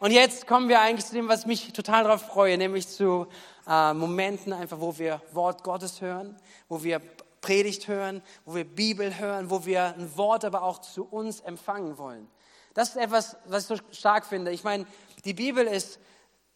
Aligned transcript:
Und 0.00 0.12
jetzt 0.12 0.46
kommen 0.46 0.70
wir 0.70 0.80
eigentlich 0.80 1.04
zu 1.04 1.12
dem, 1.12 1.28
was 1.28 1.44
mich 1.44 1.74
total 1.74 2.04
darauf 2.04 2.22
freue, 2.22 2.56
nämlich 2.56 2.88
zu 2.88 3.26
äh, 3.68 3.92
Momenten 3.92 4.50
einfach, 4.54 4.80
wo 4.80 4.96
wir 4.96 5.20
Wort 5.32 5.62
Gottes 5.62 6.00
hören, 6.00 6.40
wo 6.70 6.82
wir 6.82 7.02
Predigt 7.42 7.86
hören, 7.86 8.22
wo 8.46 8.54
wir 8.54 8.64
Bibel 8.64 9.18
hören, 9.18 9.50
wo 9.50 9.66
wir 9.66 9.94
ein 9.94 10.16
Wort 10.16 10.46
aber 10.46 10.62
auch 10.62 10.78
zu 10.78 11.04
uns 11.04 11.40
empfangen 11.40 11.98
wollen. 11.98 12.28
Das 12.72 12.88
ist 12.88 12.96
etwas, 12.96 13.36
was 13.44 13.64
ich 13.64 13.78
so 13.78 13.84
stark 13.92 14.24
finde. 14.24 14.52
Ich 14.52 14.64
meine, 14.64 14.86
die 15.26 15.34
Bibel 15.34 15.66
ist 15.66 15.98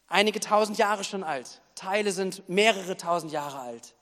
einige 0.09 0.41
tausend 0.41 0.79
Jahre 0.79 1.05
schon 1.05 1.23
alt. 1.23 1.61
Teile 1.75 2.13
sind 2.13 2.49
mehrere 2.49 2.97
tausend 2.97 3.31
Jahre 3.31 3.59
alt. 3.59 3.95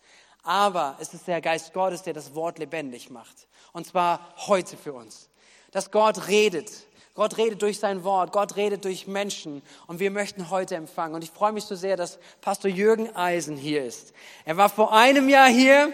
Aber 0.44 0.96
es 1.00 1.14
ist 1.14 1.26
der 1.26 1.40
Geist 1.40 1.72
Gottes, 1.72 2.04
der 2.04 2.14
das 2.14 2.36
Wort 2.36 2.60
lebendig 2.60 3.10
macht. 3.10 3.48
Und 3.72 3.88
zwar 3.88 4.20
heute 4.46 4.76
für 4.76 4.92
uns. 4.92 5.30
Dass 5.72 5.90
Gott 5.90 6.28
redet. 6.28 6.70
Gott 7.14 7.36
redet 7.36 7.60
durch 7.60 7.78
sein 7.78 8.04
Wort. 8.04 8.32
Gott 8.32 8.56
redet 8.56 8.84
durch 8.84 9.06
Menschen. 9.06 9.62
Und 9.86 10.00
wir 10.00 10.10
möchten 10.10 10.48
heute 10.48 10.76
empfangen. 10.76 11.14
Und 11.14 11.22
ich 11.22 11.30
freue 11.30 11.52
mich 11.52 11.64
so 11.64 11.74
sehr, 11.74 11.96
dass 11.96 12.18
Pastor 12.40 12.70
Jürgen 12.70 13.14
Eisen 13.14 13.56
hier 13.56 13.84
ist. 13.84 14.14
Er 14.46 14.56
war 14.56 14.70
vor 14.70 14.94
einem 14.94 15.28
Jahr 15.28 15.48
hier 15.48 15.92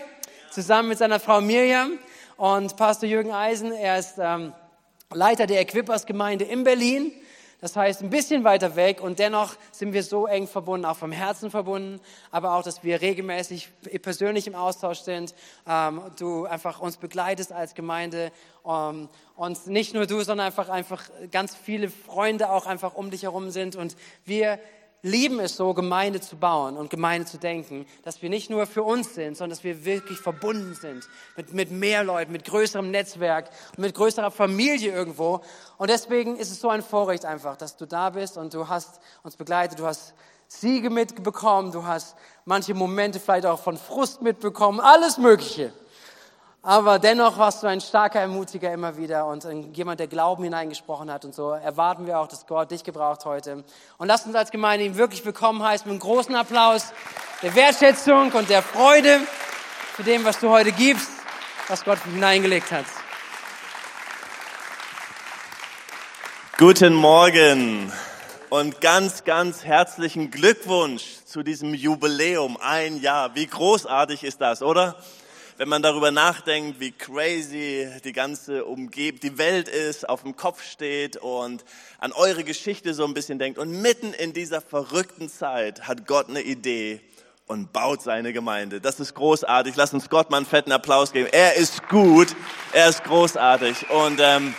zusammen 0.53 0.89
mit 0.91 0.99
seiner 0.99 1.19
Frau 1.19 1.41
Miriam. 1.41 1.99
Und 2.37 2.77
Pastor 2.77 3.09
Jürgen 3.09 3.33
Eisen, 3.33 3.73
er 3.73 3.99
ist 3.99 4.15
ähm, 4.19 4.53
Leiter 5.13 5.49
der 5.49 5.61
Equippers-Gemeinde 5.61 6.45
in 6.45 6.63
Berlin. 6.63 7.11
Das 7.61 7.75
heißt, 7.75 8.03
ein 8.03 8.11
bisschen 8.11 8.45
weiter 8.45 8.77
weg 8.77 9.01
und 9.01 9.19
dennoch 9.19 9.57
sind 9.73 9.93
wir 9.93 10.05
so 10.05 10.27
eng 10.27 10.47
verbunden, 10.47 10.87
auch 10.87 10.97
vom 10.97 11.11
Herzen 11.11 11.51
verbunden, 11.51 12.01
aber 12.31 12.55
auch, 12.55 12.63
dass 12.63 12.85
wir 12.85 13.01
regelmäßig 13.01 13.69
persönlich 14.01 14.47
im 14.47 14.55
Austausch 14.55 15.01
sind. 15.01 15.35
Ähm, 15.67 16.01
du 16.19 16.45
einfach 16.45 16.81
uns 16.81 16.99
begleitest 16.99 17.53
als 17.53 17.75
Gemeinde 17.75 18.31
ähm, 18.65 19.09
und 19.35 19.67
nicht 19.67 19.93
nur 19.93 20.07
du, 20.07 20.23
sondern 20.23 20.47
einfach, 20.47 20.69
einfach 20.69 21.11
ganz 21.33 21.57
viele 21.57 21.89
Freunde 21.89 22.51
auch 22.51 22.67
einfach 22.67 22.95
um 22.95 23.11
dich 23.11 23.25
herum 23.25 23.51
sind 23.51 23.75
und 23.75 23.97
wir 24.25 24.61
lieben 25.03 25.39
es 25.39 25.57
so, 25.57 25.75
Gemeinde 25.75 26.21
zu 26.21 26.37
bauen 26.37 26.77
und 26.77 26.91
Gemeinde 26.91 27.27
zu 27.27 27.39
denken, 27.39 27.87
dass 28.03 28.21
wir 28.21 28.31
nicht 28.31 28.51
nur 28.51 28.67
für 28.67 28.83
uns 28.83 29.15
sind, 29.15 29.37
sondern 29.37 29.51
dass 29.51 29.65
wir 29.65 29.85
wirklich 29.85 30.19
verbunden 30.19 30.75
sind 30.75 31.09
mit, 31.37 31.53
mit 31.53 31.71
mehr 31.71 32.03
Leuten, 32.03 32.33
mit 32.33 32.45
größerem 32.45 32.91
Netzwerk 32.91 33.51
und 33.77 33.79
mit 33.79 33.95
größerer 33.95 34.31
Familie 34.31 34.93
irgendwo. 34.93 35.41
Und 35.77 35.91
deswegen 35.91 36.37
ist 36.37 36.51
es 36.51 36.61
so 36.61 36.69
ein 36.69 36.83
Vorrecht 36.83 37.25
einfach, 37.25 37.57
dass 37.57 37.77
du 37.77 37.87
da 37.87 38.11
bist 38.11 38.37
und 38.37 38.55
du 38.55 38.69
hast 38.69 39.01
uns 39.23 39.37
begleitet, 39.37 39.79
du 39.79 39.87
hast 39.87 40.15
Siege 40.49 40.91
mitbekommen, 40.91 41.73
du 41.73 41.85
hast 41.85 42.17
manche 42.45 42.75
Momente 42.75 43.21
vielleicht 43.21 43.47
auch 43.47 43.61
von 43.61 43.77
Frust 43.77 44.23
mitbekommen, 44.23 44.81
alles 44.81 45.19
Mögliche. 45.19 45.73
Aber 46.69 46.99
dennoch 46.99 47.39
warst 47.39 47.63
du 47.63 47.67
ein 47.67 47.81
starker 47.81 48.21
Ermutiger 48.21 48.71
immer 48.71 48.99
wieder 48.99 49.25
und 49.25 49.47
jemand, 49.75 50.01
der 50.01 50.07
Glauben 50.07 50.45
hineingesprochen 50.45 51.11
hat. 51.11 51.25
Und 51.25 51.35
so 51.35 51.53
erwarten 51.53 52.07
wir 52.07 52.19
auch, 52.19 52.29
dass 52.29 52.47
Gott 52.47 52.71
dich 52.71 52.85
gebraucht 52.85 53.25
heute. 53.25 53.65
Und 53.97 54.07
lasst 54.07 54.27
uns 54.27 54.35
als 54.35 54.51
Gemeinde 54.51 54.85
ihn 54.85 54.99
wirklich 54.99 55.25
willkommen 55.25 55.63
heißen 55.63 55.87
mit 55.87 55.93
einem 55.93 56.01
großen 56.01 56.37
Applaus 56.37 56.93
der 57.41 57.55
Wertschätzung 57.55 58.33
und 58.33 58.51
der 58.51 58.61
Freude 58.61 59.19
für 59.95 60.03
dem, 60.03 60.27
was 60.27 60.41
du 60.41 60.51
heute 60.51 60.73
gibst, 60.73 61.09
was 61.69 61.85
Gott 61.85 62.01
hineingelegt 62.05 62.71
hat. 62.71 62.85
Guten 66.59 66.93
Morgen 66.93 67.91
und 68.51 68.83
ganz, 68.83 69.25
ganz 69.25 69.65
herzlichen 69.65 70.31
Glückwunsch 70.31 71.25
zu 71.25 71.43
diesem 71.43 71.73
Jubiläum. 71.73 72.59
Ein 72.61 73.01
Jahr. 73.01 73.35
Wie 73.35 73.47
großartig 73.47 74.23
ist 74.23 74.43
das, 74.43 74.61
oder? 74.61 74.97
Wenn 75.59 75.69
man 75.69 75.83
darüber 75.83 76.13
nachdenkt, 76.13 76.79
wie 76.79 76.93
crazy 76.93 77.89
die 78.05 78.13
ganze 78.13 78.65
Umgebung, 78.65 79.19
die 79.21 79.39
Welt 79.39 79.69
ist, 79.69 80.09
auf 80.09 80.23
dem 80.23 80.37
Kopf 80.37 80.63
steht 80.63 81.17
und 81.17 81.65
an 81.99 82.13
eure 82.13 82.45
Geschichte 82.45 82.95
so 82.95 83.05
ein 83.05 83.13
bisschen 83.13 83.41
denkt. 83.41 83.59
Und 83.59 83.83
mitten 83.83 84.13
in 84.13 84.33
dieser 84.33 84.61
verrückten 84.61 85.29
Zeit 85.29 85.89
hat 85.89 86.07
Gott 86.07 86.29
eine 86.29 86.43
Idee 86.43 87.01
und 87.49 87.73
baut 87.73 88.03
seine 88.03 88.33
Gemeinde. 88.33 88.81
Das 88.81 89.01
ist 89.01 89.15
großartig. 89.15 89.75
Lass 89.75 89.93
uns 89.93 90.09
Gott 90.09 90.31
mal 90.31 90.37
einen 90.37 90.47
fetten 90.47 90.71
Applaus 90.71 91.13
geben. 91.13 91.29
Er 91.33 91.57
ist 91.57 91.89
gut, 91.89 92.29
er 92.73 92.89
ist 92.89 93.03
großartig. 93.03 93.91
Und 93.91 94.21
ähm, 94.23 94.55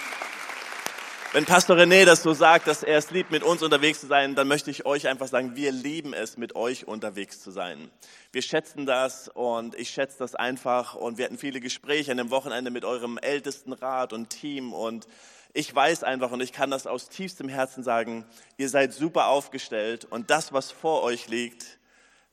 wenn 1.31 1.45
Pastor 1.45 1.77
René 1.77 2.05
das 2.05 2.23
so 2.23 2.33
sagt, 2.33 2.67
dass 2.67 2.81
er 2.81 2.97
es 2.97 3.11
liebt, 3.11 3.29
mit 3.29 3.43
uns 3.43 3.61
unterwegs 3.61 4.01
zu 4.01 4.07
sein, 4.07 4.33
dann 4.33 4.47
möchte 4.47 4.71
ich 4.71 4.87
euch 4.87 5.07
einfach 5.07 5.27
sagen, 5.27 5.55
wir 5.55 5.71
lieben 5.71 6.13
es, 6.13 6.37
mit 6.37 6.55
euch 6.55 6.87
unterwegs 6.87 7.39
zu 7.41 7.51
sein. 7.51 7.91
Wir 8.31 8.41
schätzen 8.41 8.87
das 8.87 9.27
und 9.27 9.75
ich 9.75 9.91
schätze 9.91 10.17
das 10.17 10.33
einfach. 10.33 10.95
Und 10.95 11.19
wir 11.19 11.25
hatten 11.25 11.37
viele 11.37 11.59
Gespräche 11.59 12.11
an 12.11 12.17
dem 12.17 12.31
Wochenende 12.31 12.71
mit 12.71 12.83
eurem 12.83 13.19
ältesten 13.19 13.73
Rat 13.73 14.11
und 14.11 14.31
Team. 14.31 14.73
Und 14.73 15.07
ich 15.53 15.73
weiß 15.73 16.03
einfach 16.03 16.31
und 16.31 16.41
ich 16.41 16.51
kann 16.51 16.71
das 16.71 16.87
aus 16.87 17.09
tiefstem 17.09 17.47
Herzen 17.47 17.83
sagen, 17.83 18.25
ihr 18.57 18.69
seid 18.69 18.93
super 18.93 19.27
aufgestellt. 19.27 20.07
Und 20.09 20.31
das, 20.31 20.51
was 20.51 20.71
vor 20.71 21.03
euch 21.03 21.27
liegt, 21.27 21.78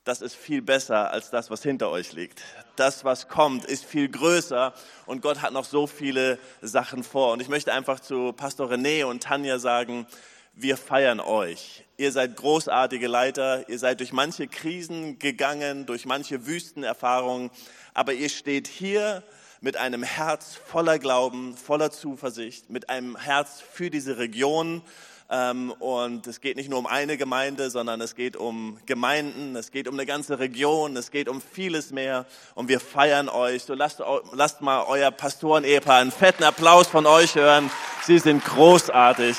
das 0.06 0.22
ist 0.22 0.36
viel 0.36 0.62
besser 0.62 1.10
als 1.10 1.30
das, 1.30 1.50
was 1.50 1.64
hinter 1.64 1.90
euch 1.90 2.12
liegt. 2.12 2.40
Das, 2.76 3.04
was 3.04 3.26
kommt, 3.26 3.64
ist 3.64 3.84
viel 3.84 4.08
größer 4.08 4.72
und 5.04 5.20
Gott 5.20 5.42
hat 5.42 5.52
noch 5.52 5.64
so 5.64 5.88
viele 5.88 6.38
Sachen 6.62 7.02
vor. 7.02 7.32
Und 7.32 7.42
ich 7.42 7.48
möchte 7.48 7.72
einfach 7.72 7.98
zu 7.98 8.32
Pastor 8.32 8.70
René 8.70 9.04
und 9.04 9.24
Tanja 9.24 9.58
sagen, 9.58 10.06
wir 10.54 10.76
feiern 10.76 11.18
euch. 11.18 11.84
Ihr 11.96 12.12
seid 12.12 12.36
großartige 12.36 13.08
Leiter, 13.08 13.68
ihr 13.68 13.80
seid 13.80 13.98
durch 13.98 14.12
manche 14.12 14.46
Krisen 14.46 15.18
gegangen, 15.18 15.86
durch 15.86 16.06
manche 16.06 16.46
Wüstenerfahrungen, 16.46 17.50
aber 17.92 18.12
ihr 18.12 18.28
steht 18.28 18.68
hier 18.68 19.24
mit 19.60 19.76
einem 19.76 20.04
Herz 20.04 20.54
voller 20.54 21.00
Glauben, 21.00 21.56
voller 21.56 21.90
Zuversicht, 21.90 22.70
mit 22.70 22.90
einem 22.90 23.16
Herz 23.16 23.60
für 23.60 23.90
diese 23.90 24.18
Region 24.18 24.82
und 25.28 26.26
es 26.28 26.40
geht 26.40 26.56
nicht 26.56 26.70
nur 26.70 26.78
um 26.78 26.86
eine 26.86 27.16
Gemeinde, 27.16 27.68
sondern 27.70 28.00
es 28.00 28.14
geht 28.14 28.36
um 28.36 28.78
Gemeinden, 28.86 29.56
es 29.56 29.72
geht 29.72 29.88
um 29.88 29.94
eine 29.94 30.06
ganze 30.06 30.38
Region, 30.38 30.96
es 30.96 31.10
geht 31.10 31.28
um 31.28 31.40
vieles 31.40 31.90
mehr. 31.90 32.26
Und 32.54 32.68
wir 32.68 32.78
feiern 32.78 33.28
euch. 33.28 33.64
So 33.64 33.74
lasst, 33.74 34.00
lasst 34.32 34.60
mal 34.60 34.84
euer 34.84 35.10
Pastoren-Ehepaar 35.10 35.98
einen 35.98 36.12
fetten 36.12 36.44
Applaus 36.44 36.86
von 36.86 37.06
euch 37.06 37.34
hören. 37.34 37.70
Sie 38.04 38.20
sind 38.20 38.44
großartig. 38.44 39.36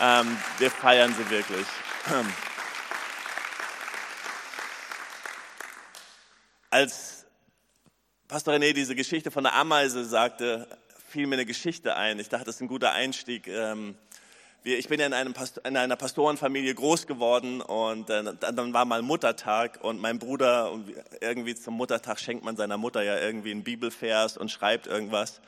Ähm, 0.00 0.36
wir 0.58 0.70
feiern 0.70 1.14
sie 1.16 1.30
wirklich. 1.30 1.66
Als 6.70 7.26
Pastor 8.26 8.54
René 8.54 8.72
diese 8.72 8.94
Geschichte 8.96 9.30
von 9.30 9.44
der 9.44 9.54
Ameise 9.54 10.04
sagte, 10.04 10.66
fiel 11.08 11.26
mir 11.26 11.34
eine 11.34 11.46
Geschichte 11.46 11.96
ein. 11.96 12.18
Ich 12.18 12.28
dachte, 12.28 12.46
das 12.46 12.56
ist 12.56 12.60
ein 12.62 12.68
guter 12.68 12.92
Einstieg. 12.92 13.46
Ähm, 13.48 13.96
wir, 14.62 14.78
ich 14.78 14.88
bin 14.88 15.00
ja 15.00 15.06
in, 15.06 15.14
einem 15.14 15.34
in 15.64 15.76
einer 15.76 15.96
Pastorenfamilie 15.96 16.74
groß 16.74 17.06
geworden 17.06 17.60
und 17.62 18.10
äh, 18.10 18.22
dann 18.40 18.74
war 18.74 18.84
mal 18.84 19.02
Muttertag 19.02 19.78
und 19.82 20.00
mein 20.00 20.18
Bruder, 20.18 20.70
und 20.70 20.92
irgendwie 21.20 21.54
zum 21.54 21.74
Muttertag 21.74 22.20
schenkt 22.20 22.44
man 22.44 22.56
seiner 22.56 22.76
Mutter 22.76 23.02
ja 23.02 23.18
irgendwie 23.18 23.52
einen 23.52 23.64
Bibelvers 23.64 24.36
und 24.36 24.50
schreibt 24.50 24.86
irgendwas. 24.86 25.40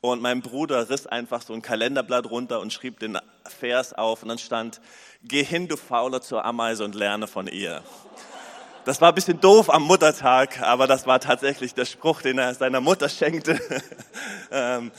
Und 0.00 0.22
mein 0.22 0.40
Bruder 0.40 0.88
riss 0.88 1.06
einfach 1.06 1.42
so 1.42 1.52
ein 1.52 1.62
Kalenderblatt 1.62 2.30
runter 2.30 2.60
und 2.60 2.72
schrieb 2.72 3.00
den 3.00 3.18
Vers 3.44 3.92
auf 3.92 4.22
und 4.22 4.28
dann 4.28 4.38
stand, 4.38 4.80
geh 5.22 5.42
hin, 5.42 5.68
du 5.68 5.76
Fauler, 5.76 6.22
zur 6.22 6.44
Ameise 6.44 6.84
und 6.84 6.94
lerne 6.94 7.26
von 7.26 7.48
ihr. 7.48 7.82
Das 8.86 9.00
war 9.02 9.10
ein 9.10 9.14
bisschen 9.14 9.40
doof 9.40 9.68
am 9.68 9.82
Muttertag, 9.82 10.62
aber 10.62 10.86
das 10.86 11.06
war 11.06 11.20
tatsächlich 11.20 11.74
der 11.74 11.84
Spruch, 11.84 12.22
den 12.22 12.38
er 12.38 12.54
seiner 12.54 12.80
Mutter 12.80 13.10
schenkte. 13.10 13.60
ähm, 14.50 14.90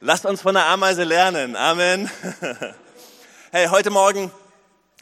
lasst 0.00 0.26
uns 0.26 0.42
von 0.42 0.54
der 0.54 0.66
Ameise 0.66 1.04
lernen. 1.04 1.56
Amen. 1.56 2.10
Hey, 3.52 3.66
heute 3.66 3.90
Morgen 3.90 4.30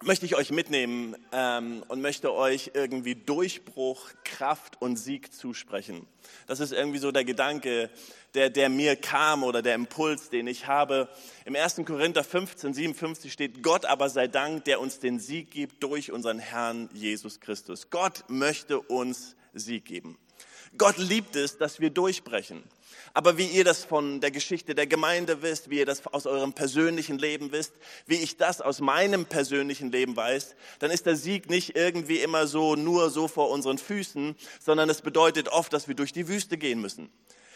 möchte 0.03 0.25
ich 0.25 0.34
euch 0.34 0.50
mitnehmen 0.50 1.14
ähm, 1.32 1.84
und 1.88 2.00
möchte 2.00 2.32
euch 2.32 2.70
irgendwie 2.72 3.14
Durchbruch, 3.14 4.09
Kraft 4.25 4.81
und 4.81 4.97
Sieg 4.97 5.34
zusprechen. 5.34 6.06
Das 6.47 6.59
ist 6.59 6.72
irgendwie 6.72 6.97
so 6.97 7.12
der 7.12 7.26
Gedanke, 7.26 7.91
der, 8.32 8.48
der 8.48 8.70
mir 8.70 8.97
kam 8.97 9.44
oder 9.44 9.60
der 9.60 9.75
Impuls, 9.75 10.31
den 10.31 10.47
ich 10.47 10.66
habe. 10.66 11.10
Im 11.44 11.56
1. 11.56 11.82
Korinther 11.84 12.25
15, 12.25 12.72
57 12.72 13.31
steht, 13.31 13.62
Gott 13.62 13.84
aber 13.84 14.09
sei 14.09 14.28
Dank, 14.28 14.65
der 14.65 14.80
uns 14.80 14.98
den 14.98 15.20
Sieg 15.20 15.50
gibt 15.50 15.82
durch 15.82 16.10
unseren 16.10 16.39
Herrn 16.39 16.89
Jesus 16.95 17.41
Christus. 17.41 17.91
Gott 17.91 18.24
möchte 18.28 18.80
uns 18.80 19.36
Sieg 19.53 19.84
geben. 19.84 20.16
Gott 20.78 20.97
liebt 20.97 21.36
es, 21.36 21.59
dass 21.59 21.80
wir 21.80 21.91
durchbrechen. 21.91 22.62
Aber 23.15 23.39
wie 23.39 23.47
ihr 23.47 23.65
das 23.65 23.84
von 23.84 24.21
der 24.21 24.31
Geschichte 24.31 24.75
der 24.75 24.87
Gemeinde 24.87 25.43
wisst, 25.43 25.71
wie 25.71 25.78
ihr 25.78 25.87
das 25.87 26.07
aus 26.07 26.27
eurem 26.27 26.53
persönlichen 26.53 27.19
Leben 27.19 27.53
wisst, 27.53 27.72
wie 28.07 28.16
ich 28.16 28.37
das 28.37 28.60
aus 28.60 28.81
meinem 28.81 29.27
persönlichen 29.27 29.91
Leben 29.91 30.16
weiß, 30.16 30.55
dann 30.78 30.91
ist 30.91 31.07
der 31.07 31.16
Sieg 31.16 31.51
nicht 31.51 31.77
irgendwie 31.77 32.19
immer 32.19 32.47
so 32.47 32.77
nur 32.77 33.10
so 33.10 33.28
vor 33.28 33.51
unseren 33.51 33.78
Füßen, 33.78 34.37
sondern 34.60 34.91
es 34.91 35.03
bedeutet 35.03 35.49
oft, 35.49 35.72
dass 35.72 35.89
wir 35.89 35.95
durch 35.95 36.13
die 36.13 36.28
Wüste 36.28 36.59
gehen 36.59 36.81
müssen. 36.81 37.10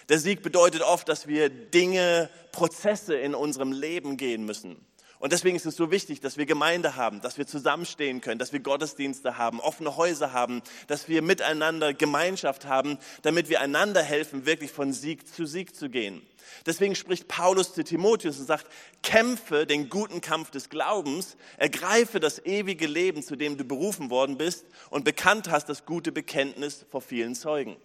Der 0.08 0.18
Sieg 0.18 0.42
bedeutet 0.42 0.82
oft, 0.82 1.08
dass 1.08 1.26
wir 1.28 1.48
Dinge, 1.48 2.28
Prozesse 2.50 3.14
in 3.14 3.34
unserem 3.34 3.72
Leben 3.72 4.16
gehen 4.16 4.44
müssen. 4.44 4.84
Und 5.22 5.32
deswegen 5.32 5.54
ist 5.54 5.66
es 5.66 5.76
so 5.76 5.92
wichtig, 5.92 6.18
dass 6.18 6.36
wir 6.36 6.46
Gemeinde 6.46 6.96
haben, 6.96 7.20
dass 7.20 7.38
wir 7.38 7.46
zusammenstehen 7.46 8.20
können, 8.20 8.40
dass 8.40 8.52
wir 8.52 8.58
Gottesdienste 8.58 9.38
haben, 9.38 9.60
offene 9.60 9.96
Häuser 9.96 10.32
haben, 10.32 10.62
dass 10.88 11.08
wir 11.08 11.22
miteinander 11.22 11.94
Gemeinschaft 11.94 12.66
haben, 12.66 12.98
damit 13.22 13.48
wir 13.48 13.60
einander 13.60 14.02
helfen, 14.02 14.46
wirklich 14.46 14.72
von 14.72 14.92
Sieg 14.92 15.32
zu 15.32 15.46
Sieg 15.46 15.76
zu 15.76 15.90
gehen. 15.90 16.22
Deswegen 16.66 16.96
spricht 16.96 17.28
Paulus 17.28 17.72
zu 17.72 17.84
Timotheus 17.84 18.40
und 18.40 18.46
sagt, 18.46 18.66
kämpfe 19.04 19.64
den 19.64 19.88
guten 19.88 20.20
Kampf 20.20 20.50
des 20.50 20.70
Glaubens, 20.70 21.36
ergreife 21.56 22.18
das 22.18 22.44
ewige 22.44 22.88
Leben, 22.88 23.22
zu 23.22 23.36
dem 23.36 23.56
du 23.56 23.62
berufen 23.62 24.10
worden 24.10 24.38
bist 24.38 24.66
und 24.90 25.04
bekannt 25.04 25.48
hast 25.48 25.68
das 25.68 25.86
gute 25.86 26.10
Bekenntnis 26.10 26.84
vor 26.90 27.00
vielen 27.00 27.36
Zeugen. 27.36 27.76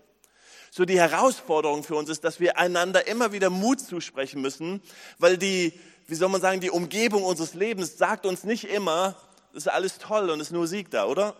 So 0.71 0.85
die 0.85 0.99
Herausforderung 0.99 1.83
für 1.83 1.95
uns 1.97 2.09
ist, 2.09 2.23
dass 2.23 2.39
wir 2.39 2.57
einander 2.57 3.07
immer 3.07 3.31
wieder 3.31 3.51
Mut 3.51 3.79
zusprechen 3.79 4.41
müssen, 4.41 4.81
weil 5.19 5.37
die 5.37 5.73
wie 6.07 6.15
soll 6.15 6.29
man 6.29 6.41
sagen, 6.41 6.61
die 6.61 6.71
Umgebung 6.71 7.23
unseres 7.23 7.53
Lebens 7.53 7.97
sagt 7.97 8.25
uns 8.25 8.43
nicht 8.43 8.63
immer, 8.69 9.15
das 9.53 9.63
ist 9.65 9.71
alles 9.71 9.97
toll 9.97 10.29
und 10.29 10.39
es 10.39 10.47
ist 10.47 10.53
nur 10.53 10.67
Sieg 10.67 10.89
da, 10.89 11.05
oder? 11.05 11.35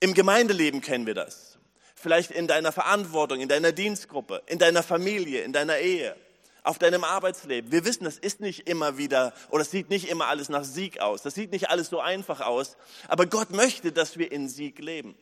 Im 0.00 0.14
Gemeindeleben 0.14 0.80
kennen 0.80 1.06
wir 1.06 1.14
das. 1.14 1.58
Vielleicht 1.94 2.30
in 2.30 2.46
deiner 2.46 2.72
Verantwortung, 2.72 3.40
in 3.40 3.48
deiner 3.48 3.72
Dienstgruppe, 3.72 4.42
in 4.46 4.58
deiner 4.58 4.82
Familie, 4.82 5.42
in 5.42 5.52
deiner 5.52 5.78
Ehe, 5.78 6.16
auf 6.62 6.78
deinem 6.78 7.04
Arbeitsleben. 7.04 7.72
Wir 7.72 7.84
wissen, 7.84 8.04
das 8.04 8.16
ist 8.16 8.40
nicht 8.40 8.68
immer 8.68 8.96
wieder 8.96 9.34
oder 9.50 9.62
es 9.62 9.70
sieht 9.70 9.90
nicht 9.90 10.08
immer 10.08 10.26
alles 10.26 10.48
nach 10.48 10.64
Sieg 10.64 11.00
aus. 11.00 11.22
Das 11.22 11.34
sieht 11.34 11.50
nicht 11.50 11.70
alles 11.70 11.88
so 11.88 12.00
einfach 12.00 12.40
aus. 12.40 12.76
Aber 13.08 13.26
Gott 13.26 13.50
möchte, 13.50 13.90
dass 13.90 14.16
wir 14.16 14.30
in 14.30 14.48
Sieg 14.48 14.78
leben. 14.78 15.16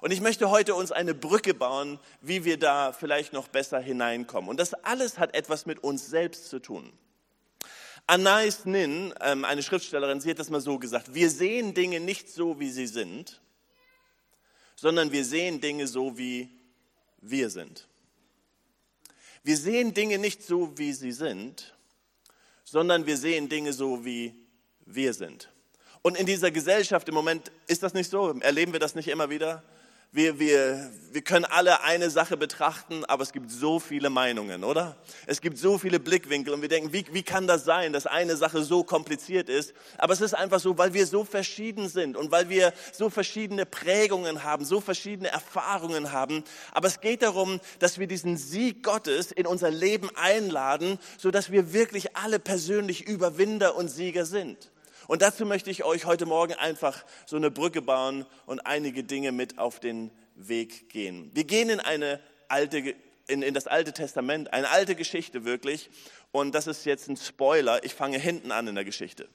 Und 0.00 0.12
ich 0.12 0.20
möchte 0.20 0.50
heute 0.50 0.74
uns 0.74 0.92
eine 0.92 1.14
Brücke 1.14 1.54
bauen, 1.54 1.98
wie 2.20 2.44
wir 2.44 2.56
da 2.58 2.92
vielleicht 2.92 3.32
noch 3.32 3.48
besser 3.48 3.80
hineinkommen. 3.80 4.48
Und 4.48 4.58
das 4.60 4.74
alles 4.74 5.18
hat 5.18 5.34
etwas 5.34 5.66
mit 5.66 5.82
uns 5.82 6.06
selbst 6.06 6.48
zu 6.48 6.60
tun. 6.60 6.92
Anais 8.06 8.64
Nin, 8.64 9.12
ähm, 9.20 9.44
eine 9.44 9.62
Schriftstellerin, 9.62 10.20
sie 10.20 10.30
hat 10.30 10.38
das 10.38 10.50
mal 10.50 10.60
so 10.60 10.78
gesagt, 10.78 11.14
wir 11.14 11.28
sehen 11.28 11.74
Dinge 11.74 12.00
nicht 12.00 12.30
so, 12.30 12.58
wie 12.58 12.70
sie 12.70 12.86
sind, 12.86 13.40
sondern 14.76 15.12
wir 15.12 15.24
sehen 15.24 15.60
Dinge 15.60 15.86
so, 15.86 16.16
wie 16.16 16.48
wir 17.20 17.50
sind. 17.50 17.88
Wir 19.42 19.56
sehen 19.56 19.94
Dinge 19.94 20.18
nicht 20.18 20.42
so, 20.42 20.78
wie 20.78 20.92
sie 20.92 21.12
sind, 21.12 21.74
sondern 22.64 23.06
wir 23.06 23.16
sehen 23.16 23.48
Dinge 23.48 23.72
so, 23.72 24.04
wie 24.04 24.34
wir 24.86 25.12
sind. 25.12 25.50
Und 26.02 26.16
in 26.16 26.26
dieser 26.26 26.50
Gesellschaft 26.50 27.08
im 27.08 27.14
Moment 27.14 27.50
ist 27.66 27.82
das 27.82 27.92
nicht 27.92 28.10
so, 28.10 28.30
erleben 28.40 28.72
wir 28.72 28.80
das 28.80 28.94
nicht 28.94 29.08
immer 29.08 29.30
wieder 29.30 29.64
wir, 30.10 30.38
wir, 30.38 30.90
wir 31.12 31.20
können 31.20 31.44
alle 31.44 31.82
eine 31.82 32.08
Sache 32.08 32.38
betrachten, 32.38 33.04
aber 33.04 33.22
es 33.22 33.32
gibt 33.32 33.50
so 33.50 33.78
viele 33.78 34.08
Meinungen, 34.08 34.64
oder? 34.64 34.96
Es 35.26 35.42
gibt 35.42 35.58
so 35.58 35.76
viele 35.76 36.00
Blickwinkel 36.00 36.54
und 36.54 36.62
wir 36.62 36.68
denken, 36.70 36.94
wie, 36.94 37.04
wie 37.12 37.22
kann 37.22 37.46
das 37.46 37.64
sein, 37.64 37.92
dass 37.92 38.06
eine 38.06 38.36
Sache 38.36 38.62
so 38.62 38.84
kompliziert 38.84 39.50
ist? 39.50 39.74
Aber 39.98 40.14
es 40.14 40.22
ist 40.22 40.32
einfach 40.32 40.60
so, 40.60 40.78
weil 40.78 40.94
wir 40.94 41.06
so 41.06 41.24
verschieden 41.24 41.90
sind 41.90 42.16
und 42.16 42.30
weil 42.30 42.48
wir 42.48 42.72
so 42.92 43.10
verschiedene 43.10 43.66
Prägungen 43.66 44.44
haben, 44.44 44.64
so 44.64 44.80
verschiedene 44.80 45.28
Erfahrungen 45.28 46.10
haben. 46.10 46.42
Aber 46.72 46.88
es 46.88 47.00
geht 47.00 47.20
darum, 47.20 47.60
dass 47.78 47.98
wir 47.98 48.06
diesen 48.06 48.38
Sieg 48.38 48.82
Gottes 48.82 49.30
in 49.30 49.46
unser 49.46 49.70
Leben 49.70 50.08
einladen, 50.16 50.98
sodass 51.18 51.52
wir 51.52 51.74
wirklich 51.74 52.16
alle 52.16 52.38
persönlich 52.38 53.06
Überwinder 53.06 53.76
und 53.76 53.88
Sieger 53.88 54.24
sind. 54.24 54.70
Und 55.08 55.22
dazu 55.22 55.46
möchte 55.46 55.70
ich 55.70 55.84
euch 55.84 56.04
heute 56.04 56.26
Morgen 56.26 56.52
einfach 56.52 57.02
so 57.24 57.36
eine 57.36 57.50
Brücke 57.50 57.80
bauen 57.80 58.26
und 58.44 58.60
einige 58.66 59.02
Dinge 59.02 59.32
mit 59.32 59.58
auf 59.58 59.80
den 59.80 60.10
Weg 60.34 60.90
gehen. 60.90 61.30
Wir 61.32 61.44
gehen 61.44 61.70
in 61.70 61.80
eine 61.80 62.20
alte, 62.48 62.94
in, 63.26 63.40
in 63.40 63.54
das 63.54 63.66
Alte 63.66 63.94
Testament, 63.94 64.52
eine 64.52 64.68
alte 64.68 64.94
Geschichte 64.94 65.46
wirklich. 65.46 65.88
Und 66.30 66.54
das 66.54 66.66
ist 66.66 66.84
jetzt 66.84 67.08
ein 67.08 67.16
Spoiler. 67.16 67.82
Ich 67.84 67.94
fange 67.94 68.18
hinten 68.18 68.52
an 68.52 68.66
in 68.66 68.74
der 68.74 68.84
Geschichte. 68.84 69.30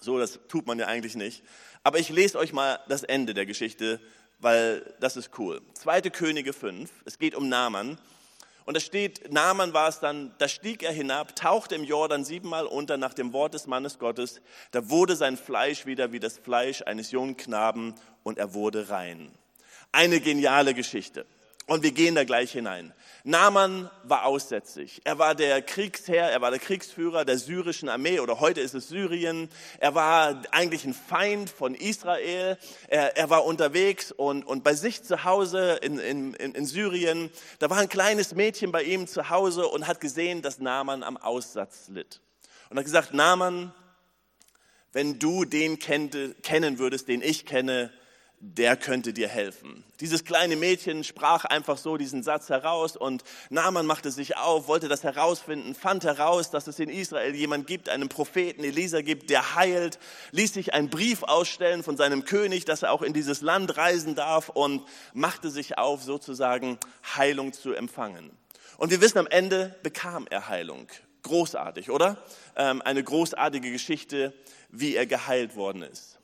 So, 0.00 0.18
das 0.18 0.40
tut 0.48 0.66
man 0.66 0.80
ja 0.80 0.88
eigentlich 0.88 1.14
nicht. 1.14 1.44
Aber 1.84 2.00
ich 2.00 2.08
lese 2.08 2.36
euch 2.36 2.52
mal 2.52 2.80
das 2.88 3.04
Ende 3.04 3.32
der 3.32 3.46
Geschichte, 3.46 4.00
weil 4.40 4.92
das 4.98 5.16
ist 5.16 5.38
cool. 5.38 5.62
Zweite 5.74 6.10
Könige 6.10 6.52
5. 6.52 6.90
Es 7.04 7.20
geht 7.20 7.36
um 7.36 7.48
Naaman. 7.48 7.96
Und 8.64 8.76
da 8.76 8.80
steht, 8.80 9.32
Naaman 9.32 9.72
war 9.72 9.88
es 9.88 10.00
dann, 10.00 10.34
da 10.38 10.48
stieg 10.48 10.82
er 10.82 10.92
hinab, 10.92 11.34
tauchte 11.34 11.74
im 11.74 11.84
Jordan 11.84 12.24
siebenmal 12.24 12.66
unter 12.66 12.96
nach 12.96 13.14
dem 13.14 13.32
Wort 13.32 13.54
des 13.54 13.66
Mannes 13.66 13.98
Gottes. 13.98 14.40
Da 14.70 14.90
wurde 14.90 15.16
sein 15.16 15.36
Fleisch 15.36 15.86
wieder 15.86 16.12
wie 16.12 16.20
das 16.20 16.38
Fleisch 16.38 16.82
eines 16.82 17.10
jungen 17.10 17.36
Knaben 17.36 17.94
und 18.22 18.38
er 18.38 18.54
wurde 18.54 18.90
rein. 18.90 19.30
Eine 19.92 20.20
geniale 20.20 20.74
Geschichte. 20.74 21.26
Und 21.70 21.84
wir 21.84 21.92
gehen 21.92 22.16
da 22.16 22.24
gleich 22.24 22.50
hinein. 22.50 22.92
Naaman 23.22 23.88
war 24.02 24.24
aussätzig. 24.24 25.02
Er 25.04 25.20
war 25.20 25.36
der 25.36 25.62
Kriegsherr, 25.62 26.28
er 26.28 26.40
war 26.40 26.50
der 26.50 26.58
Kriegsführer 26.58 27.24
der 27.24 27.38
syrischen 27.38 27.88
Armee 27.88 28.18
oder 28.18 28.40
heute 28.40 28.60
ist 28.60 28.74
es 28.74 28.88
Syrien. 28.88 29.48
Er 29.78 29.94
war 29.94 30.42
eigentlich 30.50 30.84
ein 30.84 30.94
Feind 30.94 31.48
von 31.48 31.76
Israel. 31.76 32.58
Er, 32.88 33.16
er 33.16 33.30
war 33.30 33.44
unterwegs 33.44 34.10
und, 34.10 34.42
und 34.42 34.64
bei 34.64 34.74
sich 34.74 35.04
zu 35.04 35.22
Hause 35.22 35.78
in, 35.80 36.00
in, 36.00 36.34
in 36.34 36.66
Syrien, 36.66 37.30
da 37.60 37.70
war 37.70 37.78
ein 37.78 37.88
kleines 37.88 38.34
Mädchen 38.34 38.72
bei 38.72 38.82
ihm 38.82 39.06
zu 39.06 39.30
Hause 39.30 39.68
und 39.68 39.86
hat 39.86 40.00
gesehen, 40.00 40.42
dass 40.42 40.58
Naaman 40.58 41.04
am 41.04 41.16
Aussatz 41.18 41.86
litt. 41.86 42.20
Und 42.70 42.78
hat 42.78 42.84
gesagt, 42.84 43.14
Naaman, 43.14 43.72
wenn 44.90 45.20
du 45.20 45.44
den 45.44 45.78
kennen 45.78 46.80
würdest, 46.80 47.06
den 47.06 47.22
ich 47.22 47.46
kenne, 47.46 47.92
der 48.42 48.74
könnte 48.76 49.12
dir 49.12 49.28
helfen. 49.28 49.84
Dieses 50.00 50.24
kleine 50.24 50.56
Mädchen 50.56 51.04
sprach 51.04 51.44
einfach 51.44 51.76
so 51.76 51.98
diesen 51.98 52.22
Satz 52.22 52.48
heraus 52.48 52.96
und 52.96 53.22
Naaman 53.50 53.84
machte 53.84 54.10
sich 54.10 54.38
auf, 54.38 54.66
wollte 54.66 54.88
das 54.88 55.04
herausfinden, 55.04 55.74
fand 55.74 56.04
heraus, 56.04 56.50
dass 56.50 56.66
es 56.66 56.78
in 56.78 56.88
Israel 56.88 57.34
jemand 57.34 57.66
gibt, 57.66 57.90
einen 57.90 58.08
Propheten 58.08 58.64
Elisa 58.64 59.02
gibt, 59.02 59.28
der 59.28 59.54
heilt, 59.56 59.98
ließ 60.30 60.54
sich 60.54 60.72
einen 60.72 60.88
Brief 60.88 61.22
ausstellen 61.22 61.82
von 61.82 61.98
seinem 61.98 62.24
König, 62.24 62.64
dass 62.64 62.82
er 62.82 62.92
auch 62.92 63.02
in 63.02 63.12
dieses 63.12 63.42
Land 63.42 63.76
reisen 63.76 64.14
darf 64.14 64.48
und 64.48 64.82
machte 65.12 65.50
sich 65.50 65.76
auf, 65.76 66.02
sozusagen 66.02 66.78
Heilung 67.14 67.52
zu 67.52 67.74
empfangen. 67.74 68.30
Und 68.78 68.90
wir 68.90 69.02
wissen, 69.02 69.18
am 69.18 69.26
Ende 69.26 69.76
bekam 69.82 70.26
er 70.30 70.48
Heilung. 70.48 70.88
Großartig, 71.24 71.90
oder? 71.90 72.16
Ähm, 72.56 72.80
eine 72.80 73.04
großartige 73.04 73.70
Geschichte, 73.70 74.32
wie 74.70 74.96
er 74.96 75.04
geheilt 75.04 75.56
worden 75.56 75.82
ist. 75.82 76.19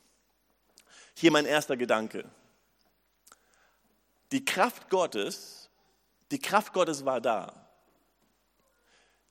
Hier 1.18 1.32
mein 1.32 1.46
erster 1.46 1.76
Gedanke. 1.78 2.28
Die 4.32 4.44
Kraft 4.44 4.90
Gottes, 4.90 5.70
die 6.30 6.38
Kraft 6.38 6.74
Gottes 6.74 7.06
war 7.06 7.22
da. 7.22 7.54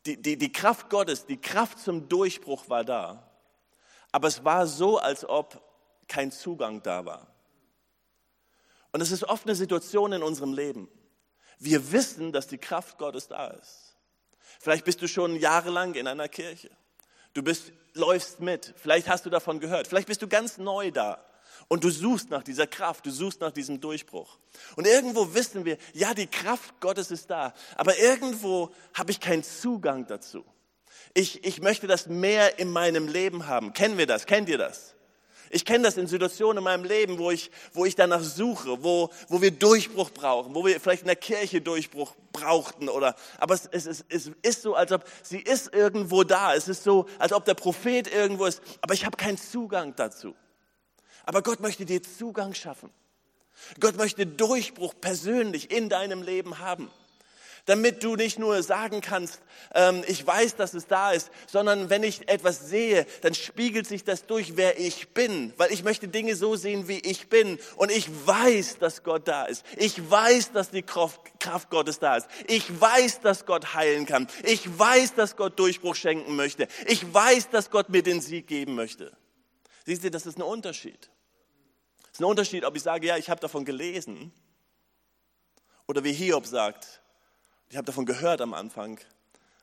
Die, 0.08 0.20
die, 0.20 0.36
die 0.38 0.52
Kraft 0.52 0.90
Gottes, 0.90 1.28
die 1.28 1.38
Kraft 1.38 1.80
zum 1.80 2.10
Durchbruch 2.10 2.70
war 2.70 2.84
da. 2.84 3.30
Aber 4.12 4.28
es 4.28 4.44
war 4.44 4.66
so, 4.66 4.98
als 4.98 5.28
ob 5.28 5.62
kein 6.08 6.32
Zugang 6.32 6.82
da 6.82 7.06
war. 7.06 7.28
Und 8.92 9.02
es 9.02 9.12
ist 9.12 9.24
oft 9.24 9.46
eine 9.46 9.56
Situation 9.56 10.12
in 10.14 10.24
unserem 10.24 10.54
Leben. 10.54 10.90
Wir 11.60 11.92
wissen, 11.92 12.32
dass 12.32 12.48
die 12.48 12.58
Kraft 12.58 12.98
Gottes 12.98 13.28
da 13.28 13.48
ist. 13.48 13.96
Vielleicht 14.60 14.86
bist 14.86 15.02
du 15.02 15.08
schon 15.08 15.36
jahrelang 15.36 15.94
in 15.94 16.08
einer 16.08 16.30
Kirche. 16.30 16.72
Du 17.34 17.44
bist, 17.44 17.74
läufst 17.94 18.40
mit. 18.40 18.74
Vielleicht 18.78 19.08
hast 19.08 19.26
du 19.26 19.30
davon 19.30 19.60
gehört. 19.60 19.88
Vielleicht 19.88 20.08
bist 20.08 20.22
du 20.24 20.28
ganz 20.28 20.58
neu 20.58 20.90
da. 20.90 21.24
Und 21.68 21.84
du 21.84 21.90
suchst 21.90 22.30
nach 22.30 22.44
dieser 22.44 22.68
Kraft, 22.68 23.06
du 23.06 23.12
suchst 23.12 23.42
nach 23.42 23.52
diesem 23.52 23.82
Durchbruch. 23.82 24.38
Und 24.76 24.86
irgendwo 24.88 25.34
wissen 25.34 25.66
wir, 25.66 25.78
ja, 25.94 26.14
die 26.14 26.28
Kraft 26.28 26.80
Gottes 26.80 27.12
ist 27.12 27.30
da, 27.30 27.54
aber 27.76 27.98
irgendwo 27.98 28.72
habe 28.94 29.12
ich 29.12 29.20
keinen 29.20 29.44
Zugang 29.44 30.08
dazu. 30.08 30.46
Ich, 31.14 31.44
ich 31.44 31.62
möchte 31.62 31.88
das 31.88 32.08
mehr 32.08 32.60
in 32.60 32.70
meinem 32.70 33.08
Leben 33.08 33.48
haben. 33.48 33.74
Kennen 33.74 33.98
wir 33.98 34.06
das? 34.06 34.26
Kennt 34.26 34.50
ihr 34.50 34.58
das? 34.58 34.96
Ich 35.50 35.64
kenne 35.64 35.84
das 35.84 35.98
in 35.98 36.08
Situationen 36.08 36.58
in 36.58 36.64
meinem 36.64 36.84
Leben, 36.84 37.18
wo 37.18 37.32
ich, 37.32 37.52
wo 37.74 37.86
ich 37.86 37.96
danach 37.96 38.22
suche, 38.22 38.84
wo, 38.84 39.10
wo 39.30 39.42
wir 39.42 39.52
Durchbruch 39.52 40.10
brauchen, 40.12 40.56
wo 40.56 40.66
wir 40.66 40.80
vielleicht 40.80 41.04
in 41.04 41.08
der 41.08 41.16
Kirche 41.16 41.62
Durchbruch 41.62 42.16
brauchten 42.34 42.90
oder, 42.90 43.16
aber 43.38 43.54
es, 43.54 43.68
es, 43.72 43.86
es, 43.86 44.06
es 44.10 44.32
ist 44.42 44.62
so, 44.64 44.76
als 44.76 44.92
ob 44.92 45.06
sie 45.24 45.40
ist 45.40 45.74
irgendwo 45.74 46.24
da. 46.24 46.54
Es 46.56 46.68
ist 46.68 46.84
so, 46.84 47.06
als 47.20 47.32
ob 47.32 47.46
der 47.46 47.54
Prophet 47.54 48.12
irgendwo 48.12 48.46
ist, 48.46 48.62
aber 48.82 48.94
ich 48.94 49.06
habe 49.06 49.18
keinen 49.18 49.38
Zugang 49.38 49.96
dazu. 49.96 50.36
Aber 51.26 51.42
Gott 51.42 51.60
möchte 51.60 51.86
dir 51.86 52.02
Zugang 52.02 52.54
schaffen. 52.54 52.90
Gott 53.80 53.98
möchte 53.98 54.26
Durchbruch 54.26 54.94
persönlich 55.00 55.72
in 55.72 55.90
deinem 55.90 56.22
Leben 56.22 56.60
haben. 56.60 56.92
Damit 57.66 58.04
du 58.04 58.16
nicht 58.16 58.38
nur 58.38 58.62
sagen 58.62 59.02
kannst, 59.02 59.42
ähm, 59.74 60.04
ich 60.08 60.26
weiß, 60.26 60.56
dass 60.56 60.76
es 60.76 60.86
da 60.86 61.12
ist, 61.12 61.32
sondern 61.48 61.90
wenn 61.90 62.04
ich 62.04 62.30
etwas 62.30 62.70
sehe, 62.70 63.08
dann 63.22 63.34
spiegelt 63.34 63.88
sich 63.88 64.04
das 64.04 64.28
durch, 64.28 64.56
wer 64.56 64.80
ich 64.80 65.10
bin. 65.16 65.52
Weil 65.58 65.72
ich 65.72 65.84
möchte 65.84 66.08
Dinge 66.08 66.36
so 66.36 66.56
sehen, 66.56 66.88
wie 66.88 67.00
ich 67.00 67.28
bin. 67.28 67.58
Und 67.76 67.92
ich 67.92 68.08
weiß, 68.28 68.78
dass 68.78 69.02
Gott 69.02 69.28
da 69.28 69.46
ist. 69.46 69.66
Ich 69.78 70.12
weiß, 70.12 70.52
dass 70.52 70.70
die 70.70 70.84
Kraft, 70.84 71.20
Kraft 71.40 71.72
Gottes 71.72 71.98
da 71.98 72.18
ist. 72.18 72.28
Ich 72.46 72.80
weiß, 72.80 73.22
dass 73.22 73.48
Gott 73.48 73.74
heilen 73.74 74.06
kann. 74.06 74.28
Ich 74.44 74.78
weiß, 74.78 75.16
dass 75.16 75.36
Gott 75.36 75.58
Durchbruch 75.58 75.96
schenken 75.96 76.36
möchte. 76.36 76.68
Ich 76.86 77.12
weiß, 77.12 77.50
dass 77.50 77.72
Gott 77.72 77.90
mir 77.90 78.04
den 78.04 78.22
Sieg 78.22 78.46
geben 78.46 78.76
möchte. 78.76 79.12
Siehst 79.86 80.04
du, 80.04 80.12
das 80.12 80.28
ist 80.28 80.38
ein 80.38 80.44
Unterschied. 80.44 81.10
Es 82.16 82.20
ist 82.20 82.24
ein 82.24 82.30
Unterschied, 82.30 82.64
ob 82.64 82.74
ich 82.78 82.82
sage, 82.82 83.08
ja, 83.08 83.18
ich 83.18 83.30
habe 83.30 83.42
davon 83.42 83.66
gelesen, 83.66 84.32
oder 85.86 86.02
wie 86.06 86.14
Hiob 86.14 86.46
sagt, 86.46 87.02
ich 87.68 87.76
habe 87.76 87.86
davon 87.86 88.06
gehört 88.06 88.40
am 88.40 88.54
Anfang, 88.54 89.02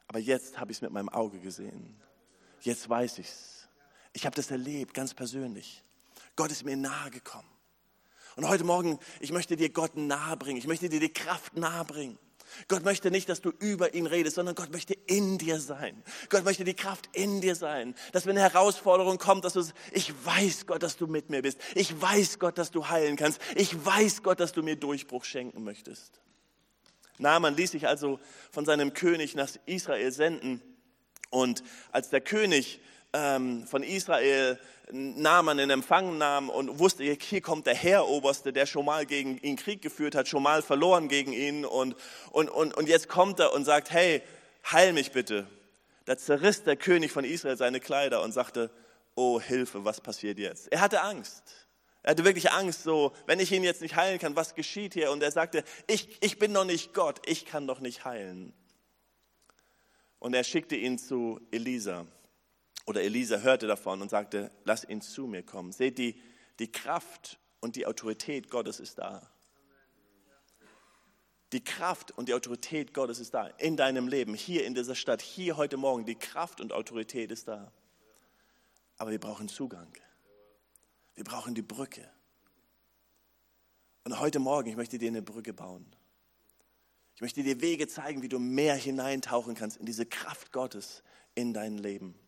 aber 0.06 0.18
jetzt 0.18 0.60
habe 0.60 0.70
ich 0.70 0.76
es 0.76 0.82
mit 0.82 0.92
meinem 0.92 1.08
Auge 1.08 1.38
gesehen. 1.38 1.98
jetzt 2.60 2.86
weiß 2.86 3.16
ich's. 3.20 3.66
Ich 4.12 4.26
habe 4.26 4.36
das 4.36 4.50
erlebt, 4.50 4.92
ganz 4.92 5.14
persönlich. 5.14 5.82
Gott 6.36 6.50
ist 6.50 6.62
mir 6.62 6.76
nahe 6.76 7.10
gekommen. 7.10 7.48
Und 8.36 8.46
heute 8.46 8.64
Morgen, 8.64 8.98
ich 9.20 9.32
möchte 9.32 9.56
dir 9.56 9.70
Gott 9.70 9.96
nahe 9.96 10.36
bringen. 10.36 10.58
Ich 10.58 10.66
möchte 10.66 10.90
dir 10.90 11.00
die 11.00 11.10
Kraft 11.10 11.56
nahe 11.56 11.86
bringen. 11.86 12.18
Gott 12.68 12.84
möchte 12.84 13.10
nicht, 13.10 13.28
dass 13.28 13.40
du 13.40 13.50
über 13.50 13.94
ihn 13.94 14.06
redest, 14.06 14.36
sondern 14.36 14.54
Gott 14.54 14.72
möchte 14.72 14.94
in 15.06 15.38
dir 15.38 15.60
sein. 15.60 16.02
Gott 16.28 16.44
möchte 16.44 16.64
die 16.64 16.74
Kraft 16.74 17.08
in 17.12 17.40
dir 17.40 17.54
sein. 17.54 17.94
Dass 18.12 18.26
wenn 18.26 18.36
eine 18.36 18.52
Herausforderung 18.52 19.18
kommt, 19.18 19.44
dass 19.44 19.54
du, 19.54 19.64
ich 19.92 20.12
weiß 20.24 20.66
Gott, 20.66 20.82
dass 20.82 20.96
du 20.96 21.06
mit 21.06 21.30
mir 21.30 21.42
bist. 21.42 21.58
Ich 21.74 22.00
weiß 22.00 22.38
Gott, 22.38 22.58
dass 22.58 22.70
du 22.70 22.88
heilen 22.88 23.16
kannst. 23.16 23.40
Ich 23.54 23.84
weiß 23.84 24.22
Gott, 24.22 24.40
dass 24.40 24.52
du 24.52 24.62
mir 24.62 24.76
Durchbruch 24.76 25.24
schenken 25.24 25.64
möchtest. 25.64 26.20
Naaman 27.18 27.56
ließ 27.56 27.72
sich 27.72 27.86
also 27.86 28.20
von 28.50 28.64
seinem 28.64 28.92
König 28.92 29.34
nach 29.34 29.48
Israel 29.66 30.12
senden. 30.12 30.62
Und 31.30 31.62
als 31.92 32.10
der 32.10 32.20
König 32.20 32.80
ähm, 33.12 33.66
von 33.66 33.82
Israel 33.82 34.58
Naaman 34.92 35.58
in 35.58 35.70
Empfang 35.70 36.18
nahm 36.18 36.50
und 36.50 36.78
wusste, 36.78 37.02
hier 37.04 37.40
kommt 37.40 37.66
der 37.66 37.74
Heeroberste, 37.74 38.52
der 38.52 38.66
schon 38.66 38.84
mal 38.84 39.06
gegen 39.06 39.38
ihn 39.38 39.56
Krieg 39.56 39.80
geführt 39.80 40.14
hat, 40.14 40.28
schon 40.28 40.42
mal 40.42 40.62
verloren 40.62 41.08
gegen 41.08 41.32
ihn 41.32 41.64
und, 41.64 41.96
und, 42.30 42.50
und, 42.50 42.74
und 42.74 42.88
jetzt 42.88 43.08
kommt 43.08 43.40
er 43.40 43.52
und 43.54 43.64
sagt, 43.64 43.90
hey, 43.90 44.22
heil 44.70 44.92
mich 44.92 45.12
bitte. 45.12 45.46
Da 46.04 46.18
zerriss 46.18 46.64
der 46.64 46.76
König 46.76 47.10
von 47.10 47.24
Israel 47.24 47.56
seine 47.56 47.80
Kleider 47.80 48.22
und 48.22 48.32
sagte, 48.32 48.70
oh 49.14 49.40
Hilfe, 49.40 49.84
was 49.84 50.00
passiert 50.00 50.38
jetzt? 50.38 50.70
Er 50.70 50.80
hatte 50.80 51.00
Angst. 51.00 51.42
Er 52.02 52.10
hatte 52.10 52.24
wirklich 52.24 52.50
Angst, 52.50 52.82
so, 52.82 53.12
wenn 53.26 53.40
ich 53.40 53.52
ihn 53.52 53.64
jetzt 53.64 53.80
nicht 53.80 53.96
heilen 53.96 54.18
kann, 54.18 54.36
was 54.36 54.54
geschieht 54.54 54.94
hier? 54.94 55.10
Und 55.12 55.22
er 55.22 55.30
sagte, 55.30 55.64
ich, 55.86 56.18
ich 56.20 56.38
bin 56.38 56.52
doch 56.52 56.64
nicht 56.64 56.92
Gott, 56.92 57.20
ich 57.26 57.46
kann 57.46 57.66
doch 57.66 57.80
nicht 57.80 58.04
heilen. 58.04 58.52
Und 60.18 60.34
er 60.34 60.44
schickte 60.44 60.76
ihn 60.76 60.98
zu 60.98 61.40
Elisa. 61.50 62.06
Oder 62.86 63.02
Elisa 63.02 63.38
hörte 63.38 63.66
davon 63.66 64.02
und 64.02 64.10
sagte, 64.10 64.50
lass 64.64 64.84
ihn 64.84 65.00
zu 65.00 65.26
mir 65.26 65.42
kommen. 65.42 65.72
Seht, 65.72 65.98
die, 65.98 66.20
die 66.58 66.70
Kraft 66.70 67.38
und 67.60 67.76
die 67.76 67.86
Autorität 67.86 68.50
Gottes 68.50 68.80
ist 68.80 68.98
da. 68.98 69.22
Die 71.52 71.62
Kraft 71.62 72.10
und 72.12 72.28
die 72.28 72.34
Autorität 72.34 72.94
Gottes 72.94 73.20
ist 73.20 73.34
da 73.34 73.46
in 73.46 73.76
deinem 73.76 74.08
Leben, 74.08 74.34
hier 74.34 74.64
in 74.64 74.74
dieser 74.74 74.94
Stadt, 74.94 75.20
hier 75.20 75.56
heute 75.56 75.76
Morgen. 75.76 76.06
Die 76.06 76.14
Kraft 76.14 76.60
und 76.60 76.72
Autorität 76.72 77.30
ist 77.30 77.46
da. 77.46 77.70
Aber 78.96 79.10
wir 79.10 79.20
brauchen 79.20 79.48
Zugang. 79.48 79.92
Wir 81.14 81.24
brauchen 81.24 81.54
die 81.54 81.62
Brücke. 81.62 82.08
Und 84.04 84.18
heute 84.18 84.38
Morgen, 84.38 84.70
ich 84.70 84.76
möchte 84.76 84.98
dir 84.98 85.08
eine 85.08 85.22
Brücke 85.22 85.52
bauen. 85.52 85.86
Ich 87.14 87.20
möchte 87.20 87.42
dir 87.42 87.60
Wege 87.60 87.86
zeigen, 87.86 88.22
wie 88.22 88.28
du 88.28 88.38
mehr 88.38 88.74
hineintauchen 88.74 89.54
kannst 89.54 89.76
in 89.76 89.86
diese 89.86 90.06
Kraft 90.06 90.50
Gottes 90.50 91.02
in 91.34 91.52
dein 91.52 91.76
Leben 91.78 92.18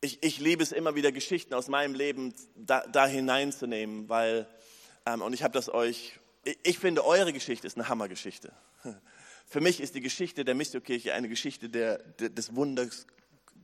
ich, 0.00 0.22
ich 0.22 0.38
liebe 0.38 0.62
es 0.62 0.72
immer 0.72 0.94
wieder, 0.94 1.12
Geschichten 1.12 1.54
aus 1.54 1.68
meinem 1.68 1.94
Leben 1.94 2.34
da, 2.54 2.86
da 2.86 3.06
hineinzunehmen, 3.06 4.08
weil, 4.08 4.46
ähm, 5.06 5.22
und 5.22 5.32
ich 5.32 5.42
habe 5.42 5.52
das 5.52 5.68
euch, 5.68 6.18
ich, 6.44 6.58
ich, 6.62 6.78
finde, 6.78 7.04
eure 7.04 7.32
Geschichte 7.32 7.66
ist 7.66 7.76
eine 7.76 7.88
Hammergeschichte. 7.88 8.52
Für 9.46 9.60
mich 9.60 9.80
ist 9.80 9.94
die 9.94 10.00
Geschichte 10.00 10.44
der 10.44 10.54
Missiokirche 10.54 11.14
eine 11.14 11.28
Geschichte 11.28 11.68
der, 11.68 11.98
der, 11.98 12.28
des, 12.28 12.54
Wunders, 12.54 13.06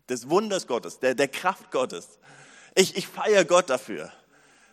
des 0.08 0.28
Wunders 0.28 0.66
Gottes, 0.66 0.98
der, 0.98 1.14
der 1.14 1.28
Kraft 1.28 1.70
Gottes. 1.70 2.18
Ich, 2.74 2.96
ich 2.96 3.06
feiere 3.06 3.44
Gott 3.44 3.70
dafür, 3.70 4.12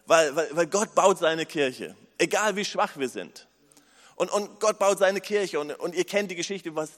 weil, 0.07 0.35
weil, 0.35 0.49
weil 0.55 0.67
Gott 0.67 0.95
baut 0.95 1.19
seine 1.19 1.45
Kirche, 1.45 1.95
egal 2.17 2.55
wie 2.55 2.65
schwach 2.65 2.97
wir 2.97 3.09
sind. 3.09 3.47
Und, 4.15 4.29
und 4.31 4.59
Gott 4.59 4.77
baut 4.77 4.99
seine 4.99 5.21
Kirche 5.21 5.59
und, 5.59 5.71
und 5.71 5.95
ihr 5.95 6.03
kennt 6.03 6.29
die 6.29 6.35
Geschichte, 6.35 6.75
was, 6.75 6.91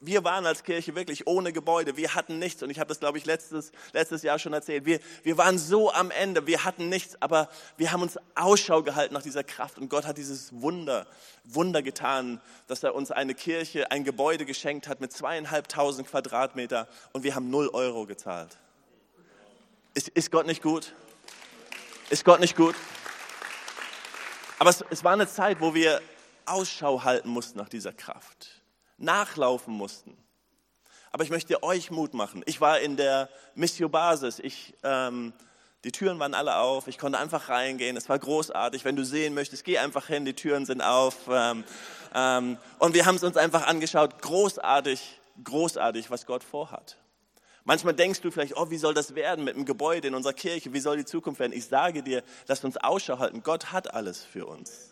wir 0.00 0.24
waren 0.24 0.46
als 0.46 0.62
Kirche 0.62 0.94
wirklich 0.94 1.26
ohne 1.26 1.52
Gebäude, 1.52 1.96
wir 1.96 2.14
hatten 2.14 2.38
nichts 2.38 2.62
und 2.62 2.70
ich 2.70 2.78
habe 2.78 2.88
das, 2.88 3.00
glaube 3.00 3.18
ich, 3.18 3.26
letztes, 3.26 3.72
letztes 3.92 4.22
Jahr 4.22 4.38
schon 4.38 4.52
erzählt. 4.52 4.86
Wir, 4.86 5.00
wir 5.22 5.36
waren 5.36 5.58
so 5.58 5.92
am 5.92 6.10
Ende, 6.10 6.46
wir 6.46 6.64
hatten 6.64 6.88
nichts, 6.88 7.20
aber 7.20 7.48
wir 7.76 7.92
haben 7.92 8.02
uns 8.02 8.18
Ausschau 8.34 8.82
gehalten 8.82 9.12
nach 9.14 9.22
dieser 9.22 9.44
Kraft 9.44 9.78
und 9.78 9.88
Gott 9.90 10.06
hat 10.06 10.18
dieses 10.18 10.52
Wunder, 10.62 11.06
Wunder 11.44 11.82
getan, 11.82 12.40
dass 12.68 12.82
er 12.82 12.94
uns 12.94 13.10
eine 13.10 13.34
Kirche, 13.34 13.90
ein 13.90 14.04
Gebäude 14.04 14.46
geschenkt 14.46 14.88
hat 14.88 15.00
mit 15.00 15.12
zweieinhalbtausend 15.12 16.08
Quadratmeter 16.08 16.88
und 17.12 17.24
wir 17.24 17.34
haben 17.34 17.50
null 17.50 17.68
Euro 17.72 18.06
gezahlt. 18.06 18.56
Ist, 19.94 20.08
ist 20.08 20.30
Gott 20.30 20.46
nicht 20.46 20.62
gut? 20.62 20.94
Ist 22.08 22.24
Gott 22.24 22.40
nicht 22.40 22.56
gut? 22.56 22.74
Aber 24.58 24.70
es, 24.70 24.84
es 24.90 25.04
war 25.04 25.12
eine 25.12 25.28
Zeit, 25.28 25.60
wo 25.60 25.74
wir 25.74 26.00
Ausschau 26.46 27.04
halten 27.04 27.28
mussten 27.28 27.58
nach 27.58 27.68
dieser 27.68 27.92
Kraft, 27.92 28.62
nachlaufen 28.98 29.74
mussten. 29.74 30.16
Aber 31.12 31.24
ich 31.24 31.30
möchte 31.30 31.62
euch 31.62 31.90
Mut 31.90 32.14
machen. 32.14 32.42
Ich 32.46 32.60
war 32.60 32.80
in 32.80 32.96
der 32.96 33.28
Missio 33.54 33.88
Basis. 33.88 34.40
Ähm, 34.82 35.34
die 35.84 35.92
Türen 35.92 36.18
waren 36.18 36.32
alle 36.32 36.56
auf. 36.56 36.86
Ich 36.86 36.96
konnte 36.96 37.18
einfach 37.18 37.50
reingehen. 37.50 37.96
Es 37.96 38.08
war 38.08 38.18
großartig. 38.18 38.84
Wenn 38.84 38.96
du 38.96 39.04
sehen 39.04 39.34
möchtest, 39.34 39.64
geh 39.64 39.78
einfach 39.78 40.06
hin. 40.06 40.24
Die 40.24 40.32
Türen 40.32 40.64
sind 40.64 40.80
auf. 40.80 41.16
Ähm, 41.28 41.64
ähm, 42.14 42.56
und 42.78 42.94
wir 42.94 43.04
haben 43.04 43.16
es 43.16 43.24
uns 43.24 43.36
einfach 43.36 43.66
angeschaut. 43.66 44.22
Großartig, 44.22 45.20
großartig, 45.44 46.10
was 46.10 46.24
Gott 46.24 46.44
vorhat. 46.44 46.96
Manchmal 47.64 47.94
denkst 47.94 48.22
du 48.22 48.30
vielleicht, 48.30 48.56
oh, 48.56 48.70
wie 48.70 48.78
soll 48.78 48.94
das 48.94 49.14
werden 49.14 49.44
mit 49.44 49.54
dem 49.54 49.64
Gebäude 49.64 50.08
in 50.08 50.14
unserer 50.14 50.32
Kirche? 50.32 50.72
Wie 50.72 50.80
soll 50.80 50.96
die 50.96 51.04
Zukunft 51.04 51.40
werden? 51.40 51.52
Ich 51.52 51.66
sage 51.66 52.02
dir, 52.02 52.22
lasst 52.48 52.64
uns 52.64 52.76
Ausschau 52.76 53.18
halten. 53.18 53.42
Gott 53.42 53.70
hat 53.70 53.92
alles 53.92 54.24
für 54.24 54.46
uns. 54.46 54.91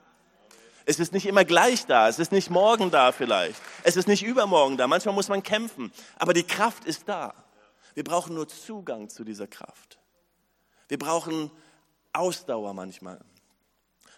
Es 0.90 0.99
ist 0.99 1.12
nicht 1.12 1.26
immer 1.26 1.44
gleich 1.44 1.87
da. 1.87 2.09
Es 2.09 2.18
ist 2.18 2.32
nicht 2.32 2.50
morgen 2.50 2.90
da 2.90 3.12
vielleicht. 3.12 3.62
Es 3.85 3.94
ist 3.94 4.09
nicht 4.09 4.25
übermorgen 4.25 4.76
da. 4.76 4.88
Manchmal 4.88 5.14
muss 5.14 5.28
man 5.28 5.40
kämpfen. 5.40 5.92
Aber 6.18 6.32
die 6.32 6.42
Kraft 6.42 6.85
ist 6.85 7.09
da. 7.09 7.32
Wir 7.94 8.02
brauchen 8.02 8.35
nur 8.35 8.49
Zugang 8.49 9.09
zu 9.09 9.23
dieser 9.23 9.47
Kraft. 9.47 10.00
Wir 10.88 10.99
brauchen 10.99 11.52
Ausdauer 12.12 12.75
manchmal. 12.75 13.20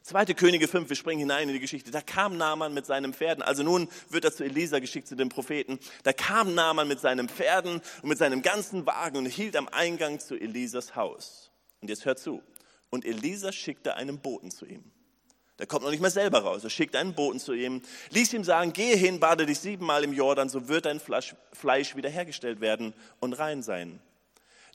Zweite 0.02 0.34
Könige 0.34 0.66
5, 0.66 0.88
wir 0.88 0.96
springen 0.96 1.20
hinein 1.20 1.46
in 1.46 1.52
die 1.52 1.60
Geschichte. 1.60 1.90
Da 1.90 2.00
kam 2.00 2.38
Naaman 2.38 2.72
mit 2.72 2.86
seinen 2.86 3.12
Pferden. 3.12 3.42
Also 3.42 3.62
nun 3.62 3.86
wird 4.08 4.24
er 4.24 4.32
zu 4.32 4.42
Elisa 4.42 4.78
geschickt, 4.78 5.08
zu 5.08 5.14
dem 5.14 5.28
Propheten. 5.28 5.78
Da 6.04 6.14
kam 6.14 6.54
Naaman 6.54 6.88
mit 6.88 7.00
seinen 7.00 7.28
Pferden 7.28 7.82
und 8.00 8.08
mit 8.08 8.16
seinem 8.16 8.40
ganzen 8.40 8.86
Wagen 8.86 9.18
und 9.18 9.26
hielt 9.26 9.56
am 9.56 9.68
Eingang 9.68 10.20
zu 10.20 10.36
Elisas 10.36 10.96
Haus. 10.96 11.50
Und 11.82 11.88
jetzt 11.88 12.06
hört 12.06 12.18
zu. 12.18 12.42
Und 12.88 13.04
Elisa 13.04 13.52
schickte 13.52 13.94
einen 13.94 14.20
Boten 14.20 14.50
zu 14.50 14.64
ihm. 14.64 14.90
Der 15.58 15.66
kommt 15.66 15.84
noch 15.84 15.90
nicht 15.90 16.00
mehr 16.00 16.10
selber 16.10 16.40
raus. 16.40 16.64
Er 16.64 16.70
schickt 16.70 16.96
einen 16.96 17.14
Boten 17.14 17.38
zu 17.38 17.52
ihm, 17.52 17.82
ließ 18.10 18.32
ihm 18.32 18.44
sagen, 18.44 18.72
gehe 18.72 18.96
hin, 18.96 19.20
bade 19.20 19.46
dich 19.46 19.60
siebenmal 19.60 20.02
im 20.02 20.12
Jordan, 20.12 20.48
so 20.48 20.68
wird 20.68 20.86
dein 20.86 21.00
Fleisch 21.00 21.96
wiederhergestellt 21.96 22.60
werden 22.60 22.94
und 23.20 23.34
rein 23.34 23.62
sein. 23.62 24.00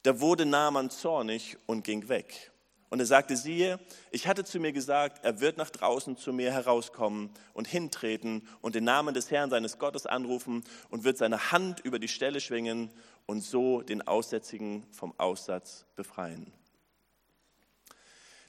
Da 0.03 0.19
wurde 0.19 0.45
Naaman 0.45 0.89
zornig 0.89 1.57
und 1.65 1.83
ging 1.83 2.07
weg. 2.07 2.51
Und 2.89 2.99
er 3.01 3.05
sagte, 3.05 3.35
siehe, 3.35 3.79
ich 4.11 4.27
hatte 4.27 4.45
zu 4.45 4.59
mir 4.59 4.71
gesagt, 4.71 5.25
er 5.25 5.41
wird 5.41 5.57
nach 5.57 5.69
draußen 5.69 6.15
zu 6.15 6.31
mir 6.31 6.53
herauskommen 6.53 7.31
und 7.53 7.67
hintreten 7.67 8.47
und 8.61 8.75
den 8.75 8.85
Namen 8.85 9.13
des 9.13 9.29
Herrn 9.29 9.49
seines 9.49 9.77
Gottes 9.77 10.05
anrufen 10.05 10.63
und 10.89 11.03
wird 11.03 11.17
seine 11.17 11.51
Hand 11.51 11.81
über 11.81 11.99
die 11.99 12.07
Stelle 12.07 12.39
schwingen 12.39 12.89
und 13.25 13.41
so 13.41 13.81
den 13.81 14.07
Aussätzigen 14.07 14.85
vom 14.91 15.13
Aussatz 15.17 15.85
befreien. 15.97 16.53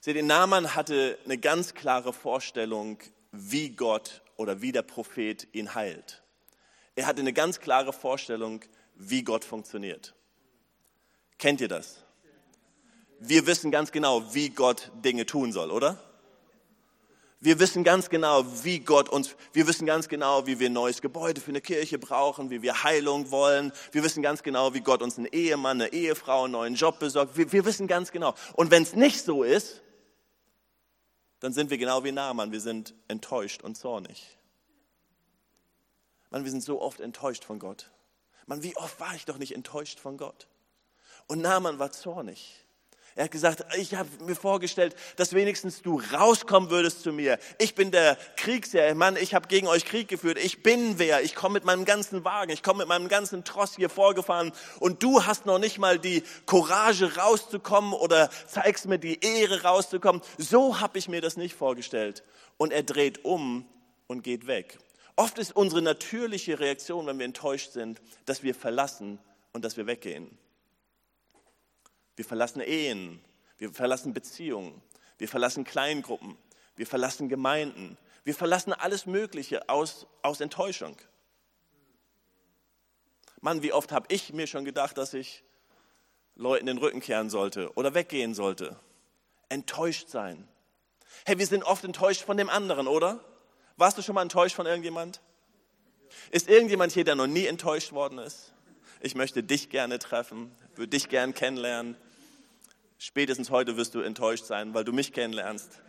Seht 0.09 0.17
ihr, 0.17 0.23
Naaman 0.23 0.75
hatte 0.75 1.19
eine 1.27 1.37
ganz 1.37 1.75
klare 1.75 2.15
Vorstellung, 2.15 2.99
wie 3.31 3.69
Gott 3.69 4.23
oder 4.39 4.63
wie 4.63 4.73
der 4.73 4.81
Prophet 4.81 5.47
ihn 5.53 5.75
heilt. 5.75 6.23
Er 6.97 7.07
hatte 7.07 7.21
eine 7.21 7.35
ganz 7.35 7.61
klare 7.61 7.93
Vorstellung, 7.93 8.65
wie 8.95 9.23
Gott 9.23 9.45
funktioniert. 9.45 10.15
Kennt 11.37 11.61
ihr 11.61 11.69
das? 11.69 12.07
Wir 13.21 13.47
wissen 13.47 13.71
ganz 13.71 13.93
genau, 13.93 14.33
wie 14.33 14.49
Gott 14.49 14.91
Dinge 15.05 15.27
tun 15.27 15.53
soll, 15.53 15.71
oder? 15.71 16.03
Wir 17.41 17.61
wissen 17.61 17.85
ganz 17.85 18.09
genau, 18.09 18.47
wie 18.65 18.79
Gott 18.79 19.11
uns, 19.11 19.37
wir 19.53 19.67
wissen 19.67 19.85
ganz 19.85 20.09
genau, 20.09 20.47
wie 20.47 20.59
wir 20.59 20.71
ein 20.71 20.73
neues 20.73 21.03
Gebäude 21.03 21.43
für 21.43 21.51
eine 21.51 21.61
Kirche 21.61 21.99
brauchen, 21.99 22.49
wie 22.49 22.63
wir 22.63 22.83
Heilung 22.83 23.31
wollen. 23.31 23.73
Wir 23.93 24.03
wissen 24.03 24.23
ganz 24.23 24.43
genau, 24.43 24.73
wie 24.73 24.81
Gott 24.81 25.03
uns 25.03 25.19
einen 25.19 25.27
Ehemann, 25.27 25.83
eine 25.83 25.93
Ehefrau, 25.93 26.45
einen 26.45 26.53
neuen 26.53 26.77
Job 26.77 26.99
besorgt. 26.99 27.37
Wir, 27.37 27.53
wir 27.53 27.67
wissen 27.67 27.87
ganz 27.87 28.11
genau. 28.11 28.35
Und 28.55 28.71
wenn 28.71 28.85
es 28.85 28.95
nicht 28.95 29.23
so 29.23 29.43
ist, 29.43 29.83
dann 31.41 31.53
sind 31.53 31.71
wir 31.71 31.79
genau 31.79 32.05
wie 32.05 32.13
Naaman, 32.13 32.53
wir 32.53 32.61
sind 32.61 32.95
enttäuscht 33.07 33.63
und 33.63 33.77
zornig. 33.77 34.37
Mann, 36.31 36.45
wir 36.45 36.51
sind 36.51 36.63
so 36.63 36.81
oft 36.83 37.01
enttäuscht 37.01 37.45
von 37.45 37.59
Gott. 37.59 37.91
Mann, 38.47 38.63
wie 38.63 38.77
oft 38.77 39.01
war 39.01 39.15
ich 39.15 39.25
doch 39.25 39.39
nicht 39.39 39.55
enttäuscht 39.55 39.99
von 39.99 40.17
Gott? 40.17 40.49
Und 41.27 41.41
Naaman 41.41 41.79
war 41.79 41.93
zornig. 41.93 42.65
Er 43.19 43.25
hat 43.25 43.33
gesagt, 43.33 43.65
ich 43.77 43.97
habe 43.97 44.09
mir 44.25 44.37
vorgestellt, 44.37 44.95
dass 45.17 45.33
wenigstens 45.33 45.83
du 45.83 46.01
rauskommen 46.13 46.71
würdest 46.71 47.03
zu 47.03 47.13
mir. 47.13 47.41
Ich 47.59 47.75
bin 47.75 47.91
der 47.91 48.17
Kriegsherr. 48.37 48.95
Mann, 48.95 49.17
ich 49.17 49.35
habe 49.35 49.49
gegen 49.49 49.67
euch 49.67 49.85
Krieg 49.85 50.07
geführt. 50.07 50.39
Ich 50.39 50.63
bin 50.63 51.01
wer. 51.01 51.21
Ich 51.25 51.35
komme 51.35 51.55
mit 51.55 51.65
meinem 51.65 51.85
ganzen 51.85 52.25
Wagen. 52.25 52.53
Ich 52.53 52.63
komme 52.63 52.79
mit 52.79 52.87
meinem 52.87 53.09
ganzen 53.09 53.43
Tross 53.43 53.75
hier 53.75 53.91
vorgefahren. 53.91 54.53
Und 54.79 55.03
du 55.03 55.27
hast 55.27 55.47
noch 55.47 55.59
nicht 55.59 55.81
mal 55.81 55.99
die 55.99 56.23
Courage 56.47 57.17
rauszukommen 57.17 57.93
oder 57.93 58.31
zeigst 58.47 58.87
mir 58.87 59.01
die 59.01 59.19
Ehre 59.21 59.65
rauszukommen. 59.65 60.23
So 60.37 60.79
habe 60.79 60.97
ich 61.01 61.09
mir 61.09 61.21
das 61.21 61.37
nicht 61.37 61.57
vorgestellt. 61.57 62.23
Und 62.57 62.73
er 62.73 62.85
dreht 62.85 63.25
um 63.25 63.67
und 64.07 64.23
geht 64.23 64.47
weg. 64.47 64.79
Oft 65.17 65.39
ist 65.39 65.57
unsere 65.57 65.83
natürliche 65.83 66.61
Reaktion, 66.61 67.09
wenn 67.09 67.19
wir 67.19 67.27
enttäuscht 67.27 67.73
sind, 67.73 68.01
dass 68.27 68.45
wir 68.45 68.55
verlassen, 68.55 69.19
und 69.53 69.65
dass 69.65 69.77
wir 69.77 69.87
weggehen. 69.87 70.39
Wir 72.19 72.25
verlassen 72.25 72.61
Ehen, 72.61 73.21
wir 73.59 73.73
verlassen 73.73 74.13
Beziehungen, 74.13 74.83
wir 75.19 75.29
verlassen 75.29 75.63
Kleingruppen, 75.63 76.37
wir 76.75 76.85
verlassen 76.85 77.29
Gemeinden, 77.29 77.97
wir 78.25 78.35
verlassen 78.35 78.73
alles 78.73 79.07
Mögliche 79.07 79.69
aus, 79.69 80.09
aus 80.23 80.41
Enttäuschung. 80.41 80.97
Mann, 83.41 83.63
wie 83.63 83.73
oft 83.73 83.93
habe 83.93 84.07
ich 84.13 84.33
mir 84.33 84.49
schon 84.49 84.65
gedacht, 84.65 84.99
dass 84.99 85.15
ich 85.15 85.45
Leuten 86.35 86.67
den 86.67 86.79
Rücken 86.79 86.99
kehren 86.99 87.31
sollte 87.31 87.73
oder 87.75 87.95
weggehen 87.95 88.35
sollte. 88.35 88.75
Enttäuscht 89.49 90.09
sein. 90.09 90.49
Hey, 91.25 91.39
wir 91.39 91.47
sind 91.47 91.63
oft 91.63 91.85
enttäuscht 91.85 92.23
von 92.23 92.37
dem 92.37 92.51
anderen, 92.51 92.89
oder? 92.89 93.25
Warst 93.77 93.97
du 93.97 94.03
schon 94.03 94.17
mal 94.17 94.23
enttäuscht 94.23 94.57
von 94.57 94.67
irgendjemand? 94.67 95.21
Ist 96.33 96.49
irgendjemand 96.49 96.91
hier, 96.91 97.05
der 97.05 97.15
noch 97.15 97.29
nie 97.29 97.47
enttäuscht 97.47 97.93
worden 97.93 98.19
ist? 98.19 98.55
Ich 99.01 99.15
möchte 99.15 99.45
dich 99.45 99.71
gerne 99.71 100.01
treffen, 100.01 100.51
würde 100.75 100.91
dich 100.91 101.09
gerne 101.09 101.33
kennenlernen. 101.33 101.97
Spätestens 102.99 103.51
heute 103.51 103.77
wirst 103.77 103.95
du 103.95 104.01
enttäuscht 104.01 104.45
sein, 104.45 104.75
weil 104.75 104.85
du 104.85 104.93
mich 104.93 105.13
kennenlernst. 105.13 105.81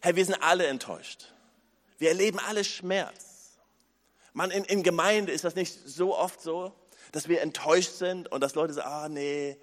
Hey, 0.00 0.16
wir 0.16 0.24
sind 0.24 0.42
alle 0.42 0.66
enttäuscht. 0.66 1.32
Wir 1.98 2.08
erleben 2.08 2.40
alle 2.40 2.64
Schmerz. 2.64 3.58
Man, 4.32 4.50
in, 4.50 4.64
in 4.64 4.82
Gemeinde 4.82 5.32
ist 5.32 5.44
das 5.44 5.54
nicht 5.54 5.72
so 5.86 6.16
oft 6.16 6.40
so, 6.40 6.72
dass 7.12 7.28
wir 7.28 7.42
enttäuscht 7.42 7.92
sind 7.92 8.30
und 8.32 8.40
dass 8.40 8.54
Leute 8.54 8.72
sagen, 8.72 8.88
ah 8.88 9.08
nee, 9.08 9.56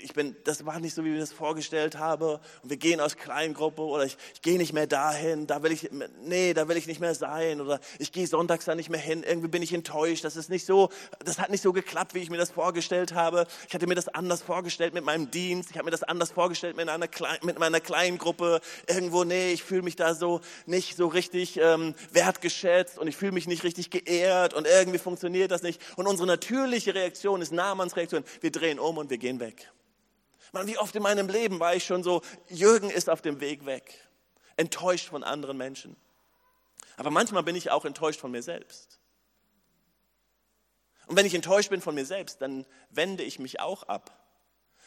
ich 0.00 0.12
bin, 0.12 0.36
das 0.44 0.64
war 0.64 0.78
nicht 0.80 0.94
so, 0.94 1.04
wie 1.04 1.12
ich 1.12 1.20
das 1.20 1.32
vorgestellt 1.32 1.98
habe. 1.98 2.40
Und 2.62 2.70
wir 2.70 2.76
gehen 2.76 3.00
aus 3.00 3.16
Kleingruppe 3.16 3.82
oder 3.82 4.04
ich, 4.04 4.16
ich 4.34 4.42
gehe 4.42 4.58
nicht 4.58 4.72
mehr 4.72 4.86
dahin, 4.86 5.46
da 5.46 5.62
will 5.62 5.72
ich, 5.72 5.90
nee, 6.22 6.54
da 6.54 6.68
will 6.68 6.76
ich 6.76 6.86
nicht 6.86 7.00
mehr 7.00 7.14
sein 7.14 7.60
oder 7.60 7.80
ich 7.98 8.12
gehe 8.12 8.26
sonntags 8.26 8.64
da 8.64 8.74
nicht 8.74 8.90
mehr 8.90 9.00
hin. 9.00 9.24
Irgendwie 9.24 9.48
bin 9.48 9.62
ich 9.62 9.72
enttäuscht. 9.72 10.24
Das 10.24 10.36
ist 10.36 10.50
nicht 10.50 10.64
so, 10.64 10.90
das 11.24 11.38
hat 11.38 11.50
nicht 11.50 11.62
so 11.62 11.72
geklappt, 11.72 12.14
wie 12.14 12.20
ich 12.20 12.30
mir 12.30 12.36
das 12.36 12.50
vorgestellt 12.50 13.14
habe. 13.14 13.46
Ich 13.66 13.74
hatte 13.74 13.86
mir 13.86 13.94
das 13.94 14.08
anders 14.08 14.42
vorgestellt 14.42 14.94
mit 14.94 15.04
meinem 15.04 15.30
Dienst. 15.30 15.70
Ich 15.70 15.76
habe 15.76 15.86
mir 15.86 15.90
das 15.90 16.02
anders 16.02 16.30
vorgestellt 16.30 16.76
mit 16.76 16.88
einer, 16.88 17.08
mit 17.42 17.58
meiner 17.58 17.80
Kleingruppe. 17.80 18.60
Irgendwo, 18.86 19.24
nee, 19.24 19.52
ich 19.52 19.64
fühle 19.64 19.82
mich 19.82 19.96
da 19.96 20.14
so 20.14 20.40
nicht 20.66 20.96
so 20.96 21.08
richtig 21.08 21.58
ähm, 21.58 21.94
wertgeschätzt 22.12 22.98
und 22.98 23.08
ich 23.08 23.16
fühle 23.16 23.32
mich 23.32 23.48
nicht 23.48 23.64
richtig 23.64 23.90
geehrt 23.90 24.54
und 24.54 24.66
irgendwie 24.66 24.98
funktioniert 24.98 25.50
das 25.50 25.62
nicht. 25.62 25.80
Und 25.96 26.06
unsere 26.06 26.26
natürliche 26.26 26.94
Reaktion 26.94 27.42
ist 27.42 27.52
Nahmanns 27.52 27.96
Reaktion. 27.96 28.24
Wir 28.40 28.52
drehen 28.52 28.78
um 28.78 28.98
und 28.98 29.10
wir 29.10 29.18
gehen 29.18 29.40
weg. 29.40 29.57
Man, 30.52 30.66
wie 30.66 30.78
oft 30.78 30.94
in 30.96 31.02
meinem 31.02 31.28
Leben 31.28 31.60
war 31.60 31.74
ich 31.74 31.84
schon 31.84 32.02
so, 32.02 32.22
Jürgen 32.48 32.90
ist 32.90 33.10
auf 33.10 33.22
dem 33.22 33.40
Weg 33.40 33.66
weg, 33.66 34.08
enttäuscht 34.56 35.08
von 35.08 35.22
anderen 35.22 35.56
Menschen. 35.56 35.96
Aber 36.96 37.10
manchmal 37.10 37.42
bin 37.42 37.56
ich 37.56 37.70
auch 37.70 37.84
enttäuscht 37.84 38.20
von 38.20 38.30
mir 38.30 38.42
selbst. 38.42 38.98
Und 41.06 41.16
wenn 41.16 41.26
ich 41.26 41.34
enttäuscht 41.34 41.70
bin 41.70 41.80
von 41.80 41.94
mir 41.94 42.04
selbst, 42.04 42.42
dann 42.42 42.66
wende 42.90 43.22
ich 43.22 43.38
mich 43.38 43.60
auch 43.60 43.84
ab. 43.84 44.14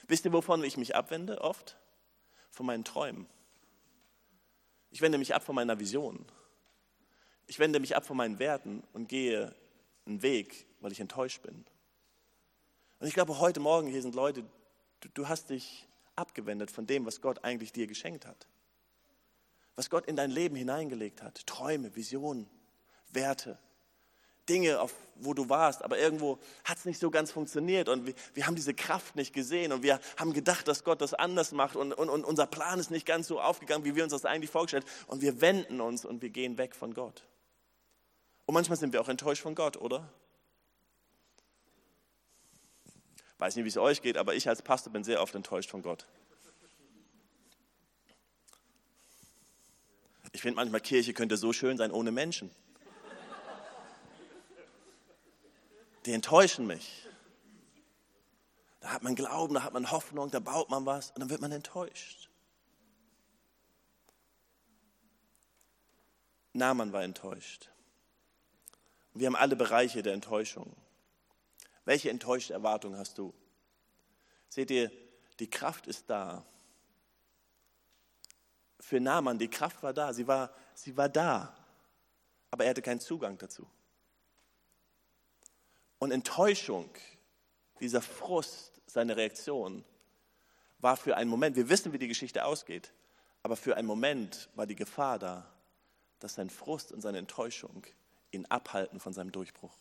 Wisst 0.08 0.26
ihr, 0.26 0.34
wovon 0.34 0.64
ich 0.64 0.78
mich 0.78 0.96
abwende 0.96 1.42
oft? 1.42 1.78
Von 2.52 2.66
meinen 2.66 2.84
Träumen. 2.84 3.28
Ich 4.92 5.02
wende 5.02 5.18
mich 5.18 5.34
ab 5.34 5.44
von 5.44 5.56
meiner 5.56 5.80
Vision. 5.80 6.26
Ich 7.48 7.60
wende 7.60 7.80
mich 7.80 7.96
ab 7.96 8.06
von 8.06 8.18
meinen 8.18 8.40
Werten 8.40 8.84
und 8.94 9.08
gehe 9.08 9.56
einen 10.06 10.22
Weg, 10.22 10.68
weil 10.80 10.92
ich 10.92 11.00
enttäuscht 11.00 11.42
bin. 11.42 11.66
Und 13.00 13.08
ich 13.08 13.14
glaube, 13.14 13.40
heute 13.40 13.60
Morgen 13.60 13.88
hier 13.88 14.02
sind 14.02 14.14
Leute, 14.14 14.44
Du, 15.02 15.10
du 15.14 15.28
hast 15.28 15.50
dich 15.50 15.88
abgewendet 16.16 16.72
von 16.72 16.88
dem, 16.88 17.06
was 17.06 17.22
Gott 17.22 17.44
eigentlich 17.44 17.74
dir 17.74 17.88
geschenkt 17.88 18.26
hat. 18.26 18.48
Was 19.76 19.90
Gott 19.90 20.06
in 20.06 20.16
dein 20.16 20.32
Leben 20.32 20.56
hineingelegt 20.56 21.22
hat. 21.22 21.46
Träume, 21.46 21.96
Visionen, 21.96 22.50
Werte, 23.10 23.58
Dinge, 24.50 24.82
auf, 24.82 24.94
wo 25.16 25.34
du 25.34 25.50
warst, 25.50 25.84
aber 25.84 25.98
irgendwo 26.00 26.40
hat 26.64 26.78
es 26.78 26.86
nicht 26.86 27.00
so 27.00 27.12
ganz 27.12 27.32
funktioniert 27.32 27.90
und 27.90 28.08
wir, 28.08 28.14
wir, 28.34 28.48
haben 28.48 28.56
diese 28.56 28.74
Kraft 28.74 29.16
nicht 29.16 29.34
gesehen 29.34 29.72
und 29.72 29.84
wir 29.84 30.00
haben 30.18 30.34
gedacht, 30.34 30.68
dass 30.68 30.84
Gott 30.84 31.00
das 31.00 31.14
anders 31.14 31.52
macht 31.52 31.76
und, 31.76 31.94
und, 31.94 32.10
und 32.10 32.26
unser 32.26 32.48
Plan 32.48 32.80
ist 32.80 32.92
nicht 32.92 33.06
ganz 33.06 33.28
so 33.28 33.40
aufgegangen, 33.40 33.86
wie 33.86 33.96
wir 33.96 34.04
uns 34.04 34.12
das 34.12 34.26
eigentlich 34.26 34.50
vorgestellt 34.50 34.86
haben 34.86 35.14
und 35.14 35.22
wir 35.22 35.42
wenden 35.42 35.80
uns 35.80 36.06
und 36.06 36.22
wir 36.22 36.32
gehen 36.32 36.58
weg 36.58 36.76
von 36.76 36.94
Gott. 36.94 37.24
Und 38.46 38.56
manchmal 38.56 38.78
sind 38.78 38.94
wir 38.94 39.02
auch 39.02 39.10
enttäuscht 39.10 39.44
von 39.44 39.56
Gott, 39.56 39.78
oder? 39.78 40.12
Weiß 43.42 43.56
nicht, 43.56 43.66
wie 43.66 43.70
es 43.70 43.78
euch 43.78 44.04
geht, 44.04 44.18
aber 44.18 44.36
ich 44.36 44.48
als 44.48 44.62
Pastor 44.62 44.94
bin 44.94 45.04
sehr 45.04 45.20
oft 45.20 45.34
enttäuscht 45.34 45.72
von 45.72 45.82
Gott. 45.82 46.06
Ich 50.32 50.44
finde 50.44 50.58
manchmal, 50.58 50.80
Kirche 50.80 51.16
könnte 51.16 51.38
so 51.38 51.52
schön 51.52 51.76
sein 51.76 51.92
ohne 51.92 52.12
Menschen. 52.12 52.52
Die 56.06 56.14
enttäuschen 56.14 56.68
mich. 56.68 57.08
Da 58.80 58.94
hat 58.94 59.02
man 59.02 59.16
Glauben, 59.16 59.56
da 59.56 59.64
hat 59.64 59.74
man 59.74 59.90
Hoffnung, 59.90 60.30
da 60.30 60.40
baut 60.40 60.70
man 60.70 60.86
was 60.86 61.10
und 61.10 61.22
dann 61.22 61.32
wird 61.32 61.42
man 61.42 61.52
enttäuscht. 61.52 62.30
Naaman 66.54 66.94
war 66.94 67.02
enttäuscht. 67.02 67.72
Wir 69.16 69.26
haben 69.26 69.36
alle 69.36 69.56
Bereiche 69.56 70.04
der 70.04 70.14
Enttäuschung. 70.14 70.76
Welche 71.92 72.10
enttäuschte 72.10 72.54
Erwartung 72.54 72.96
hast 72.96 73.18
du? 73.18 73.34
Seht 74.48 74.72
ihr, 74.72 74.90
die 75.40 75.50
Kraft 75.50 75.88
ist 75.88 76.10
da. 76.10 76.46
Für 78.80 79.02
Naaman, 79.02 79.38
die 79.38 79.50
Kraft 79.50 79.84
war 79.84 79.92
da, 79.92 80.14
sie 80.14 80.26
war, 80.26 80.56
sie 80.74 80.96
war 80.96 81.10
da, 81.10 81.54
aber 82.50 82.64
er 82.64 82.70
hatte 82.70 82.82
keinen 82.82 83.02
Zugang 83.02 83.38
dazu. 83.38 83.70
Und 86.00 86.12
Enttäuschung, 86.12 86.90
dieser 87.82 88.02
Frust, 88.02 88.82
seine 88.86 89.18
Reaktion, 89.18 89.84
war 90.80 90.96
für 90.96 91.18
einen 91.18 91.30
Moment, 91.30 91.58
wir 91.58 91.68
wissen, 91.68 91.92
wie 91.92 92.00
die 92.00 92.08
Geschichte 92.08 92.46
ausgeht, 92.46 92.94
aber 93.44 93.58
für 93.58 93.76
einen 93.76 93.88
Moment 93.88 94.48
war 94.56 94.66
die 94.66 94.76
Gefahr 94.76 95.20
da, 95.20 95.46
dass 96.20 96.36
sein 96.36 96.50
Frust 96.50 96.94
und 96.94 97.02
seine 97.02 97.18
Enttäuschung 97.18 97.86
ihn 98.32 98.46
abhalten 98.46 99.02
von 99.02 99.12
seinem 99.12 99.34
Durchbruch. 99.34 99.76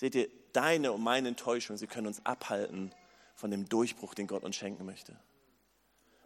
Seht 0.00 0.14
ihr, 0.14 0.30
deine 0.54 0.92
und 0.92 1.02
meine 1.02 1.28
Enttäuschung, 1.28 1.76
sie 1.76 1.86
können 1.86 2.06
uns 2.06 2.24
abhalten 2.24 2.90
von 3.34 3.50
dem 3.50 3.68
Durchbruch, 3.68 4.14
den 4.14 4.26
Gott 4.26 4.44
uns 4.44 4.56
schenken 4.56 4.86
möchte. 4.86 5.14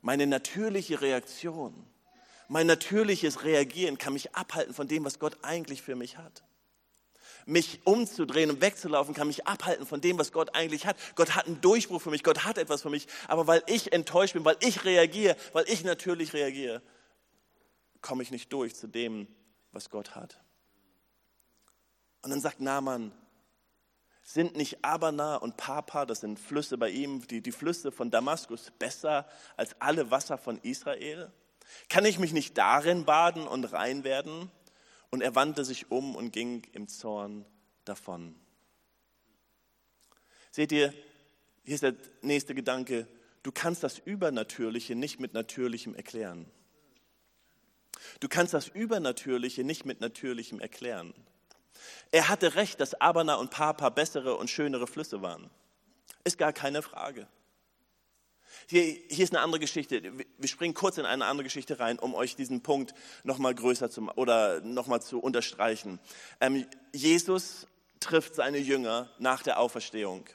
Meine 0.00 0.28
natürliche 0.28 1.00
Reaktion, 1.00 1.84
mein 2.46 2.68
natürliches 2.68 3.42
Reagieren 3.42 3.98
kann 3.98 4.12
mich 4.12 4.32
abhalten 4.32 4.74
von 4.74 4.86
dem, 4.86 5.04
was 5.04 5.18
Gott 5.18 5.38
eigentlich 5.42 5.82
für 5.82 5.96
mich 5.96 6.18
hat. 6.18 6.44
Mich 7.46 7.80
umzudrehen 7.82 8.48
und 8.48 8.60
wegzulaufen 8.60 9.12
kann 9.12 9.26
mich 9.26 9.44
abhalten 9.44 9.86
von 9.86 10.00
dem, 10.00 10.18
was 10.18 10.30
Gott 10.30 10.54
eigentlich 10.54 10.86
hat. 10.86 10.96
Gott 11.16 11.34
hat 11.34 11.48
einen 11.48 11.60
Durchbruch 11.60 12.00
für 12.00 12.10
mich, 12.10 12.22
Gott 12.22 12.44
hat 12.44 12.58
etwas 12.58 12.82
für 12.82 12.90
mich. 12.90 13.08
Aber 13.26 13.48
weil 13.48 13.64
ich 13.66 13.92
enttäuscht 13.92 14.34
bin, 14.34 14.44
weil 14.44 14.56
ich 14.60 14.84
reagiere, 14.84 15.36
weil 15.52 15.68
ich 15.68 15.82
natürlich 15.82 16.32
reagiere, 16.32 16.80
komme 18.00 18.22
ich 18.22 18.30
nicht 18.30 18.52
durch 18.52 18.76
zu 18.76 18.86
dem, 18.86 19.26
was 19.72 19.90
Gott 19.90 20.14
hat. 20.14 20.40
Und 22.22 22.30
dann 22.30 22.40
sagt 22.40 22.60
Naaman, 22.60 23.10
sind 24.24 24.56
nicht 24.56 24.84
Abana 24.84 25.36
und 25.36 25.58
Papa, 25.58 26.06
das 26.06 26.20
sind 26.20 26.40
Flüsse 26.40 26.78
bei 26.78 26.88
ihm, 26.88 27.26
die, 27.28 27.42
die 27.42 27.52
Flüsse 27.52 27.92
von 27.92 28.10
Damaskus, 28.10 28.72
besser 28.78 29.28
als 29.56 29.76
alle 29.80 30.10
Wasser 30.10 30.38
von 30.38 30.58
Israel? 30.62 31.30
Kann 31.88 32.06
ich 32.06 32.18
mich 32.18 32.32
nicht 32.32 32.56
darin 32.56 33.04
baden 33.04 33.46
und 33.46 33.64
rein 33.64 34.02
werden? 34.02 34.50
Und 35.10 35.20
er 35.20 35.34
wandte 35.34 35.64
sich 35.64 35.90
um 35.90 36.16
und 36.16 36.32
ging 36.32 36.66
im 36.72 36.88
Zorn 36.88 37.44
davon. 37.84 38.34
Seht 40.50 40.72
ihr, 40.72 40.94
hier 41.62 41.74
ist 41.74 41.82
der 41.82 41.94
nächste 42.22 42.54
Gedanke, 42.54 43.06
du 43.42 43.52
kannst 43.52 43.82
das 43.82 43.98
Übernatürliche 43.98 44.94
nicht 44.94 45.20
mit 45.20 45.34
Natürlichem 45.34 45.94
erklären. 45.94 46.50
Du 48.20 48.28
kannst 48.28 48.54
das 48.54 48.68
Übernatürliche 48.68 49.64
nicht 49.64 49.84
mit 49.84 50.00
Natürlichem 50.00 50.60
erklären. 50.60 51.14
Er 52.10 52.28
hatte 52.28 52.54
recht, 52.54 52.80
dass 52.80 53.00
Abana 53.00 53.36
und 53.36 53.50
Papa 53.50 53.88
bessere 53.90 54.36
und 54.36 54.50
schönere 54.50 54.86
Flüsse 54.86 55.22
waren. 55.22 55.50
Ist 56.24 56.38
gar 56.38 56.52
keine 56.52 56.82
Frage. 56.82 57.26
Hier, 58.68 58.82
hier, 58.82 59.24
ist 59.24 59.34
eine 59.34 59.42
andere 59.42 59.60
Geschichte. 59.60 60.02
Wir 60.38 60.48
springen 60.48 60.74
kurz 60.74 60.96
in 60.96 61.04
eine 61.04 61.26
andere 61.26 61.44
Geschichte 61.44 61.80
rein, 61.80 61.98
um 61.98 62.14
euch 62.14 62.36
diesen 62.36 62.62
Punkt 62.62 62.94
nochmal 63.22 63.54
größer 63.54 63.90
zu 63.90 64.08
oder 64.16 64.60
nochmal 64.60 65.02
zu 65.02 65.18
unterstreichen. 65.18 65.98
Ähm, 66.40 66.66
Jesus 66.92 67.66
trifft 68.00 68.34
seine 68.34 68.58
Jünger 68.58 69.10
nach 69.18 69.42
der 69.42 69.58
Auferstehung. 69.58 70.26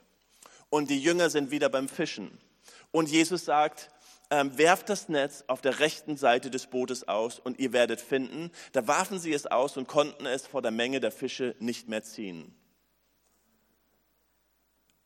Und 0.69 0.89
die 0.89 0.99
Jünger 0.99 1.29
sind 1.29 1.49
wieder 1.49 1.69
beim 1.69 1.87
Fischen. 1.87 2.37
Und 2.91 3.09
Jesus 3.09 3.45
sagt, 3.45 3.89
ähm, 4.29 4.57
werft 4.57 4.89
das 4.89 5.09
Netz 5.09 5.43
auf 5.47 5.61
der 5.61 5.79
rechten 5.79 6.17
Seite 6.17 6.49
des 6.51 6.67
Bootes 6.67 7.07
aus 7.07 7.39
und 7.39 7.59
ihr 7.59 7.73
werdet 7.73 8.01
finden. 8.01 8.51
Da 8.71 8.87
warfen 8.87 9.19
sie 9.19 9.33
es 9.33 9.47
aus 9.47 9.77
und 9.77 9.87
konnten 9.87 10.25
es 10.25 10.47
vor 10.47 10.61
der 10.61 10.71
Menge 10.71 10.99
der 10.99 11.11
Fische 11.11 11.55
nicht 11.59 11.87
mehr 11.87 12.03
ziehen. 12.03 12.53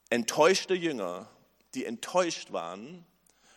Enttäuschte 0.10 0.74
Jünger, 0.74 1.30
die 1.74 1.86
enttäuscht 1.86 2.52
waren 2.52 3.06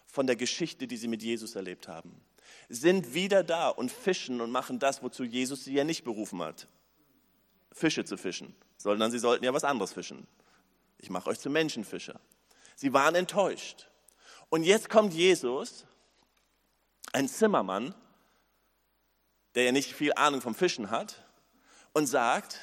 von 0.06 0.26
der 0.26 0.36
Geschichte, 0.36 0.86
die 0.86 0.96
sie 0.96 1.08
mit 1.08 1.22
Jesus 1.22 1.54
erlebt 1.54 1.88
haben, 1.88 2.20
sind 2.68 3.14
wieder 3.14 3.44
da 3.44 3.68
und 3.68 3.92
fischen 3.92 4.40
und 4.40 4.50
machen 4.50 4.78
das, 4.78 5.02
wozu 5.02 5.24
Jesus 5.24 5.64
sie 5.64 5.74
ja 5.74 5.84
nicht 5.84 6.04
berufen 6.04 6.40
hat. 6.42 6.68
Fische 7.72 8.04
zu 8.04 8.16
fischen. 8.16 8.54
sondern 8.78 9.10
sie 9.10 9.18
sollten 9.18 9.44
ja 9.44 9.54
was 9.54 9.64
anderes 9.64 9.92
fischen. 9.92 10.26
Ich 10.98 11.10
mache 11.10 11.30
euch 11.30 11.38
zu 11.38 11.50
Menschenfischer. 11.50 12.20
Sie 12.74 12.92
waren 12.92 13.14
enttäuscht. 13.14 13.88
Und 14.48 14.62
jetzt 14.62 14.88
kommt 14.88 15.12
Jesus, 15.12 15.84
ein 17.12 17.28
Zimmermann, 17.28 17.94
der 19.54 19.64
ja 19.64 19.72
nicht 19.72 19.92
viel 19.92 20.12
Ahnung 20.14 20.40
vom 20.40 20.54
Fischen 20.54 20.90
hat, 20.90 21.22
und 21.92 22.06
sagt, 22.06 22.60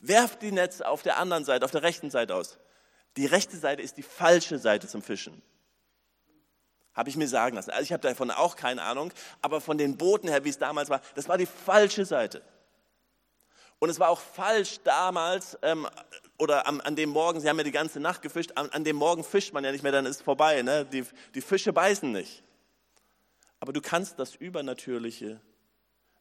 werft 0.00 0.42
die 0.42 0.52
Netze 0.52 0.86
auf 0.86 1.02
der 1.02 1.18
anderen 1.18 1.44
Seite, 1.44 1.64
auf 1.64 1.70
der 1.70 1.82
rechten 1.82 2.10
Seite 2.10 2.34
aus. 2.34 2.58
Die 3.16 3.26
rechte 3.26 3.56
Seite 3.56 3.82
ist 3.82 3.96
die 3.96 4.02
falsche 4.02 4.58
Seite 4.58 4.88
zum 4.88 5.02
Fischen. 5.02 5.40
Habe 6.94 7.08
ich 7.08 7.16
mir 7.16 7.28
sagen 7.28 7.56
lassen. 7.56 7.70
Also 7.70 7.84
ich 7.84 7.92
habe 7.92 8.02
davon 8.02 8.30
auch 8.30 8.56
keine 8.56 8.82
Ahnung, 8.82 9.12
aber 9.40 9.60
von 9.60 9.78
den 9.78 9.96
Booten 9.96 10.28
her, 10.28 10.44
wie 10.44 10.50
es 10.50 10.58
damals 10.58 10.90
war, 10.90 11.00
das 11.14 11.28
war 11.28 11.38
die 11.38 11.46
falsche 11.46 12.04
Seite. 12.04 12.42
Und 13.78 13.88
es 13.88 13.98
war 13.98 14.10
auch 14.10 14.20
falsch 14.20 14.80
damals, 14.84 15.58
ähm, 15.62 15.88
oder 16.42 16.66
an, 16.66 16.80
an, 16.80 16.96
dem 16.96 17.10
Morgen, 17.10 17.40
sie 17.40 17.48
haben 17.48 17.58
ja 17.58 17.62
die 17.62 17.70
ganze 17.70 18.00
Nacht 18.00 18.20
gefischt, 18.20 18.50
an, 18.56 18.68
an, 18.70 18.82
dem 18.82 18.96
Morgen 18.96 19.22
fischt 19.22 19.52
man 19.52 19.62
ja 19.62 19.70
nicht 19.70 19.84
mehr, 19.84 19.92
dann 19.92 20.06
ist 20.06 20.16
es 20.16 20.22
vorbei. 20.22 20.62
Ne? 20.62 20.84
Die, 20.86 21.04
die 21.36 21.40
Fische 21.40 21.72
beißen 21.72 22.10
nicht. 22.10 22.42
Aber 23.60 23.72
du 23.72 23.80
kannst 23.80 24.18
das 24.18 24.34
Übernatürliche 24.34 25.40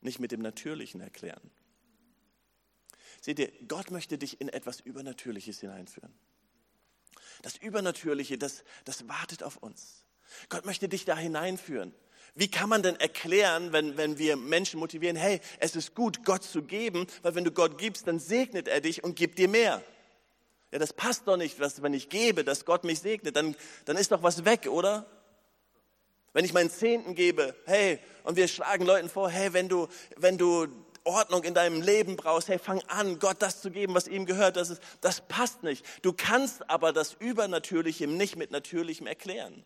nicht 0.02 0.20
mit 0.20 0.32
dem 0.32 0.44
Natürlichen 0.44 1.02
erklären. 1.02 1.50
Seht 3.20 3.40
ihr, 3.40 3.52
Gott 3.68 3.90
möchte 3.90 4.20
dich 4.20 4.40
in 4.40 4.50
etwas 4.50 4.80
Übernatürliches 4.80 5.60
hineinführen. 5.60 6.14
Das 7.42 7.58
Übernatürliche, 7.58 8.38
das, 8.38 8.64
das 8.86 9.08
wartet 9.08 9.42
auf 9.42 9.58
uns. 9.58 10.06
Gott 10.50 10.68
möchte 10.68 10.88
dich 10.88 11.04
da 11.04 11.18
hineinführen. 11.18 11.96
Wie 12.36 12.50
kann 12.50 12.70
man 12.70 12.84
denn 12.84 12.96
erklären, 13.00 13.74
wenn, 13.74 13.98
wenn 13.98 14.20
wir 14.20 14.38
Menschen 14.38 14.80
motivieren, 14.80 15.16
hey, 15.16 15.42
es 15.58 15.76
ist 15.76 15.96
gut, 15.96 16.24
Gott 16.24 16.44
zu 16.44 16.62
geben, 16.62 17.08
weil 17.24 17.34
wenn 17.34 17.44
du 17.44 17.52
Gott 17.52 17.80
gibst, 17.80 18.08
dann 18.08 18.20
segnet 18.20 18.68
er 18.68 18.82
dich 18.82 19.04
und 19.04 19.16
gibt 19.16 19.40
dir 19.40 19.50
mehr. 19.50 19.84
Ja, 20.72 20.80
das 20.80 20.94
passt 20.94 21.28
doch 21.28 21.38
nicht, 21.38 21.60
was, 21.60 21.82
wenn 21.82 21.94
ich 21.94 22.10
gebe, 22.10 22.44
dass 22.44 22.66
Gott 22.66 22.84
mich 22.84 23.00
segnet, 23.00 23.36
dann, 23.36 23.56
dann 23.86 23.98
ist 23.98 24.12
doch 24.12 24.24
was 24.24 24.46
weg, 24.46 24.68
oder? 24.68 25.06
Wenn 26.34 26.46
ich 26.46 26.54
meinen 26.54 26.70
Zehnten 26.70 27.14
gebe, 27.14 27.56
hey, 27.66 28.00
und 28.24 28.38
wir 28.38 28.48
schlagen 28.48 28.86
Leuten 28.86 29.10
vor, 29.10 29.30
hey, 29.30 29.52
wenn 29.52 29.68
du, 29.68 29.88
wenn 30.16 30.38
du 30.38 30.68
Ordnung 31.04 31.44
in 31.44 31.54
deinem 31.54 31.82
Leben 31.82 32.16
brauchst, 32.16 32.48
hey, 32.48 32.60
fang 32.60 32.82
an, 32.88 33.20
Gott 33.20 33.42
das 33.42 33.62
zu 33.62 33.72
geben, 33.72 33.94
was 33.96 34.08
ihm 34.08 34.26
gehört. 34.26 34.56
Das, 34.56 34.70
ist, 34.70 34.82
das 35.02 35.22
passt 35.28 35.64
nicht. 35.64 35.86
Du 36.04 36.14
kannst 36.14 36.70
aber 36.70 36.94
das 36.94 37.14
Übernatürliche 37.20 38.08
nicht 38.08 38.36
mit 38.36 38.52
Natürlichem 38.52 39.08
erklären. 39.08 39.66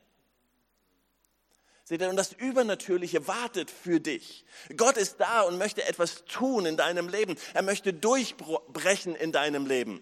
Seht 1.83 2.01
ihr, 2.01 2.09
und 2.09 2.15
das 2.15 2.33
Übernatürliche 2.33 3.27
wartet 3.27 3.69
für 3.69 3.99
dich. 3.99 4.43
Gott 4.75 4.97
ist 4.97 5.19
da 5.19 5.41
und 5.41 5.59
möchte 5.59 5.83
etwas 5.83 6.25
tun 6.25 6.65
in 6.65 6.77
deinem 6.77 7.09
Leben. 7.09 7.35
Er 7.53 7.61
möchte 7.61 7.93
durchbrechen 7.93 9.15
in 9.15 9.31
deinem 9.31 9.67
Leben. 9.67 10.01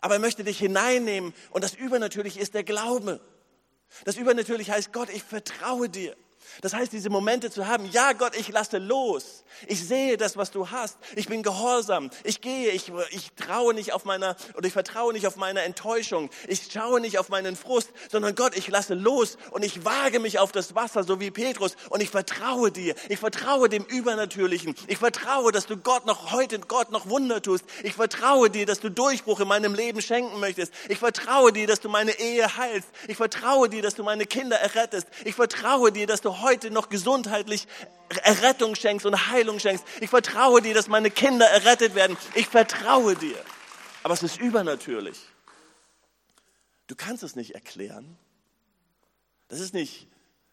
Aber 0.00 0.14
er 0.14 0.20
möchte 0.20 0.44
dich 0.44 0.58
hineinnehmen 0.58 1.34
und 1.50 1.64
das 1.64 1.74
Übernatürliche 1.74 2.40
ist 2.40 2.54
der 2.54 2.64
Glaube. 2.64 3.20
Das 4.04 4.16
Übernatürliche 4.16 4.72
heißt, 4.72 4.92
Gott, 4.92 5.08
ich 5.10 5.22
vertraue 5.22 5.88
dir. 5.88 6.16
Das 6.60 6.74
heißt, 6.74 6.92
diese 6.92 7.10
Momente 7.10 7.50
zu 7.50 7.66
haben, 7.66 7.88
ja 7.90 8.12
Gott, 8.12 8.36
ich 8.36 8.48
lasse 8.48 8.78
los. 8.78 9.44
Ich 9.66 9.86
sehe 9.86 10.16
das, 10.16 10.36
was 10.36 10.50
du 10.50 10.70
hast. 10.70 10.98
Ich 11.16 11.28
bin 11.28 11.42
gehorsam. 11.42 12.10
Ich 12.24 12.40
gehe, 12.40 12.70
ich, 12.70 12.92
ich 13.10 13.32
traue 13.32 13.74
nicht 13.74 13.92
auf 13.92 14.04
meiner, 14.04 14.36
oder 14.54 14.66
ich 14.66 14.72
vertraue 14.72 15.12
nicht 15.12 15.26
auf 15.26 15.36
meine 15.36 15.62
Enttäuschung. 15.62 16.30
Ich 16.46 16.68
schaue 16.72 17.00
nicht 17.00 17.18
auf 17.18 17.28
meinen 17.28 17.56
Frust, 17.56 17.90
sondern 18.10 18.34
Gott, 18.34 18.56
ich 18.56 18.68
lasse 18.68 18.94
los 18.94 19.36
und 19.50 19.64
ich 19.64 19.84
wage 19.84 20.20
mich 20.20 20.38
auf 20.38 20.52
das 20.52 20.74
Wasser, 20.74 21.04
so 21.04 21.20
wie 21.20 21.30
Petrus, 21.30 21.76
und 21.90 22.02
ich 22.02 22.10
vertraue 22.10 22.70
dir. 22.70 22.94
Ich 23.08 23.18
vertraue 23.18 23.68
dem 23.68 23.84
Übernatürlichen. 23.84 24.74
Ich 24.86 24.98
vertraue, 24.98 25.52
dass 25.52 25.66
du 25.66 25.76
Gott 25.76 26.06
noch 26.06 26.32
heute, 26.32 26.58
Gott 26.60 26.90
noch 26.90 27.08
Wunder 27.08 27.42
tust. 27.42 27.64
Ich 27.82 27.94
vertraue 27.94 28.50
dir, 28.50 28.66
dass 28.66 28.80
du 28.80 28.90
Durchbruch 28.90 29.40
in 29.40 29.48
meinem 29.48 29.74
Leben 29.74 30.02
schenken 30.02 30.40
möchtest. 30.40 30.72
Ich 30.88 30.98
vertraue 30.98 31.52
dir, 31.52 31.66
dass 31.66 31.80
du 31.80 31.88
meine 31.88 32.18
Ehe 32.18 32.56
heilst. 32.56 32.88
Ich 33.06 33.16
vertraue 33.16 33.68
dir, 33.68 33.82
dass 33.82 33.94
du 33.94 34.02
meine 34.02 34.26
Kinder 34.26 34.56
errettest. 34.56 35.06
Ich 35.24 35.34
vertraue 35.34 35.92
dir, 35.92 36.06
dass 36.06 36.20
du 36.20 36.37
heute 36.40 36.70
noch 36.70 36.88
gesundheitlich 36.88 37.66
Errettung 38.22 38.74
schenkst 38.74 39.06
und 39.06 39.28
Heilung 39.28 39.58
schenkst. 39.58 39.84
Ich 40.00 40.10
vertraue 40.10 40.62
dir, 40.62 40.74
dass 40.74 40.88
meine 40.88 41.10
Kinder 41.10 41.46
errettet 41.46 41.94
werden. 41.94 42.16
Ich 42.34 42.46
vertraue 42.46 43.14
dir. 43.16 43.36
Aber 44.02 44.14
es 44.14 44.22
ist 44.22 44.40
übernatürlich. 44.40 45.18
Du 46.86 46.96
kannst 46.96 47.22
es 47.22 47.36
nicht 47.36 47.54
erklären. 47.54 48.16
Das 49.48 49.60
ist 49.60 49.74
nicht 49.74 50.08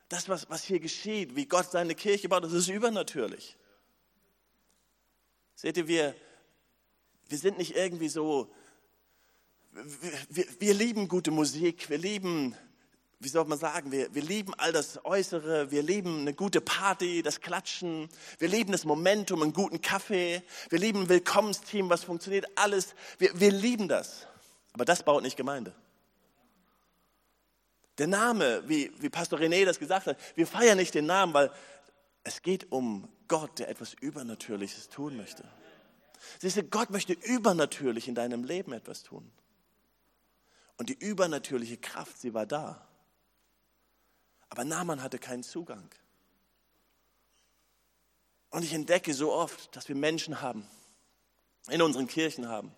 das, 0.10 0.30
was, 0.30 0.50
was 0.50 0.64
hier 0.64 0.80
geschieht, 0.80 1.36
wie 1.36 1.46
Gott 1.46 1.72
seine 1.72 1.96
Kirche 1.96 2.30
baut, 2.30 2.44
das 2.44 2.54
ist 2.54 2.70
übernatürlich. 2.70 3.58
Seht 5.56 5.78
ihr, 5.78 5.88
wir, 5.88 6.16
wir 7.28 7.38
sind 7.38 7.58
nicht 7.58 7.76
irgendwie 7.76 8.10
so, 8.10 8.52
wir, 9.72 10.12
wir, 10.30 10.46
wir 10.60 10.74
lieben 10.74 11.08
gute 11.08 11.32
Musik, 11.32 11.90
wir 11.90 11.98
lieben 11.98 12.56
wie 13.26 13.30
soll 13.30 13.46
man 13.46 13.58
sagen, 13.58 13.92
wir, 13.92 14.14
wir 14.14 14.22
lieben 14.22 14.54
all 14.54 14.72
das 14.72 15.04
Äußere, 15.04 15.72
wir 15.72 15.82
lieben 15.82 16.22
eine 16.22 16.36
gute 16.36 16.62
Party, 16.62 17.24
das 17.24 17.42
Klatschen, 17.42 18.08
wir 18.38 18.48
lieben 18.48 18.72
das 18.72 18.86
Momentum, 18.86 19.42
einen 19.42 19.52
guten 19.52 19.82
Kaffee, 19.82 20.44
wir 20.70 20.78
lieben 20.78 21.02
ein 21.02 21.10
Willkommensteam, 21.10 21.90
was 21.90 22.04
funktioniert, 22.04 22.46
alles. 22.56 22.94
Wir, 23.18 23.38
wir 23.40 23.52
lieben 23.52 23.88
das. 23.88 24.28
Aber 24.74 24.86
das 24.86 25.02
baut 25.02 25.24
nicht 25.24 25.38
Gemeinde. 25.38 25.74
Der 27.98 28.06
Name, 28.06 28.62
wie, 28.68 28.92
wie 29.00 29.10
Pastor 29.10 29.40
René 29.40 29.66
das 29.66 29.80
gesagt 29.80 30.06
hat, 30.06 30.18
wir 30.36 30.46
feiern 30.46 30.78
nicht 30.78 30.94
den 30.94 31.08
Namen, 31.08 31.34
weil 31.34 31.52
es 32.24 32.44
geht 32.44 32.72
um 32.72 33.10
Gott, 33.28 33.58
der 33.58 33.70
etwas 33.70 33.96
Übernatürliches 33.96 34.90
tun 34.90 35.18
möchte. 35.18 35.44
Siehst 36.40 36.58
du, 36.58 36.64
Gott 36.64 36.92
möchte 36.92 37.14
übernatürlich 37.14 38.08
in 38.08 38.14
deinem 38.14 38.44
Leben 38.44 38.72
etwas 38.72 39.02
tun. 39.02 39.32
Und 40.78 40.90
die 40.90 41.00
übernatürliche 41.00 41.78
Kraft, 41.78 42.20
sie 42.20 42.36
war 42.36 42.46
da. 42.46 42.88
Aber 44.56 44.64
Naaman 44.64 45.04
hatte 45.04 45.20
keinen 45.20 45.44
Zugang. 45.44 45.90
Und 48.52 48.64
ich 48.64 48.72
entdecke 48.72 49.14
so 49.14 49.34
oft, 49.34 49.76
dass 49.76 49.90
wir 49.90 49.96
Menschen 49.96 50.40
haben, 50.40 50.66
in 51.68 51.82
unseren 51.82 52.08
Kirchen 52.08 52.48
haben, 52.48 52.72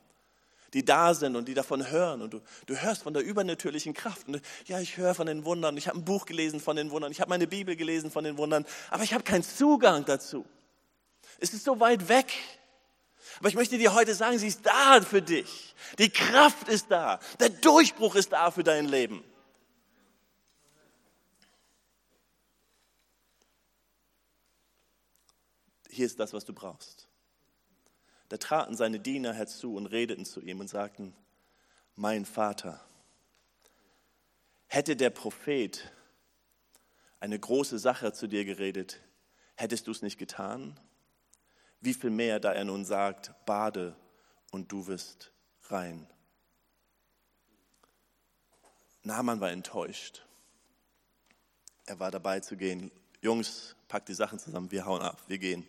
die 0.74 0.84
da 0.84 1.14
sind 1.14 1.36
und 1.36 1.48
die 1.48 1.54
davon 1.54 1.88
hören. 1.88 2.24
Und 2.24 2.34
du, 2.34 2.42
du 2.66 2.76
hörst 2.76 3.04
von 3.04 3.14
der 3.14 3.22
übernatürlichen 3.22 3.94
Kraft. 3.94 4.28
Und 4.28 4.42
ja, 4.66 4.80
ich 4.80 4.98
höre 4.98 5.14
von 5.14 5.28
den 5.28 5.46
Wundern. 5.46 5.78
Ich 5.78 5.88
habe 5.88 6.00
ein 6.00 6.04
Buch 6.04 6.26
gelesen 6.26 6.60
von 6.60 6.76
den 6.76 6.90
Wundern. 6.90 7.12
Ich 7.12 7.22
habe 7.22 7.30
meine 7.30 7.46
Bibel 7.46 7.76
gelesen 7.76 8.10
von 8.10 8.24
den 8.24 8.38
Wundern. 8.38 8.66
Aber 8.90 9.04
ich 9.04 9.14
habe 9.14 9.24
keinen 9.24 9.44
Zugang 9.44 10.04
dazu. 10.04 10.48
Es 11.40 11.54
ist 11.54 11.64
so 11.64 11.80
weit 11.80 12.10
weg. 12.10 12.34
Aber 13.38 13.50
ich 13.50 13.56
möchte 13.56 13.78
dir 13.78 13.94
heute 13.94 14.16
sagen, 14.16 14.40
sie 14.40 14.48
ist 14.48 14.66
da 14.66 15.00
für 15.02 15.22
dich. 15.22 15.76
Die 16.00 16.10
Kraft 16.10 16.70
ist 16.70 16.90
da. 16.90 17.20
Der 17.40 17.50
Durchbruch 17.50 18.16
ist 18.16 18.32
da 18.32 18.50
für 18.50 18.64
dein 18.64 18.88
Leben. 18.88 19.24
Hier 25.98 26.06
ist 26.06 26.20
das, 26.20 26.32
was 26.32 26.46
du 26.46 26.54
brauchst. 26.54 27.08
Da 28.30 28.38
traten 28.38 28.76
seine 28.76 29.00
Diener 29.00 29.34
herzu 29.34 29.76
und 29.76 29.88
redeten 29.88 30.26
zu 30.26 30.42
ihm 30.42 30.60
und 30.60 30.70
sagten, 30.70 31.16
mein 31.96 32.26
Vater, 32.26 32.80
hätte 34.68 34.96
der 34.96 35.10
Prophet 35.10 35.92
eine 37.20 37.40
große 37.40 37.80
Sache 37.80 38.14
zu 38.14 38.28
dir 38.28 38.46
geredet, 38.46 39.02
hättest 39.56 39.88
du 39.88 39.92
es 39.92 40.02
nicht 40.02 40.18
getan? 40.18 40.80
Wie 41.82 41.94
viel 41.94 42.12
mehr, 42.12 42.40
da 42.40 42.54
er 42.54 42.66
nun 42.66 42.86
sagt, 42.86 43.34
bade 43.46 43.96
und 44.52 44.72
du 44.72 44.88
wirst 44.88 45.32
rein. 45.64 46.08
Naaman 49.04 49.40
war 49.40 49.52
enttäuscht. 49.52 50.26
Er 51.86 52.00
war 52.00 52.12
dabei 52.12 52.42
zu 52.42 52.58
gehen. 52.58 52.92
Jungs, 53.22 53.76
packt 53.88 54.10
die 54.10 54.14
Sachen 54.14 54.38
zusammen, 54.38 54.70
wir 54.72 54.86
hauen 54.86 55.02
ab, 55.02 55.22
wir 55.28 55.38
gehen. 55.38 55.68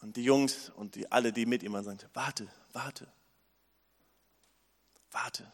Und 0.00 0.16
die 0.16 0.24
Jungs 0.24 0.70
und 0.70 0.94
die, 0.94 1.10
alle, 1.10 1.32
die 1.32 1.46
mit 1.46 1.62
ihm 1.62 1.72
waren, 1.72 1.84
sagten, 1.84 2.08
warte, 2.14 2.48
warte, 2.72 3.12
warte. 5.10 5.52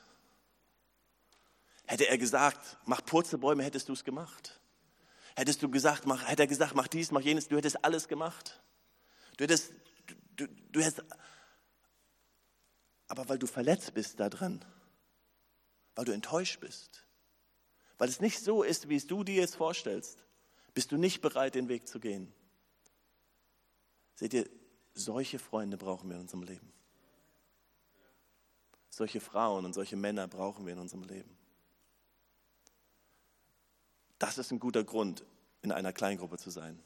Hätte 1.87 2.09
er 2.09 2.19
gesagt, 2.19 2.79
mach 2.85 3.05
Purzelbäume, 3.05 3.63
hättest 3.63 3.89
du 3.89 3.93
es 3.93 4.05
gemacht. 4.05 4.61
Hättest 5.37 5.63
du 5.63 5.71
gesagt, 5.71 6.07
mach, 6.07 6.27
hätte 6.29 6.43
er 6.43 6.47
gesagt, 6.47 6.75
mach 6.75 6.89
dies, 6.89 7.11
mach 7.11 7.21
jenes, 7.21 7.49
du 7.49 7.57
hättest 7.57 7.85
alles 7.85 8.09
gemacht. 8.09 8.63
Du 9.37 9.45
hättest, 9.45 9.73
du, 10.07 10.47
du, 10.47 10.49
du 10.71 10.81
hättest, 10.81 11.05
aber 13.09 13.29
weil 13.29 13.39
du 13.39 13.47
verletzt 13.47 13.95
bist 13.95 14.21
da 14.21 14.29
drin, 14.29 14.65
weil 15.95 16.05
du 16.05 16.13
enttäuscht 16.13 16.61
bist, 16.61 17.05
weil 17.99 18.09
es 18.09 18.21
nicht 18.21 18.41
so 18.41 18.63
ist, 18.63 18.89
wie 18.89 18.97
es 18.97 19.07
du 19.07 19.25
dir 19.25 19.37
jetzt 19.37 19.57
vorstellst, 19.57 20.25
bist 20.73 20.93
du 20.93 20.97
nicht 20.97 21.21
bereit, 21.21 21.55
den 21.55 21.69
Weg 21.69 21.89
zu 21.89 22.01
gehen. 22.01 22.33
Seht 24.15 24.35
ihr, 24.35 24.49
solche 24.95 25.39
Freunde 25.39 25.77
brauchen 25.77 26.09
wir 26.09 26.17
in 26.17 26.23
unserem 26.23 26.43
Leben. 26.43 26.73
Solche 28.91 29.21
Frauen 29.21 29.65
und 29.65 29.73
solche 29.73 29.97
Männer 29.97 30.29
brauchen 30.29 30.67
wir 30.67 30.73
in 30.73 30.79
unserem 30.79 31.03
Leben. 31.03 31.37
Das 34.19 34.39
ist 34.39 34.53
ein 34.53 34.61
guter 34.61 34.85
Grund, 34.85 35.25
in 35.63 35.73
einer 35.73 35.93
Kleingruppe 35.93 36.39
zu 36.39 36.51
sein. 36.51 36.81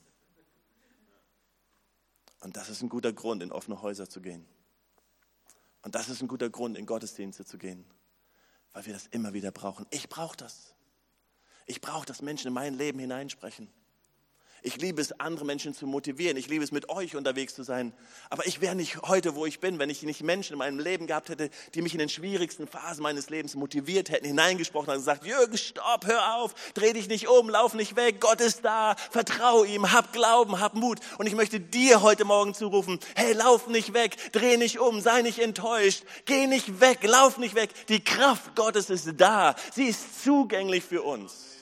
Und 2.41 2.57
das 2.57 2.71
ist 2.71 2.83
ein 2.83 2.88
guter 2.88 3.12
Grund, 3.12 3.43
in 3.43 3.53
offene 3.53 3.83
Häuser 3.83 4.09
zu 4.09 4.21
gehen. 4.21 4.47
Und 5.83 5.95
das 5.95 6.09
ist 6.09 6.23
ein 6.23 6.29
guter 6.29 6.49
Grund, 6.49 6.79
in 6.79 6.87
Gottesdienste 6.87 7.45
zu 7.45 7.59
gehen, 7.59 7.85
weil 8.73 8.87
wir 8.87 8.93
das 8.93 9.07
immer 9.09 9.35
wieder 9.35 9.51
brauchen. 9.51 9.87
Ich 9.91 10.09
brauche 10.09 10.37
das. 10.37 10.75
Ich 11.67 11.81
brauche, 11.81 12.07
dass 12.07 12.23
Menschen 12.23 12.49
in 12.49 12.55
mein 12.55 12.75
Leben 12.75 12.99
hineinsprechen. 12.99 13.69
Ich 14.62 14.77
liebe 14.77 15.01
es, 15.01 15.18
andere 15.21 15.44
Menschen 15.44 15.73
zu 15.73 15.87
motivieren. 15.87 16.37
Ich 16.37 16.49
liebe 16.49 16.64
es, 16.64 16.73
mit 16.73 16.88
euch 16.88 17.14
unterwegs 17.14 17.55
zu 17.55 17.62
sein. 17.62 17.92
Aber 18.29 18.47
ich 18.47 18.61
wäre 18.61 18.75
nicht 18.75 19.03
heute, 19.03 19.37
wo 19.37 19.47
ich 19.47 19.61
bin, 19.61 19.79
wenn 19.79 19.88
ich 19.88 20.03
nicht 20.03 20.23
Menschen 20.23 20.55
in 20.55 20.59
meinem 20.59 20.81
Leben 20.81 21.07
gehabt 21.07 21.29
hätte, 21.29 21.51
die 21.75 21.83
mich 21.83 21.92
in 21.92 22.01
den 22.01 22.09
schwierigsten 22.09 22.66
Phasen 22.66 23.03
meines 23.03 23.31
Lebens 23.31 23.55
motiviert 23.55 24.11
hätten, 24.11 24.27
hineingesprochen 24.27 24.90
und 24.90 24.97
gesagt, 24.97 25.25
Jürgen, 25.25 25.57
stopp, 25.57 26.07
hör 26.07 26.35
auf, 26.35 26.55
dreh 26.75 26.92
dich 26.92 27.09
nicht 27.09 27.29
um, 27.29 27.49
lauf 27.49 27.75
nicht 27.75 27.94
weg, 27.94 28.21
Gott 28.21 28.40
ist 28.40 28.64
da, 28.64 28.97
vertrau 29.11 29.64
ihm, 29.64 29.92
hab 29.92 30.12
Glauben, 30.12 30.59
hab 30.59 30.75
Mut. 30.75 30.99
Und 31.18 31.27
ich 31.27 31.35
möchte 31.35 31.61
dir 31.61 32.03
heute 32.03 32.25
Morgen 32.25 32.55
zurufen, 32.55 32.99
hey, 33.14 33.35
lauf 33.35 33.68
nicht 33.68 33.94
weg, 33.94 34.16
dreh 34.33 34.57
nicht 34.57 34.81
um, 34.81 35.01
sei 35.01 35.23
nicht 35.23 35.38
enttäuscht, 35.38 36.03
geh 36.25 36.47
nicht 36.47 36.81
weg, 36.81 36.99
lauf 37.03 37.38
nicht 37.38 37.55
weg. 37.55 37.71
Die 37.88 38.03
Kraft 38.03 38.57
Gottes 38.57 38.90
ist 38.90 39.09
da, 39.16 39.55
sie 39.75 39.85
ist 39.85 40.25
zugänglich 40.25 40.85
für 40.85 41.03
uns. 41.03 41.58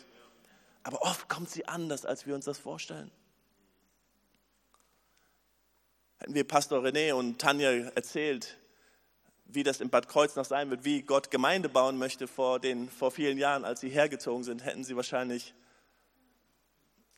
Aber 0.86 1.02
oft 1.02 1.28
kommt 1.28 1.50
sie 1.50 1.66
anders, 1.66 2.04
als 2.06 2.26
wir 2.26 2.36
uns 2.36 2.44
das 2.44 2.58
vorstellen. 2.58 3.10
Hätten 6.18 6.34
wir 6.34 6.46
Pastor 6.46 6.80
René 6.80 7.12
und 7.12 7.40
Tanja 7.40 7.70
erzählt, 7.70 8.56
wie 9.46 9.64
das 9.64 9.80
in 9.80 9.90
Bad 9.90 10.08
Kreuznach 10.08 10.44
sein 10.44 10.70
wird, 10.70 10.84
wie 10.84 11.02
Gott 11.02 11.32
Gemeinde 11.32 11.68
bauen 11.68 11.98
möchte 11.98 12.28
vor, 12.28 12.60
den, 12.60 12.88
vor 12.88 13.10
vielen 13.10 13.36
Jahren, 13.36 13.64
als 13.64 13.80
sie 13.80 13.88
hergezogen 13.88 14.44
sind, 14.44 14.64
hätten 14.64 14.84
sie 14.84 14.94
wahrscheinlich 14.94 15.54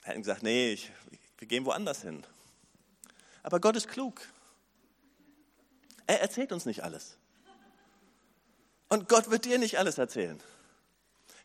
hätten 0.01 0.23
gesagt, 0.23 0.43
nee, 0.43 0.73
ich, 0.73 0.91
wir 1.37 1.47
gehen 1.47 1.67
woanders 1.67 2.01
hin. 2.01 2.25
Aber 3.43 3.61
Gott 3.61 3.77
ist 3.77 3.89
klug. 3.89 4.27
Er 6.07 6.23
erzählt 6.23 6.53
uns 6.53 6.65
nicht 6.65 6.85
alles. 6.85 7.19
Und 8.89 9.11
Gott 9.11 9.29
wird 9.31 9.45
dir 9.45 9.59
nicht 9.59 9.79
alles 9.79 9.99
erzählen. 9.99 10.41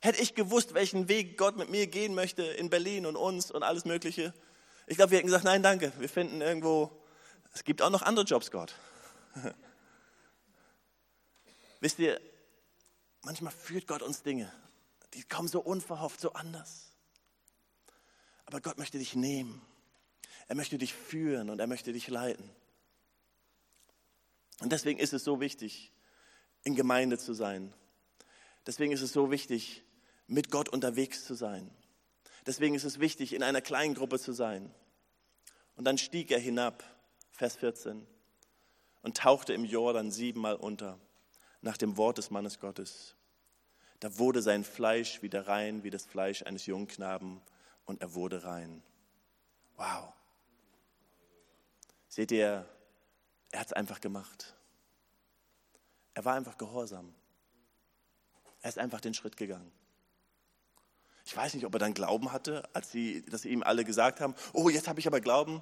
Hätte 0.04 0.22
ich 0.22 0.36
gewusst, 0.36 0.74
welchen 0.74 1.08
Weg 1.08 1.38
Gott 1.38 1.56
mit 1.56 1.70
mir 1.70 1.88
gehen 1.88 2.14
möchte 2.14 2.44
in 2.44 2.70
Berlin 2.70 3.06
und 3.06 3.16
uns 3.16 3.50
und 3.50 3.64
alles 3.64 3.86
Mögliche, 3.86 4.34
ich 4.86 4.98
glaube, 4.98 5.12
wir 5.12 5.18
hätten 5.18 5.28
gesagt, 5.28 5.46
nein, 5.46 5.64
danke, 5.64 5.94
wir 5.98 6.10
finden 6.10 6.42
irgendwo, 6.42 6.92
es 7.54 7.64
gibt 7.64 7.82
auch 7.82 7.90
noch 7.90 8.02
andere 8.02 8.26
Jobs, 8.26 8.52
Gott. 8.52 8.76
Wisst 11.80 12.00
ihr, 12.00 12.20
manchmal 13.22 13.54
führt 13.54 13.88
Gott 13.88 14.02
uns 14.02 14.24
Dinge, 14.24 14.52
die 15.14 15.24
kommen 15.24 15.48
so 15.48 15.62
unverhofft, 15.62 16.20
so 16.20 16.34
anders. 16.34 16.92
Aber 18.46 18.60
Gott 18.60 18.78
möchte 18.78 18.98
dich 18.98 19.16
nehmen. 19.16 19.62
Er 20.50 20.56
möchte 20.56 20.78
dich 20.78 20.94
führen 20.94 21.50
und 21.50 21.62
er 21.62 21.68
möchte 21.68 21.94
dich 21.94 22.10
leiten. 22.10 22.50
Und 24.60 24.74
deswegen 24.74 25.00
ist 25.00 25.14
es 25.14 25.24
so 25.24 25.40
wichtig, 25.40 25.94
in 26.66 26.76
Gemeinde 26.76 27.18
zu 27.18 27.34
sein. 27.34 27.74
Deswegen 28.66 28.92
ist 28.92 29.02
es 29.02 29.14
so 29.14 29.32
wichtig, 29.32 29.82
mit 30.34 30.50
Gott 30.50 30.70
unterwegs 30.70 31.26
zu 31.26 31.36
sein. 31.36 31.70
Deswegen 32.46 32.76
ist 32.76 32.84
es 32.84 33.00
wichtig, 33.00 33.34
in 33.34 33.44
einer 33.44 33.62
kleinen 33.62 33.94
Gruppe 33.94 34.20
zu 34.20 34.34
sein. 34.34 34.74
Und 35.76 35.86
dann 35.86 35.98
stieg 35.98 36.32
er 36.32 36.40
hinab, 36.40 36.84
Vers 37.32 37.56
14, 37.56 38.06
und 39.02 39.18
tauchte 39.18 39.54
im 39.54 39.64
Jordan 39.64 40.12
siebenmal 40.12 40.56
unter, 40.56 41.00
nach 41.62 41.78
dem 41.78 41.98
Wort 41.98 42.18
des 42.18 42.32
Mannes 42.32 42.60
Gottes. 42.60 43.16
Da 44.00 44.18
wurde 44.18 44.42
sein 44.42 44.64
Fleisch 44.64 45.22
wieder 45.22 45.48
rein 45.48 45.84
wie 45.84 45.90
das 45.90 46.06
Fleisch 46.06 46.44
eines 46.44 46.66
jungen 46.66 46.88
Knaben 46.88 47.42
und 47.86 48.02
er 48.02 48.14
wurde 48.14 48.44
rein. 48.44 48.84
Wow. 49.78 50.14
Seht 52.10 52.32
ihr, 52.32 52.68
er 53.52 53.60
hat 53.60 53.68
es 53.68 53.74
einfach 53.74 54.02
gemacht. 54.02 54.56
Er 56.14 56.26
war 56.26 56.36
einfach 56.36 56.58
gehorsam. 56.58 57.14
Er 58.62 58.70
ist 58.70 58.78
einfach 58.78 59.00
den 59.00 59.14
Schritt 59.14 59.38
gegangen. 59.38 59.72
Ich 61.26 61.36
weiß 61.36 61.54
nicht, 61.54 61.66
ob 61.66 61.74
er 61.74 61.80
dann 61.80 61.94
Glauben 61.94 62.32
hatte, 62.32 62.64
als 62.74 62.92
sie, 62.92 63.24
dass 63.26 63.44
sie 63.44 63.50
ihm 63.50 63.64
alle 63.64 63.86
gesagt 63.86 64.20
haben, 64.20 64.36
oh, 64.52 64.70
jetzt 64.70 64.88
habe 64.88 65.00
ich 65.00 65.08
aber 65.08 65.22
Glauben. 65.22 65.62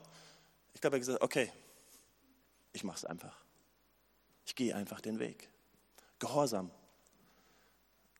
Ich 0.74 0.82
glaube, 0.82 0.96
er 0.96 1.00
hat 1.00 1.06
gesagt, 1.06 1.22
okay, 1.22 1.52
ich 2.74 2.84
mache 2.84 2.98
es 2.98 3.06
einfach. 3.06 3.36
Ich 4.46 4.56
gehe 4.56 4.76
einfach 4.76 5.02
den 5.02 5.20
Weg. 5.20 5.50
Gehorsam. 6.20 6.72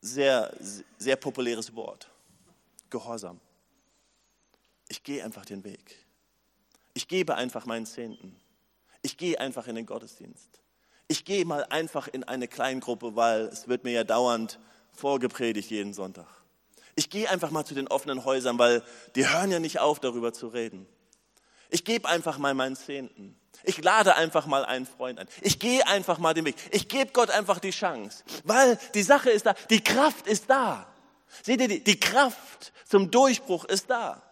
Sehr, 0.00 0.54
sehr 0.98 1.16
populäres 1.16 1.74
Wort. 1.74 2.10
Gehorsam. 2.90 3.40
Ich 4.88 5.02
gehe 5.02 5.24
einfach 5.24 5.44
den 5.44 5.64
Weg. 5.64 6.04
Ich 6.94 7.08
gebe 7.08 7.34
einfach 7.34 7.66
meinen 7.66 7.86
Zehnten. 7.86 8.38
Ich 9.00 9.16
gehe 9.16 9.40
einfach 9.40 9.66
in 9.66 9.74
den 9.74 9.86
Gottesdienst. 9.86 10.60
Ich 11.08 11.24
gehe 11.24 11.44
mal 11.44 11.64
einfach 11.64 12.08
in 12.08 12.24
eine 12.24 12.48
Kleingruppe, 12.48 13.16
weil 13.16 13.42
es 13.46 13.68
wird 13.68 13.84
mir 13.84 13.92
ja 13.92 14.04
dauernd 14.04 14.58
vorgepredigt 14.92 15.70
jeden 15.70 15.94
Sonntag. 15.94 16.41
Ich 16.94 17.10
gehe 17.10 17.28
einfach 17.30 17.50
mal 17.50 17.64
zu 17.64 17.74
den 17.74 17.88
offenen 17.88 18.24
Häusern, 18.24 18.58
weil 18.58 18.82
die 19.14 19.28
hören 19.28 19.50
ja 19.50 19.58
nicht 19.58 19.80
auf, 19.80 20.00
darüber 20.00 20.32
zu 20.32 20.48
reden. 20.48 20.86
Ich 21.70 21.84
gebe 21.84 22.08
einfach 22.08 22.36
mal 22.38 22.52
meinen 22.52 22.76
Zehnten. 22.76 23.34
Ich 23.64 23.82
lade 23.82 24.14
einfach 24.16 24.46
mal 24.46 24.64
einen 24.64 24.86
Freund 24.86 25.18
ein. 25.18 25.28
Ich 25.40 25.58
gehe 25.58 25.86
einfach 25.86 26.18
mal 26.18 26.34
den 26.34 26.44
Weg. 26.44 26.56
Ich 26.70 26.88
gebe 26.88 27.12
Gott 27.12 27.30
einfach 27.30 27.60
die 27.60 27.70
Chance, 27.70 28.24
weil 28.44 28.78
die 28.94 29.02
Sache 29.02 29.30
ist 29.30 29.46
da, 29.46 29.54
die 29.70 29.82
Kraft 29.82 30.26
ist 30.26 30.50
da. 30.50 30.86
Seht 31.42 31.60
ihr, 31.60 31.68
die, 31.68 31.82
die 31.82 31.98
Kraft 31.98 32.72
zum 32.86 33.10
Durchbruch 33.10 33.64
ist 33.64 33.88
da. 33.88 34.22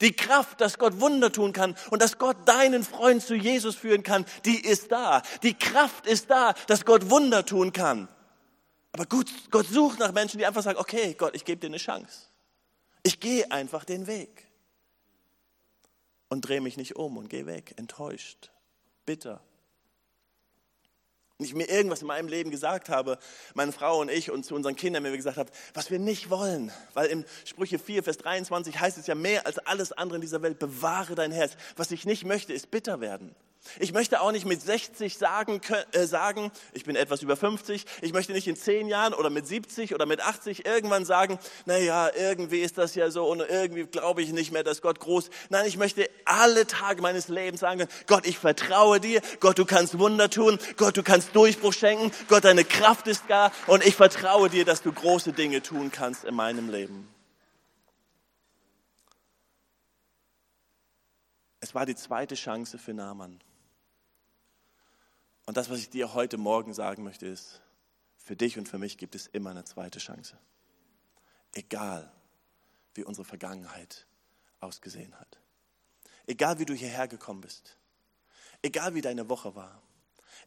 Die 0.00 0.12
Kraft, 0.12 0.60
dass 0.60 0.78
Gott 0.78 1.00
Wunder 1.00 1.32
tun 1.32 1.52
kann 1.52 1.76
und 1.90 2.00
dass 2.00 2.18
Gott 2.18 2.36
deinen 2.46 2.84
Freund 2.84 3.22
zu 3.22 3.34
Jesus 3.34 3.76
führen 3.76 4.02
kann, 4.02 4.24
die 4.44 4.60
ist 4.60 4.92
da. 4.92 5.22
Die 5.42 5.54
Kraft 5.54 6.06
ist 6.06 6.30
da, 6.30 6.54
dass 6.66 6.84
Gott 6.84 7.10
Wunder 7.10 7.44
tun 7.44 7.72
kann. 7.72 8.08
Aber 8.92 9.06
Gott, 9.06 9.28
Gott 9.50 9.66
sucht 9.66 9.98
nach 9.98 10.12
Menschen, 10.12 10.38
die 10.38 10.46
einfach 10.46 10.62
sagen, 10.62 10.78
okay, 10.78 11.14
Gott, 11.14 11.34
ich 11.34 11.44
gebe 11.44 11.60
dir 11.60 11.68
eine 11.68 11.78
Chance. 11.78 12.26
Ich 13.02 13.20
gehe 13.20 13.50
einfach 13.50 13.84
den 13.84 14.06
Weg. 14.06 14.46
Und 16.28 16.42
drehe 16.42 16.60
mich 16.60 16.76
nicht 16.76 16.96
um 16.96 17.16
und 17.16 17.28
gehe 17.28 17.46
weg, 17.46 17.74
enttäuscht, 17.76 18.50
bitter. 19.04 19.40
Und 21.38 21.46
ich 21.46 21.54
mir 21.54 21.70
irgendwas 21.70 22.02
in 22.02 22.06
meinem 22.06 22.28
Leben 22.28 22.50
gesagt 22.50 22.90
habe, 22.90 23.18
meine 23.54 23.72
Frau 23.72 24.00
und 24.00 24.10
ich 24.10 24.30
und 24.30 24.44
zu 24.44 24.54
unseren 24.54 24.76
Kindern, 24.76 25.02
wenn 25.02 25.12
wir 25.12 25.16
gesagt 25.16 25.38
haben, 25.38 25.50
was 25.72 25.90
wir 25.90 25.98
nicht 25.98 26.28
wollen. 26.28 26.70
Weil 26.92 27.06
im 27.08 27.24
Sprüche 27.46 27.78
4, 27.78 28.02
Vers 28.02 28.18
23 28.18 28.78
heißt 28.78 28.98
es 28.98 29.06
ja 29.06 29.14
mehr 29.14 29.46
als 29.46 29.58
alles 29.58 29.90
andere 29.90 30.16
in 30.16 30.20
dieser 30.20 30.42
Welt, 30.42 30.58
bewahre 30.58 31.14
dein 31.14 31.32
Herz. 31.32 31.56
Was 31.76 31.92
ich 31.92 32.04
nicht 32.04 32.26
möchte, 32.26 32.52
ist 32.52 32.70
bitter 32.70 33.00
werden. 33.00 33.34
Ich 33.78 33.92
möchte 33.92 34.20
auch 34.20 34.32
nicht 34.32 34.46
mit 34.46 34.60
60 34.60 35.16
sagen, 35.16 35.60
äh, 35.92 36.04
sagen, 36.04 36.50
ich 36.72 36.84
bin 36.84 36.96
etwas 36.96 37.22
über 37.22 37.36
50. 37.36 37.84
Ich 38.00 38.12
möchte 38.12 38.32
nicht 38.32 38.48
in 38.48 38.56
10 38.56 38.88
Jahren 38.88 39.14
oder 39.14 39.30
mit 39.30 39.46
70 39.46 39.94
oder 39.94 40.06
mit 40.06 40.20
80 40.20 40.66
irgendwann 40.66 41.04
sagen, 41.04 41.38
naja, 41.66 42.10
irgendwie 42.16 42.60
ist 42.60 42.78
das 42.78 42.94
ja 42.94 43.10
so 43.10 43.28
und 43.28 43.40
irgendwie 43.40 43.84
glaube 43.84 44.22
ich 44.22 44.32
nicht 44.32 44.50
mehr, 44.50 44.64
dass 44.64 44.80
Gott 44.80 44.98
groß. 44.98 45.30
Nein, 45.50 45.66
ich 45.66 45.76
möchte 45.76 46.08
alle 46.24 46.66
Tage 46.66 47.02
meines 47.02 47.28
Lebens 47.28 47.60
sagen, 47.60 47.86
Gott, 48.06 48.26
ich 48.26 48.38
vertraue 48.38 48.98
dir. 48.98 49.20
Gott, 49.40 49.58
du 49.58 49.66
kannst 49.66 49.98
Wunder 49.98 50.30
tun. 50.30 50.58
Gott, 50.76 50.96
du 50.96 51.02
kannst 51.02 51.36
Durchbruch 51.36 51.74
schenken. 51.74 52.10
Gott, 52.28 52.44
deine 52.44 52.64
Kraft 52.64 53.06
ist 53.08 53.28
gar 53.28 53.52
und 53.66 53.84
ich 53.84 53.94
vertraue 53.94 54.48
dir, 54.48 54.64
dass 54.64 54.82
du 54.82 54.92
große 54.92 55.32
Dinge 55.32 55.62
tun 55.62 55.92
kannst 55.92 56.24
in 56.24 56.34
meinem 56.34 56.70
Leben. 56.70 57.08
Es 61.60 61.74
war 61.74 61.84
die 61.84 61.94
zweite 61.94 62.34
Chance 62.34 62.78
für 62.78 62.94
Naaman. 62.94 63.38
Und 65.50 65.56
das, 65.56 65.68
was 65.68 65.80
ich 65.80 65.90
dir 65.90 66.14
heute 66.14 66.38
Morgen 66.38 66.74
sagen 66.74 67.02
möchte, 67.02 67.26
ist, 67.26 67.60
für 68.18 68.36
dich 68.36 68.56
und 68.56 68.68
für 68.68 68.78
mich 68.78 68.98
gibt 68.98 69.16
es 69.16 69.26
immer 69.26 69.50
eine 69.50 69.64
zweite 69.64 69.98
Chance. 69.98 70.38
Egal, 71.54 72.08
wie 72.94 73.02
unsere 73.02 73.24
Vergangenheit 73.24 74.06
ausgesehen 74.60 75.18
hat. 75.18 75.40
Egal, 76.28 76.60
wie 76.60 76.66
du 76.66 76.72
hierher 76.72 77.08
gekommen 77.08 77.40
bist. 77.40 77.76
Egal, 78.62 78.94
wie 78.94 79.00
deine 79.00 79.28
Woche 79.28 79.56
war. 79.56 79.82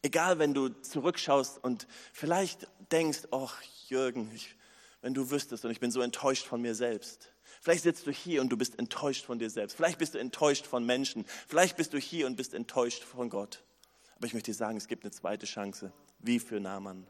Egal, 0.02 0.40
wenn 0.40 0.54
du 0.54 0.70
zurückschaust 0.70 1.62
und 1.62 1.86
vielleicht 2.14 2.70
denkst, 2.94 3.24
ach 3.32 3.62
Jürgen, 3.90 4.32
ich, 4.34 4.56
wenn 5.02 5.14
du 5.14 5.30
wüsstest 5.32 5.66
und 5.66 5.72
ich 5.72 5.82
bin 5.82 5.92
so 5.92 6.00
enttäuscht 6.00 6.46
von 6.46 6.62
mir 6.62 6.76
selbst. 6.76 7.34
Vielleicht 7.60 7.84
sitzt 7.84 8.08
du 8.08 8.12
hier 8.12 8.40
und 8.40 8.48
du 8.48 8.56
bist 8.56 8.80
enttäuscht 8.80 9.26
von 9.26 9.38
dir 9.38 9.50
selbst. 9.50 9.76
Vielleicht 9.76 10.00
bist 10.00 10.14
du 10.14 10.20
enttäuscht 10.20 10.66
von 10.66 10.86
Menschen. 10.86 11.26
Vielleicht 11.50 11.76
bist 11.76 11.92
du 11.92 11.98
hier 11.98 12.26
und 12.26 12.38
bist 12.38 12.54
enttäuscht 12.54 13.04
von 13.04 13.30
Gott. 13.30 13.66
Aber 14.16 14.26
ich 14.26 14.34
möchte 14.34 14.52
dir 14.52 14.56
sagen, 14.56 14.78
es 14.78 14.88
gibt 14.88 15.04
eine 15.04 15.12
zweite 15.12 15.46
Chance, 15.46 15.92
wie 16.20 16.40
für 16.40 16.60
Naaman. 16.60 17.08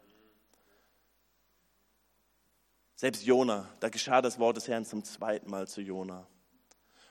Selbst 2.96 3.26
Jona, 3.26 3.68
da 3.80 3.90
geschah 3.90 4.22
das 4.22 4.40
Wort 4.40 4.58
des 4.58 4.68
Herrn 4.68 4.86
zum 4.86 5.04
zweiten 5.04 5.50
Mal 5.50 5.68
zu 5.68 5.82
Jona. 5.82 6.28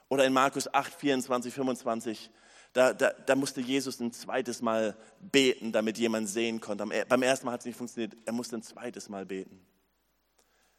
Oder 0.08 0.24
in 0.26 0.32
Markus 0.32 0.72
8, 0.72 0.92
24, 0.92 1.52
25, 1.52 2.30
da, 2.72 2.94
da, 2.94 3.12
da, 3.12 3.36
musste 3.36 3.60
Jesus 3.60 4.00
ein 4.00 4.12
zweites 4.12 4.62
Mal 4.62 4.96
beten, 5.20 5.72
damit 5.72 5.98
jemand 5.98 6.28
sehen 6.28 6.60
konnte. 6.60 6.86
Beim 6.86 7.22
ersten 7.22 7.46
Mal 7.46 7.52
hat 7.52 7.60
es 7.60 7.66
nicht 7.66 7.76
funktioniert, 7.76 8.16
er 8.24 8.32
musste 8.32 8.56
ein 8.56 8.62
zweites 8.62 9.08
Mal 9.08 9.26
beten. 9.26 9.60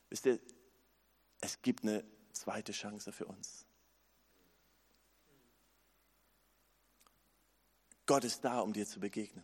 Wisst 0.09 0.25
ihr, 0.25 0.39
es 1.41 1.61
gibt 1.61 1.83
eine 1.83 2.03
zweite 2.31 2.71
Chance 2.71 3.11
für 3.11 3.25
uns. 3.25 3.65
Gott 8.05 8.23
ist 8.23 8.43
da, 8.43 8.59
um 8.59 8.73
dir 8.73 8.85
zu 8.85 8.99
begegnen. 8.99 9.43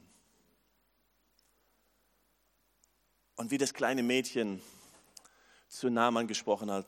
Und 3.35 3.51
wie 3.51 3.57
das 3.57 3.73
kleine 3.73 4.03
Mädchen 4.03 4.61
zu 5.69 5.89
Naaman 5.89 6.27
gesprochen 6.27 6.69
hat, 6.69 6.87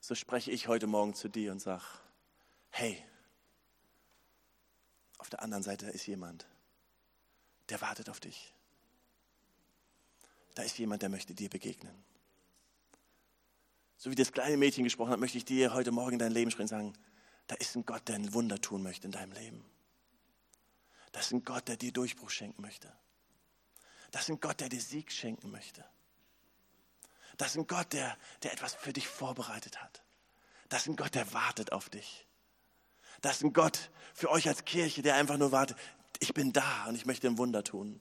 so 0.00 0.14
spreche 0.14 0.50
ich 0.50 0.66
heute 0.66 0.86
Morgen 0.86 1.14
zu 1.14 1.28
dir 1.28 1.52
und 1.52 1.60
sage, 1.60 1.84
hey, 2.70 3.02
auf 5.18 5.30
der 5.30 5.40
anderen 5.40 5.62
Seite 5.62 5.86
ist 5.86 6.06
jemand, 6.06 6.46
der 7.68 7.80
wartet 7.80 8.10
auf 8.10 8.20
dich. 8.20 8.52
Da 10.54 10.62
ist 10.62 10.78
jemand, 10.78 11.02
der 11.02 11.08
möchte 11.08 11.34
dir 11.34 11.48
begegnen. 11.48 11.94
So 13.96 14.10
wie 14.10 14.14
das 14.14 14.32
kleine 14.32 14.56
Mädchen 14.56 14.84
gesprochen 14.84 15.12
hat, 15.12 15.20
möchte 15.20 15.38
ich 15.38 15.44
dir 15.44 15.72
heute 15.72 15.92
Morgen 15.92 16.14
in 16.14 16.18
dein 16.18 16.32
Leben 16.32 16.50
sprechen 16.50 16.64
und 16.64 16.68
sagen, 16.68 16.92
da 17.46 17.54
ist 17.54 17.76
ein 17.76 17.86
Gott, 17.86 18.08
der 18.08 18.16
ein 18.16 18.34
Wunder 18.34 18.60
tun 18.60 18.82
möchte 18.82 19.06
in 19.06 19.12
deinem 19.12 19.32
Leben. 19.32 19.64
Das 21.14 21.26
ist 21.26 21.32
ein 21.32 21.44
Gott, 21.44 21.68
der 21.68 21.76
dir 21.76 21.92
Durchbruch 21.92 22.28
schenken 22.28 22.60
möchte. 22.60 22.92
Das 24.10 24.22
ist 24.22 24.30
ein 24.30 24.40
Gott, 24.40 24.58
der 24.58 24.68
dir 24.68 24.80
Sieg 24.80 25.12
schenken 25.12 25.48
möchte. 25.52 25.84
Das 27.36 27.52
ist 27.52 27.56
ein 27.56 27.68
Gott, 27.68 27.92
der, 27.92 28.18
der 28.42 28.52
etwas 28.52 28.74
für 28.74 28.92
dich 28.92 29.06
vorbereitet 29.06 29.80
hat. 29.80 30.02
Das 30.68 30.82
ist 30.82 30.88
ein 30.88 30.96
Gott, 30.96 31.14
der 31.14 31.32
wartet 31.32 31.70
auf 31.70 31.88
dich. 31.88 32.26
Das 33.20 33.36
ist 33.36 33.44
ein 33.44 33.52
Gott 33.52 33.92
für 34.12 34.28
euch 34.28 34.48
als 34.48 34.64
Kirche, 34.64 35.02
der 35.02 35.14
einfach 35.14 35.36
nur 35.36 35.52
wartet. 35.52 35.78
Ich 36.18 36.34
bin 36.34 36.52
da 36.52 36.86
und 36.86 36.96
ich 36.96 37.06
möchte 37.06 37.28
ein 37.28 37.38
Wunder 37.38 37.62
tun. 37.62 38.00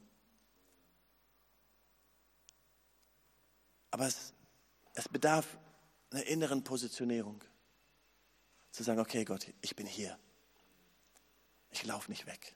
Aber 3.92 4.08
es, 4.08 4.34
es 4.96 5.08
bedarf 5.08 5.46
einer 6.10 6.24
inneren 6.24 6.64
Positionierung. 6.64 7.44
Zu 8.72 8.82
sagen, 8.82 9.00
okay 9.00 9.24
Gott, 9.24 9.54
ich 9.62 9.76
bin 9.76 9.86
hier. 9.86 10.18
Ich 11.70 11.86
laufe 11.86 12.10
nicht 12.10 12.26
weg. 12.26 12.56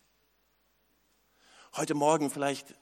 Heute 1.77 1.93
Morgen 1.93 2.31
vielleicht 2.31 2.73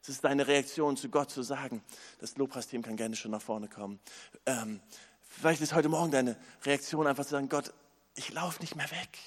es 0.00 0.08
ist 0.08 0.24
deine 0.24 0.46
Reaktion 0.46 0.96
zu 0.96 1.10
Gott 1.10 1.30
zu 1.30 1.42
sagen. 1.42 1.84
Das 2.20 2.38
Lobpreisteam 2.38 2.80
kann 2.80 2.96
gerne 2.96 3.14
schon 3.16 3.32
nach 3.32 3.42
vorne 3.42 3.68
kommen. 3.68 4.00
Ähm, 4.46 4.80
vielleicht 5.20 5.60
ist 5.60 5.74
heute 5.74 5.90
Morgen 5.90 6.10
deine 6.10 6.38
Reaktion 6.64 7.06
einfach 7.06 7.24
zu 7.24 7.32
sagen, 7.32 7.50
Gott, 7.50 7.74
ich 8.14 8.32
laufe 8.32 8.62
nicht 8.62 8.76
mehr 8.76 8.90
weg. 8.90 9.18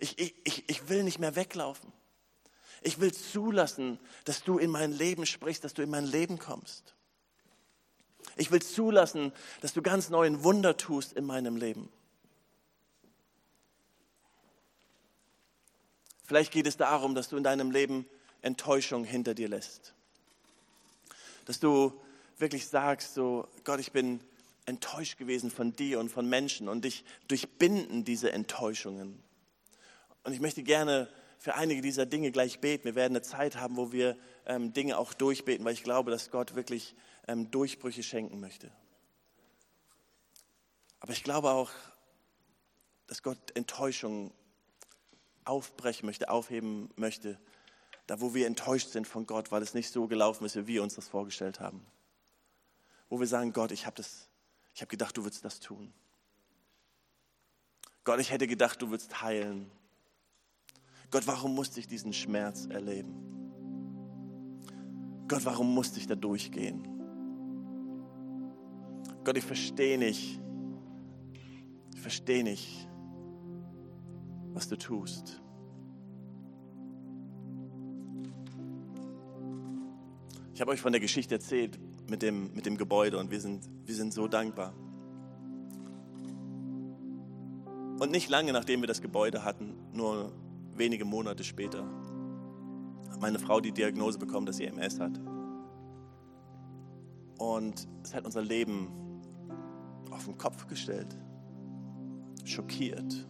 Ich, 0.00 0.18
ich, 0.18 0.68
ich 0.68 0.88
will 0.88 1.04
nicht 1.04 1.20
mehr 1.20 1.36
weglaufen. 1.36 1.92
Ich 2.82 2.98
will 2.98 3.14
zulassen, 3.14 4.00
dass 4.24 4.42
du 4.42 4.58
in 4.58 4.70
mein 4.70 4.90
Leben 4.90 5.24
sprichst, 5.24 5.62
dass 5.62 5.72
du 5.72 5.82
in 5.82 5.90
mein 5.90 6.06
Leben 6.06 6.40
kommst. 6.40 6.96
Ich 8.34 8.50
will 8.50 8.60
zulassen, 8.60 9.32
dass 9.60 9.72
du 9.72 9.82
ganz 9.82 10.10
neuen 10.10 10.42
Wunder 10.42 10.76
tust 10.76 11.12
in 11.12 11.24
meinem 11.24 11.56
Leben. 11.56 11.92
Vielleicht 16.24 16.52
geht 16.52 16.66
es 16.66 16.76
darum, 16.76 17.14
dass 17.14 17.28
du 17.28 17.36
in 17.36 17.44
deinem 17.44 17.70
Leben 17.70 18.06
Enttäuschung 18.42 19.04
hinter 19.04 19.34
dir 19.34 19.48
lässt. 19.48 19.94
Dass 21.44 21.60
du 21.60 21.92
wirklich 22.38 22.66
sagst, 22.66 23.14
so 23.14 23.46
Gott, 23.64 23.80
ich 23.80 23.92
bin 23.92 24.20
enttäuscht 24.66 25.18
gewesen 25.18 25.50
von 25.50 25.76
dir 25.76 26.00
und 26.00 26.08
von 26.08 26.28
Menschen 26.28 26.68
und 26.68 26.84
dich 26.84 27.04
durchbinden 27.28 28.04
diese 28.04 28.32
Enttäuschungen. 28.32 29.22
Und 30.24 30.32
ich 30.32 30.40
möchte 30.40 30.62
gerne 30.62 31.08
für 31.38 31.54
einige 31.54 31.82
dieser 31.82 32.06
Dinge 32.06 32.30
gleich 32.30 32.60
beten. 32.60 32.84
Wir 32.84 32.94
werden 32.94 33.12
eine 33.12 33.22
Zeit 33.22 33.56
haben, 33.56 33.76
wo 33.76 33.92
wir 33.92 34.16
ähm, 34.46 34.72
Dinge 34.72 34.96
auch 34.96 35.12
durchbeten, 35.12 35.64
weil 35.66 35.74
ich 35.74 35.82
glaube, 35.82 36.10
dass 36.10 36.30
Gott 36.30 36.54
wirklich 36.54 36.94
ähm, 37.28 37.50
Durchbrüche 37.50 38.02
schenken 38.02 38.40
möchte. 38.40 38.70
Aber 41.00 41.12
ich 41.12 41.22
glaube 41.22 41.50
auch, 41.50 41.70
dass 43.06 43.22
Gott 43.22 43.54
Enttäuschungen 43.54 44.32
aufbrechen 45.44 46.06
möchte, 46.06 46.28
aufheben 46.30 46.90
möchte 46.96 47.38
da 48.06 48.20
wo 48.20 48.34
wir 48.34 48.46
enttäuscht 48.46 48.90
sind 48.90 49.06
von 49.06 49.26
Gott, 49.26 49.50
weil 49.50 49.62
es 49.62 49.74
nicht 49.74 49.90
so 49.90 50.06
gelaufen 50.06 50.44
ist, 50.44 50.56
wie 50.56 50.66
wir 50.66 50.82
uns 50.82 50.94
das 50.94 51.08
vorgestellt 51.08 51.60
haben. 51.60 51.84
Wo 53.08 53.18
wir 53.18 53.26
sagen, 53.26 53.52
Gott, 53.52 53.70
ich 53.70 53.86
habe 53.86 54.02
hab 54.76 54.88
gedacht, 54.88 55.16
du 55.16 55.24
würdest 55.24 55.44
das 55.44 55.60
tun. 55.60 55.92
Gott, 58.04 58.20
ich 58.20 58.30
hätte 58.30 58.46
gedacht, 58.46 58.82
du 58.82 58.90
würdest 58.90 59.22
heilen. 59.22 59.70
Gott, 61.10 61.26
warum 61.26 61.54
musste 61.54 61.80
ich 61.80 61.88
diesen 61.88 62.12
Schmerz 62.12 62.66
erleben? 62.66 63.14
Gott, 65.26 65.46
warum 65.46 65.74
musste 65.74 65.98
ich 65.98 66.06
da 66.06 66.14
durchgehen? 66.14 66.90
Gott, 69.24 69.38
ich 69.38 69.44
verstehe 69.44 69.96
nicht, 69.96 70.38
ich 71.94 72.00
verstehe 72.00 72.44
nicht, 72.44 72.86
was 74.54 74.68
du 74.68 74.76
tust. 74.76 75.40
Ich 80.54 80.60
habe 80.60 80.70
euch 80.70 80.80
von 80.80 80.92
der 80.92 81.00
Geschichte 81.00 81.34
erzählt 81.34 81.78
mit 82.08 82.22
dem, 82.22 82.54
mit 82.54 82.64
dem 82.64 82.76
Gebäude 82.76 83.18
und 83.18 83.32
wir 83.32 83.40
sind, 83.40 83.68
wir 83.84 83.94
sind 83.94 84.14
so 84.14 84.28
dankbar. 84.28 84.72
Und 87.98 88.10
nicht 88.12 88.28
lange 88.28 88.52
nachdem 88.52 88.80
wir 88.80 88.86
das 88.86 89.02
Gebäude 89.02 89.44
hatten, 89.44 89.74
nur 89.92 90.32
wenige 90.74 91.04
Monate 91.04 91.42
später, 91.42 91.84
hat 93.10 93.20
meine 93.20 93.40
Frau 93.40 93.60
die 93.60 93.72
Diagnose 93.72 94.18
bekommen, 94.18 94.46
dass 94.46 94.58
sie 94.58 94.66
MS 94.66 95.00
hat. 95.00 95.20
Und 97.38 97.88
es 98.04 98.14
hat 98.14 98.24
unser 98.24 98.42
Leben 98.42 98.88
auf 100.10 100.24
den 100.24 100.38
Kopf 100.38 100.68
gestellt, 100.68 101.16
schockiert. 102.44 103.26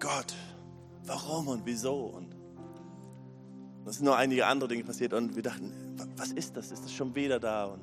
Gott, 0.00 0.34
warum 1.04 1.48
und 1.48 1.66
wieso? 1.66 2.06
Und 2.06 2.34
es 3.86 3.96
sind 3.96 4.06
noch 4.06 4.16
einige 4.16 4.46
andere 4.46 4.68
Dinge 4.68 4.82
passiert 4.84 5.12
und 5.12 5.36
wir 5.36 5.42
dachten, 5.42 5.72
was 6.16 6.32
ist 6.32 6.56
das? 6.56 6.70
Ist 6.70 6.84
das 6.84 6.92
schon 6.92 7.14
wieder 7.14 7.38
da? 7.38 7.66
Und 7.66 7.82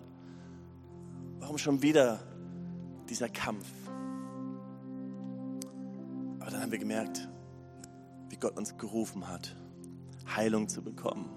warum 1.40 1.58
schon 1.58 1.82
wieder 1.82 2.20
dieser 3.08 3.30
Kampf? 3.30 3.68
Aber 6.40 6.50
dann 6.50 6.62
haben 6.62 6.72
wir 6.72 6.80
gemerkt, 6.80 7.28
wie 8.30 8.38
Gott 8.38 8.58
uns 8.58 8.78
gerufen 8.78 9.28
hat, 9.28 9.56
Heilung 10.36 10.68
zu 10.70 10.82
bekommen. 10.82 11.30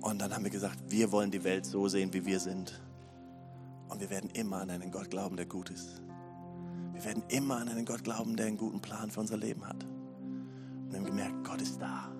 Und 0.00 0.20
dann 0.20 0.34
haben 0.34 0.44
wir 0.44 0.50
gesagt, 0.50 0.78
wir 0.88 1.12
wollen 1.12 1.30
die 1.30 1.44
Welt 1.44 1.64
so 1.64 1.88
sehen, 1.88 2.12
wie 2.12 2.26
wir 2.26 2.40
sind. 2.40 2.80
Und 3.88 4.00
wir 4.00 4.10
werden 4.10 4.30
immer 4.30 4.60
an 4.60 4.70
einen 4.70 4.90
Gott 4.90 5.10
glauben, 5.10 5.36
der 5.36 5.46
gut 5.46 5.70
ist. 5.70 6.02
Wir 6.98 7.04
werden 7.04 7.22
immer 7.28 7.58
an 7.58 7.68
einen 7.68 7.84
Gott 7.84 8.02
glauben, 8.02 8.36
der 8.36 8.46
einen 8.46 8.56
guten 8.56 8.80
Plan 8.80 9.08
für 9.08 9.20
unser 9.20 9.36
Leben 9.36 9.64
hat. 9.64 9.84
Und 9.84 10.90
wir 10.90 10.98
haben 10.98 11.06
gemerkt, 11.06 11.44
Gott 11.44 11.62
ist 11.62 11.80
da. 11.80 12.10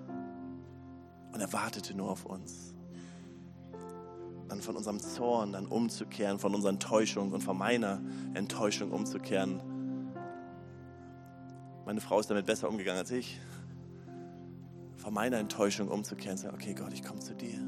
Und 1.33 1.41
er 1.41 1.51
wartete 1.51 1.93
nur 1.93 2.09
auf 2.09 2.25
uns. 2.25 2.73
Dann 4.47 4.61
von 4.61 4.77
unserem 4.77 5.01
Zorn 5.01 5.51
dann 5.51 5.65
umzukehren, 5.65 6.39
von 6.39 6.55
unserer 6.55 6.71
Enttäuschung 6.71 7.33
und 7.33 7.41
von 7.41 7.57
meiner 7.57 8.01
Enttäuschung 8.35 8.91
umzukehren. 8.91 9.61
Meine 11.85 11.99
Frau 11.99 12.21
ist 12.21 12.29
damit 12.29 12.45
besser 12.45 12.69
umgegangen 12.69 12.99
als 12.99 13.11
ich. 13.11 13.37
Von 14.95 15.13
meiner 15.13 15.39
Enttäuschung 15.39 15.89
umzukehren 15.89 16.37
und 16.37 16.37
sagen, 16.37 16.55
okay 16.55 16.73
Gott, 16.73 16.93
ich 16.93 17.03
komme 17.03 17.19
zu 17.19 17.35
dir. 17.35 17.59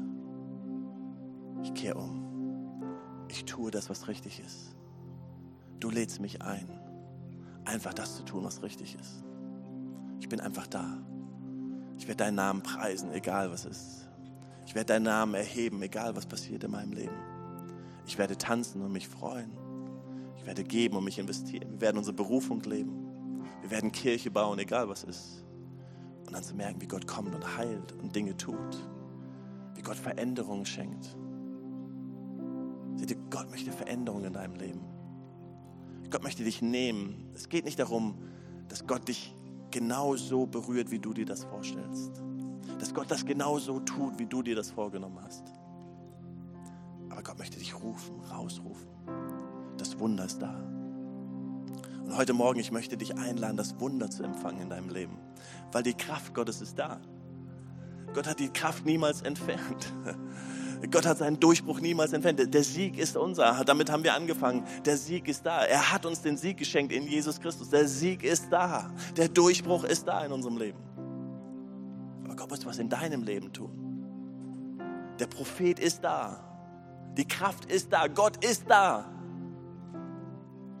Ich 1.62 1.74
kehre 1.74 1.98
um. 1.98 2.86
Ich 3.28 3.44
tue 3.44 3.70
das, 3.70 3.90
was 3.90 4.08
richtig 4.08 4.40
ist. 4.40 4.74
Du 5.78 5.90
lädst 5.90 6.18
mich 6.18 6.40
ein, 6.40 6.81
einfach 7.64 7.94
das 7.94 8.16
zu 8.16 8.24
tun, 8.24 8.44
was 8.44 8.62
richtig 8.62 8.96
ist. 9.00 9.24
Ich 10.20 10.28
bin 10.28 10.40
einfach 10.40 10.66
da. 10.66 10.98
Ich 11.98 12.08
werde 12.08 12.24
deinen 12.24 12.36
Namen 12.36 12.62
preisen, 12.62 13.12
egal 13.12 13.50
was 13.50 13.64
ist. 13.64 14.08
Ich 14.66 14.74
werde 14.74 14.94
deinen 14.94 15.04
Namen 15.04 15.34
erheben, 15.34 15.82
egal 15.82 16.16
was 16.16 16.26
passiert 16.26 16.64
in 16.64 16.70
meinem 16.70 16.92
Leben. 16.92 17.14
Ich 18.06 18.18
werde 18.18 18.36
tanzen 18.36 18.82
und 18.82 18.92
mich 18.92 19.08
freuen. 19.08 19.52
Ich 20.36 20.46
werde 20.46 20.64
geben 20.64 20.96
und 20.96 21.04
mich 21.04 21.18
investieren. 21.18 21.72
Wir 21.72 21.80
werden 21.82 21.98
unsere 21.98 22.16
Berufung 22.16 22.60
leben. 22.62 23.44
Wir 23.60 23.70
werden 23.70 23.92
Kirche 23.92 24.30
bauen, 24.30 24.58
egal 24.58 24.88
was 24.88 25.04
ist. 25.04 25.44
Und 26.26 26.32
dann 26.32 26.42
zu 26.42 26.54
merken, 26.54 26.80
wie 26.80 26.88
Gott 26.88 27.06
kommt 27.06 27.34
und 27.34 27.56
heilt 27.56 27.92
und 27.92 28.14
Dinge 28.14 28.36
tut. 28.36 28.88
Wie 29.74 29.82
Gott 29.82 29.96
Veränderungen 29.96 30.66
schenkt. 30.66 31.16
Seht 32.96 33.10
ihr, 33.10 33.16
Gott 33.30 33.50
möchte 33.50 33.70
Veränderungen 33.70 34.24
in 34.26 34.32
deinem 34.32 34.54
Leben. 34.56 34.80
Gott 36.12 36.22
möchte 36.22 36.44
dich 36.44 36.60
nehmen. 36.60 37.30
Es 37.34 37.48
geht 37.48 37.64
nicht 37.64 37.78
darum, 37.78 38.18
dass 38.68 38.86
Gott 38.86 39.08
dich 39.08 39.34
genau 39.70 40.14
so 40.14 40.46
berührt, 40.46 40.90
wie 40.90 40.98
du 40.98 41.14
dir 41.14 41.24
das 41.24 41.44
vorstellst. 41.44 42.22
Dass 42.78 42.92
Gott 42.92 43.10
das 43.10 43.24
genau 43.24 43.58
so 43.58 43.80
tut, 43.80 44.18
wie 44.18 44.26
du 44.26 44.42
dir 44.42 44.54
das 44.54 44.70
vorgenommen 44.70 45.18
hast. 45.22 45.42
Aber 47.08 47.22
Gott 47.22 47.38
möchte 47.38 47.58
dich 47.58 47.74
rufen, 47.74 48.20
rausrufen. 48.30 48.88
Das 49.78 49.98
Wunder 49.98 50.26
ist 50.26 50.40
da. 50.42 50.54
Und 52.04 52.14
heute 52.14 52.34
Morgen, 52.34 52.60
ich 52.60 52.72
möchte 52.72 52.98
dich 52.98 53.16
einladen, 53.16 53.56
das 53.56 53.80
Wunder 53.80 54.10
zu 54.10 54.22
empfangen 54.22 54.60
in 54.60 54.68
deinem 54.68 54.90
Leben. 54.90 55.16
Weil 55.72 55.82
die 55.82 55.94
Kraft 55.94 56.34
Gottes 56.34 56.60
ist 56.60 56.78
da. 56.78 57.00
Gott 58.12 58.26
hat 58.26 58.38
die 58.38 58.50
Kraft 58.50 58.84
niemals 58.84 59.22
entfernt. 59.22 59.92
Gott 60.90 61.06
hat 61.06 61.18
seinen 61.18 61.38
Durchbruch 61.38 61.80
niemals 61.80 62.12
entfernt. 62.12 62.52
Der 62.52 62.64
Sieg 62.64 62.98
ist 62.98 63.16
unser. 63.16 63.64
Damit 63.64 63.90
haben 63.90 64.02
wir 64.02 64.14
angefangen. 64.14 64.64
Der 64.84 64.96
Sieg 64.96 65.28
ist 65.28 65.46
da. 65.46 65.64
Er 65.64 65.92
hat 65.92 66.04
uns 66.04 66.22
den 66.22 66.36
Sieg 66.36 66.56
geschenkt 66.56 66.92
in 66.92 67.06
Jesus 67.06 67.40
Christus. 67.40 67.70
Der 67.70 67.86
Sieg 67.86 68.24
ist 68.24 68.50
da. 68.50 68.90
Der 69.16 69.28
Durchbruch 69.28 69.84
ist 69.84 70.08
da 70.08 70.24
in 70.24 70.32
unserem 70.32 70.56
Leben. 70.56 70.78
Aber 72.24 72.34
Gott 72.34 72.50
muss 72.50 72.66
was 72.66 72.78
in 72.78 72.88
deinem 72.88 73.22
Leben 73.22 73.52
tun. 73.52 73.70
Der 75.20 75.26
Prophet 75.26 75.78
ist 75.78 76.02
da. 76.02 76.42
Die 77.16 77.26
Kraft 77.28 77.66
ist 77.66 77.92
da. 77.92 78.08
Gott 78.08 78.44
ist 78.44 78.64
da. 78.68 79.04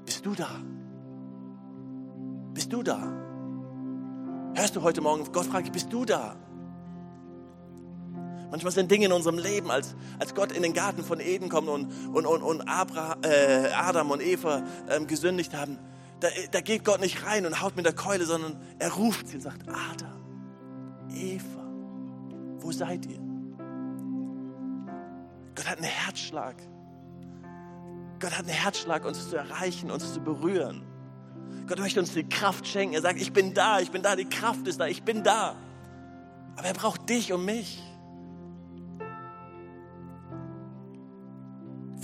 Bist 0.04 0.26
du 0.26 0.34
da? 0.34 0.48
Bist 2.54 2.72
du 2.72 2.82
da? 2.82 3.12
Hörst 4.54 4.76
du 4.76 4.82
heute 4.82 5.00
Morgen, 5.00 5.24
Gott 5.32 5.46
fragt, 5.46 5.72
bist 5.72 5.92
du 5.92 6.04
da? 6.04 6.36
Manchmal 8.52 8.70
sind 8.70 8.90
Dinge 8.90 9.06
in 9.06 9.12
unserem 9.12 9.38
Leben, 9.38 9.70
als, 9.70 9.94
als 10.18 10.34
Gott 10.34 10.52
in 10.52 10.62
den 10.62 10.74
Garten 10.74 11.02
von 11.02 11.20
Eden 11.20 11.48
kommt 11.48 11.70
und, 11.70 11.90
und, 12.12 12.26
und, 12.26 12.42
und 12.42 12.60
Abra, 12.68 13.16
äh, 13.22 13.70
Adam 13.72 14.10
und 14.10 14.20
Eva 14.20 14.62
ähm, 14.90 15.06
gesündigt 15.06 15.54
haben, 15.54 15.78
da, 16.20 16.28
da 16.50 16.60
geht 16.60 16.84
Gott 16.84 17.00
nicht 17.00 17.24
rein 17.24 17.46
und 17.46 17.62
haut 17.62 17.76
mit 17.76 17.86
der 17.86 17.94
Keule, 17.94 18.26
sondern 18.26 18.60
er 18.78 18.92
ruft 18.92 19.28
sie 19.28 19.36
und 19.36 19.40
sagt, 19.40 19.62
Adam, 19.70 20.20
Eva, 21.14 21.66
wo 22.58 22.70
seid 22.72 23.06
ihr? 23.06 23.20
Gott 25.54 25.70
hat 25.70 25.78
einen 25.78 25.86
Herzschlag. 25.86 26.56
Gott 28.20 28.32
hat 28.32 28.40
einen 28.40 28.50
Herzschlag, 28.50 29.06
uns 29.06 29.30
zu 29.30 29.36
erreichen, 29.36 29.90
uns 29.90 30.12
zu 30.12 30.20
berühren. 30.20 30.82
Gott 31.66 31.78
möchte 31.78 32.00
uns 32.00 32.12
die 32.12 32.28
Kraft 32.28 32.66
schenken. 32.66 32.96
Er 32.96 33.00
sagt, 33.00 33.18
ich 33.18 33.32
bin 33.32 33.54
da, 33.54 33.80
ich 33.80 33.90
bin 33.90 34.02
da, 34.02 34.14
die 34.14 34.26
Kraft 34.26 34.68
ist 34.68 34.78
da, 34.78 34.88
ich 34.88 35.02
bin 35.04 35.22
da. 35.22 35.56
Aber 36.56 36.66
er 36.66 36.74
braucht 36.74 37.08
dich 37.08 37.32
und 37.32 37.46
mich. 37.46 37.82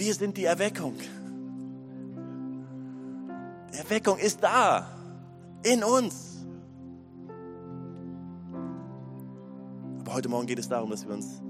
Wir 0.08 0.14
sind 0.14 0.38
die 0.38 0.46
Erweckung. 0.46 0.94
Die 3.70 3.76
Erweckung 3.76 4.16
ist 4.16 4.42
da, 4.42 4.88
in 5.62 5.84
uns. 5.84 6.46
Aber 10.00 10.14
heute 10.14 10.30
Morgen 10.30 10.46
geht 10.46 10.60
es 10.60 10.66
darum, 10.66 10.88
dass 10.88 11.06
wir 11.06 11.12
uns, 11.12 11.42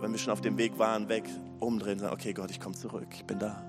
wenn 0.00 0.10
wir 0.10 0.18
schon 0.18 0.32
auf 0.32 0.40
dem 0.40 0.58
Weg 0.58 0.76
waren, 0.80 1.08
weg 1.08 1.30
umdrehen 1.60 1.92
und 1.92 1.98
sagen, 2.00 2.14
okay 2.14 2.32
Gott, 2.32 2.50
ich 2.50 2.58
komme 2.58 2.74
zurück, 2.74 3.06
ich 3.12 3.24
bin 3.26 3.38
da. 3.38 3.62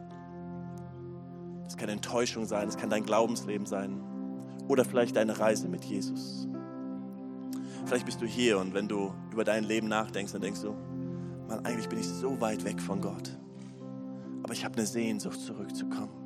Das 1.64 1.78
kann 1.78 1.88
Enttäuschung 1.88 2.48
sein, 2.48 2.66
das 2.66 2.78
kann 2.78 2.90
dein 2.90 3.06
Glaubensleben 3.06 3.68
sein 3.68 4.02
oder 4.68 4.86
vielleicht 4.86 5.18
deine 5.18 5.38
Reise 5.38 5.68
mit 5.68 5.86
Jesus. 5.86 6.48
Vielleicht 7.86 8.08
bist 8.08 8.20
du 8.22 8.26
hier 8.26 8.58
und 8.58 8.74
wenn 8.74 8.88
du 8.88 9.14
über 9.32 9.44
dein 9.44 9.64
Leben 9.64 9.88
nachdenkst, 9.88 10.32
dann 10.32 10.42
denkst 10.42 10.62
du, 10.62 10.74
Mann, 11.48 11.64
eigentlich 11.64 11.90
bin 11.90 12.00
ich 12.00 12.08
so 12.08 12.42
weit 12.42 12.64
weg 12.66 12.82
von 12.82 13.00
Gott 13.00 13.38
aber 14.44 14.54
ich 14.54 14.66
habe 14.66 14.78
eine 14.78 14.86
Sehnsucht, 14.86 15.40
zurückzukommen. 15.40 16.24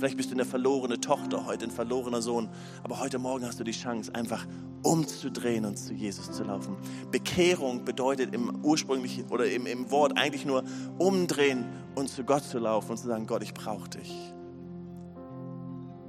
Vielleicht 0.00 0.16
bist 0.16 0.30
du 0.30 0.34
eine 0.34 0.46
verlorene 0.46 0.98
Tochter, 0.98 1.44
heute 1.44 1.66
ein 1.66 1.70
verlorener 1.70 2.22
Sohn, 2.22 2.48
aber 2.82 3.00
heute 3.00 3.18
Morgen 3.18 3.44
hast 3.44 3.60
du 3.60 3.64
die 3.64 3.72
Chance, 3.72 4.14
einfach 4.14 4.46
umzudrehen 4.82 5.66
und 5.66 5.76
zu 5.76 5.92
Jesus 5.92 6.32
zu 6.32 6.42
laufen. 6.42 6.76
Bekehrung 7.10 7.84
bedeutet 7.84 8.34
im 8.34 8.64
ursprünglichen 8.64 9.26
oder 9.28 9.50
im, 9.50 9.66
im 9.66 9.90
Wort 9.90 10.16
eigentlich 10.16 10.46
nur 10.46 10.64
umdrehen 10.98 11.66
und 11.96 12.08
zu 12.08 12.24
Gott 12.24 12.44
zu 12.44 12.58
laufen 12.58 12.92
und 12.92 12.96
zu 12.96 13.08
sagen, 13.08 13.26
Gott, 13.26 13.42
ich 13.42 13.52
brauche 13.52 13.90
dich. 13.90 14.10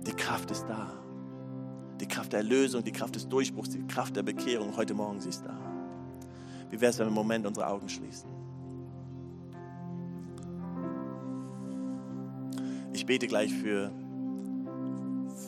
Die 0.08 0.14
Kraft 0.14 0.52
ist 0.52 0.66
da. 0.70 0.94
Die 2.00 2.08
Kraft 2.08 2.32
der 2.32 2.40
Erlösung, 2.40 2.84
die 2.84 2.94
Kraft 2.94 3.16
des 3.16 3.28
Durchbruchs, 3.28 3.72
die 3.72 3.86
Kraft 3.88 4.16
der 4.16 4.24
Bekehrung. 4.24 4.78
Heute 4.78 4.94
Morgen 4.94 5.20
sie 5.20 5.30
ist 5.30 5.44
da. 5.44 5.60
Wie 6.70 6.80
wäre 6.80 6.92
es, 6.92 6.98
wenn 6.98 7.08
wir 7.08 7.10
im 7.10 7.16
Moment 7.16 7.46
unsere 7.46 7.68
Augen 7.68 7.90
schließen? 7.90 8.41
Ich 13.02 13.08
bete 13.08 13.26
gleich 13.26 13.52
für, 13.52 13.90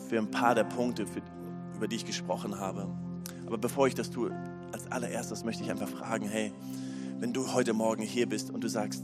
für 0.10 0.18
ein 0.18 0.32
paar 0.32 0.56
der 0.56 0.64
Punkte, 0.64 1.06
für, 1.06 1.22
über 1.76 1.88
die 1.88 1.97
ich 1.97 2.04
gesprochen 2.04 2.60
habe. 2.60 2.88
Aber 3.45 3.60
bevor 3.60 3.86
ich 3.86 3.93
das 3.93 4.10
tue, 4.10 4.32
als 4.72 4.91
allererstes 4.91 5.43
möchte 5.43 5.62
ich 5.62 5.70
einfach 5.70 5.88
fragen, 5.88 6.28
hey, 6.28 6.51
wenn 7.20 7.32
du 7.32 7.54
heute 7.54 7.74
Morgen 7.74 8.01
hier 8.01 8.28
bist 8.28 8.49
und 8.49 8.64
du 8.64 8.68
sagst, 8.68 9.04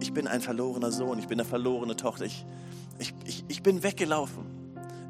ich 0.00 0.14
bin 0.14 0.26
ein 0.26 0.40
verlorener 0.40 0.90
Sohn, 0.90 1.18
ich 1.18 1.28
bin 1.28 1.38
eine 1.38 1.46
verlorene 1.46 1.94
Tochter, 1.94 2.24
ich, 2.24 2.46
ich, 2.98 3.12
ich, 3.26 3.44
ich 3.48 3.62
bin 3.62 3.82
weggelaufen. 3.82 4.46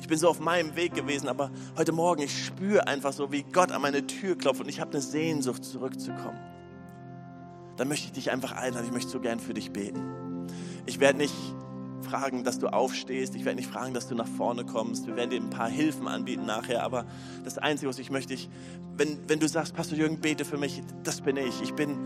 Ich 0.00 0.08
bin 0.08 0.18
so 0.18 0.28
auf 0.28 0.40
meinem 0.40 0.74
Weg 0.74 0.94
gewesen, 0.94 1.28
aber 1.28 1.52
heute 1.76 1.92
Morgen, 1.92 2.22
ich 2.22 2.44
spüre 2.44 2.88
einfach 2.88 3.12
so, 3.12 3.30
wie 3.30 3.44
Gott 3.44 3.70
an 3.70 3.82
meine 3.82 4.04
Tür 4.08 4.36
klopft 4.36 4.60
und 4.60 4.68
ich 4.68 4.80
habe 4.80 4.90
eine 4.90 5.00
Sehnsucht, 5.00 5.64
zurückzukommen. 5.64 6.40
Dann 7.76 7.86
möchte 7.86 8.06
ich 8.06 8.12
dich 8.14 8.32
einfach 8.32 8.50
einladen, 8.50 8.84
ich 8.84 8.92
möchte 8.92 9.12
so 9.12 9.20
gern 9.20 9.38
für 9.38 9.54
dich 9.54 9.70
beten. 9.70 10.02
Ich 10.86 10.98
werde 10.98 11.18
nicht 11.18 11.34
fragen, 12.08 12.44
dass 12.44 12.58
du 12.58 12.68
aufstehst. 12.68 13.34
Ich 13.34 13.44
werde 13.44 13.56
nicht 13.56 13.70
fragen, 13.70 13.94
dass 13.94 14.08
du 14.08 14.14
nach 14.14 14.26
vorne 14.26 14.64
kommst. 14.64 15.06
Wir 15.06 15.16
werden 15.16 15.30
dir 15.30 15.40
ein 15.40 15.50
paar 15.50 15.68
Hilfen 15.68 16.08
anbieten 16.08 16.46
nachher. 16.46 16.82
Aber 16.82 17.04
das 17.44 17.58
Einzige, 17.58 17.88
was 17.88 17.98
ich 17.98 18.10
möchte, 18.10 18.34
ich, 18.34 18.48
wenn, 18.96 19.18
wenn 19.28 19.40
du 19.40 19.48
sagst, 19.48 19.74
Pastor 19.74 19.98
Jürgen, 19.98 20.20
bete 20.20 20.44
für 20.44 20.58
mich, 20.58 20.82
das 21.04 21.20
bin 21.20 21.36
ich. 21.36 21.62
Ich 21.62 21.74
bin, 21.74 21.98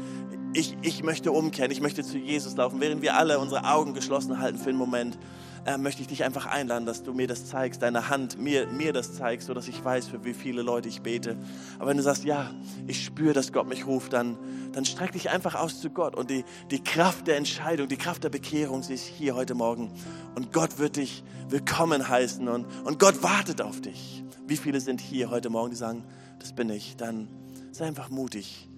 ich, 0.54 0.76
ich 0.82 1.02
möchte 1.02 1.32
umkehren. 1.32 1.70
Ich 1.70 1.80
möchte 1.80 2.02
zu 2.02 2.18
Jesus 2.18 2.56
laufen. 2.56 2.80
Während 2.80 3.02
wir 3.02 3.16
alle 3.16 3.38
unsere 3.38 3.64
Augen 3.64 3.94
geschlossen 3.94 4.38
halten 4.38 4.58
für 4.58 4.70
einen 4.70 4.78
Moment, 4.78 5.18
äh, 5.64 5.78
möchte 5.78 6.02
ich 6.02 6.08
dich 6.08 6.24
einfach 6.24 6.46
einladen, 6.46 6.86
dass 6.86 7.02
du 7.02 7.12
mir 7.12 7.26
das 7.26 7.46
zeigst, 7.46 7.82
deine 7.82 8.08
Hand 8.08 8.38
mir, 8.38 8.66
mir 8.66 8.92
das 8.92 9.14
zeigst, 9.14 9.46
sodass 9.46 9.68
ich 9.68 9.84
weiß, 9.84 10.08
für 10.08 10.24
wie 10.24 10.34
viele 10.34 10.62
Leute 10.62 10.88
ich 10.88 11.02
bete. 11.02 11.36
Aber 11.78 11.90
wenn 11.90 11.96
du 11.96 12.02
sagst, 12.02 12.24
ja, 12.24 12.50
ich 12.86 13.04
spüre, 13.04 13.32
dass 13.32 13.52
Gott 13.52 13.68
mich 13.68 13.86
ruft, 13.86 14.12
dann, 14.12 14.38
dann 14.72 14.84
streck 14.84 15.12
dich 15.12 15.30
einfach 15.30 15.54
aus 15.54 15.80
zu 15.80 15.90
Gott. 15.90 16.16
Und 16.16 16.30
die, 16.30 16.44
die 16.70 16.82
Kraft 16.82 17.26
der 17.26 17.36
Entscheidung, 17.36 17.88
die 17.88 17.96
Kraft 17.96 18.24
der 18.24 18.30
Bekehrung, 18.30 18.82
sie 18.82 18.94
ist 18.94 19.04
hier 19.04 19.34
heute 19.34 19.54
Morgen. 19.54 19.92
Und 20.34 20.52
Gott 20.52 20.78
wird 20.78 20.96
dich 20.96 21.22
willkommen 21.48 22.08
heißen 22.08 22.48
und, 22.48 22.66
und 22.84 22.98
Gott 22.98 23.22
wartet 23.22 23.60
auf 23.60 23.80
dich. 23.80 24.24
Wie 24.46 24.56
viele 24.56 24.80
sind 24.80 25.00
hier 25.00 25.30
heute 25.30 25.50
Morgen, 25.50 25.70
die 25.70 25.76
sagen, 25.76 26.04
das 26.40 26.52
bin 26.52 26.70
ich? 26.70 26.96
Dann 26.96 27.28
sei 27.70 27.86
einfach 27.86 28.10
mutig. 28.10 28.68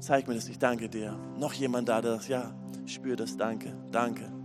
Zeig 0.00 0.28
mir 0.28 0.34
das, 0.34 0.48
ich 0.48 0.58
danke 0.58 0.88
dir. 0.88 1.18
Noch 1.36 1.52
jemand 1.52 1.88
da, 1.88 2.00
der 2.00 2.14
sagt, 2.14 2.28
ja, 2.28 2.54
ich 2.86 2.94
spüre 2.94 3.16
das, 3.16 3.36
danke, 3.36 3.76
danke. 3.90 4.37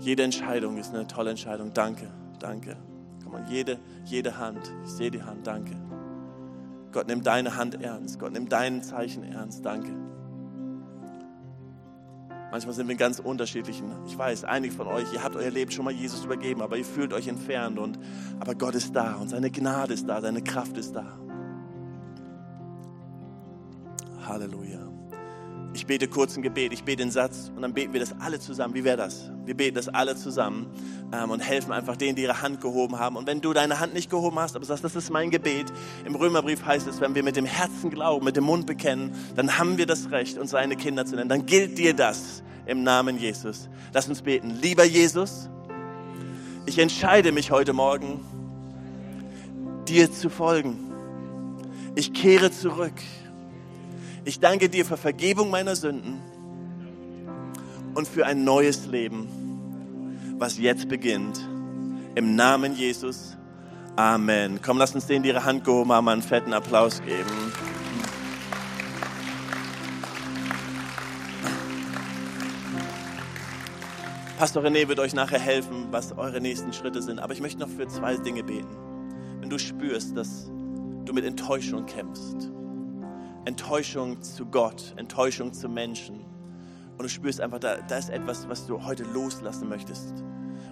Jede 0.00 0.22
Entscheidung 0.22 0.78
ist 0.78 0.94
eine 0.94 1.06
tolle 1.06 1.30
Entscheidung. 1.30 1.72
Danke, 1.74 2.10
danke. 2.38 2.76
Komm 3.22 3.32
mal, 3.32 3.44
jede, 3.48 3.78
jede 4.04 4.38
Hand. 4.38 4.72
Ich 4.84 4.92
sehe 4.92 5.10
die 5.10 5.22
Hand. 5.22 5.46
Danke. 5.46 5.76
Gott 6.90 7.06
nimmt 7.06 7.26
deine 7.26 7.56
Hand 7.56 7.80
ernst. 7.80 8.18
Gott 8.18 8.32
nimmt 8.32 8.50
dein 8.50 8.82
Zeichen 8.82 9.22
ernst. 9.22 9.64
Danke. 9.64 9.92
Manchmal 12.50 12.74
sind 12.74 12.88
wir 12.88 12.96
ganz 12.96 13.20
unterschiedlichen. 13.20 13.92
Ich 14.06 14.18
weiß, 14.18 14.44
einige 14.44 14.74
von 14.74 14.88
euch, 14.88 15.12
ihr 15.12 15.22
habt 15.22 15.36
euer 15.36 15.50
Leben 15.50 15.70
schon 15.70 15.84
mal 15.84 15.92
Jesus 15.92 16.24
übergeben, 16.24 16.62
aber 16.62 16.76
ihr 16.78 16.84
fühlt 16.84 17.12
euch 17.12 17.28
entfernt. 17.28 17.78
Und, 17.78 17.98
aber 18.40 18.54
Gott 18.54 18.74
ist 18.74 18.96
da 18.96 19.16
und 19.16 19.28
seine 19.28 19.50
Gnade 19.50 19.94
ist 19.94 20.08
da, 20.08 20.20
seine 20.20 20.42
Kraft 20.42 20.76
ist 20.76 20.96
da. 20.96 21.18
Halleluja. 24.26 24.89
Ich 25.90 25.98
bete 25.98 26.06
kurz 26.06 26.36
ein 26.36 26.42
Gebet, 26.42 26.72
ich 26.72 26.84
bete 26.84 26.98
den 26.98 27.10
Satz 27.10 27.50
und 27.56 27.62
dann 27.62 27.74
beten 27.74 27.92
wir 27.92 27.98
das 27.98 28.14
alle 28.20 28.38
zusammen. 28.38 28.74
Wie 28.74 28.84
wäre 28.84 28.96
das? 28.96 29.28
Wir 29.44 29.56
beten 29.56 29.74
das 29.74 29.88
alle 29.88 30.14
zusammen 30.14 30.68
ähm, 31.12 31.32
und 31.32 31.40
helfen 31.40 31.72
einfach 31.72 31.96
denen, 31.96 32.14
die 32.14 32.22
ihre 32.22 32.42
Hand 32.42 32.60
gehoben 32.60 33.00
haben. 33.00 33.16
Und 33.16 33.26
wenn 33.26 33.40
du 33.40 33.52
deine 33.52 33.80
Hand 33.80 33.92
nicht 33.92 34.08
gehoben 34.08 34.38
hast, 34.38 34.54
aber 34.54 34.64
sagst, 34.64 34.84
das 34.84 34.94
ist 34.94 35.10
mein 35.10 35.32
Gebet, 35.32 35.66
im 36.04 36.14
Römerbrief 36.14 36.64
heißt 36.64 36.86
es, 36.86 37.00
wenn 37.00 37.16
wir 37.16 37.24
mit 37.24 37.34
dem 37.34 37.44
Herzen 37.44 37.90
glauben, 37.90 38.24
mit 38.24 38.36
dem 38.36 38.44
Mund 38.44 38.68
bekennen, 38.68 39.16
dann 39.34 39.58
haben 39.58 39.78
wir 39.78 39.86
das 39.86 40.12
Recht, 40.12 40.38
uns 40.38 40.52
seine 40.52 40.76
Kinder 40.76 41.06
zu 41.06 41.16
nennen. 41.16 41.28
Dann 41.28 41.44
gilt 41.44 41.76
dir 41.76 41.92
das 41.92 42.44
im 42.66 42.84
Namen 42.84 43.18
Jesus. 43.18 43.68
Lass 43.92 44.08
uns 44.08 44.22
beten. 44.22 44.58
Lieber 44.62 44.84
Jesus, 44.84 45.50
ich 46.66 46.78
entscheide 46.78 47.32
mich 47.32 47.50
heute 47.50 47.72
Morgen, 47.72 48.20
dir 49.88 50.12
zu 50.12 50.30
folgen. 50.30 50.78
Ich 51.96 52.12
kehre 52.12 52.52
zurück 52.52 52.94
ich 54.24 54.40
danke 54.40 54.68
dir 54.68 54.84
für 54.84 54.96
Vergebung 54.96 55.50
meiner 55.50 55.76
Sünden 55.76 56.20
und 57.94 58.06
für 58.06 58.26
ein 58.26 58.44
neues 58.44 58.86
Leben, 58.86 59.28
was 60.38 60.58
jetzt 60.58 60.88
beginnt. 60.88 61.40
Im 62.14 62.34
Namen 62.34 62.74
Jesus. 62.74 63.36
Amen. 63.96 64.60
Komm, 64.62 64.78
lass 64.78 64.94
uns 64.94 65.06
denen, 65.06 65.22
die 65.22 65.28
ihre 65.28 65.44
Hand 65.44 65.64
gehoben 65.64 65.92
haben, 65.92 66.08
einen 66.08 66.22
fetten 66.22 66.52
Applaus 66.52 67.00
geben. 67.02 67.52
Pastor 74.38 74.64
René 74.64 74.88
wird 74.88 74.98
euch 75.00 75.12
nachher 75.12 75.38
helfen, 75.38 75.88
was 75.90 76.16
eure 76.16 76.40
nächsten 76.40 76.72
Schritte 76.72 77.02
sind. 77.02 77.20
Aber 77.20 77.34
ich 77.34 77.42
möchte 77.42 77.60
noch 77.60 77.68
für 77.68 77.86
zwei 77.88 78.16
Dinge 78.16 78.42
beten. 78.42 78.74
Wenn 79.40 79.50
du 79.50 79.58
spürst, 79.58 80.16
dass 80.16 80.50
du 81.04 81.12
mit 81.12 81.26
Enttäuschung 81.26 81.84
kämpfst, 81.84 82.50
Enttäuschung 83.44 84.22
zu 84.22 84.46
Gott, 84.46 84.94
Enttäuschung 84.96 85.52
zu 85.52 85.68
Menschen. 85.68 86.20
Und 86.92 87.02
du 87.04 87.08
spürst 87.08 87.40
einfach, 87.40 87.58
da, 87.58 87.76
da 87.76 87.96
ist 87.96 88.10
etwas, 88.10 88.48
was 88.48 88.66
du 88.66 88.84
heute 88.84 89.04
loslassen 89.04 89.68
möchtest, 89.68 90.22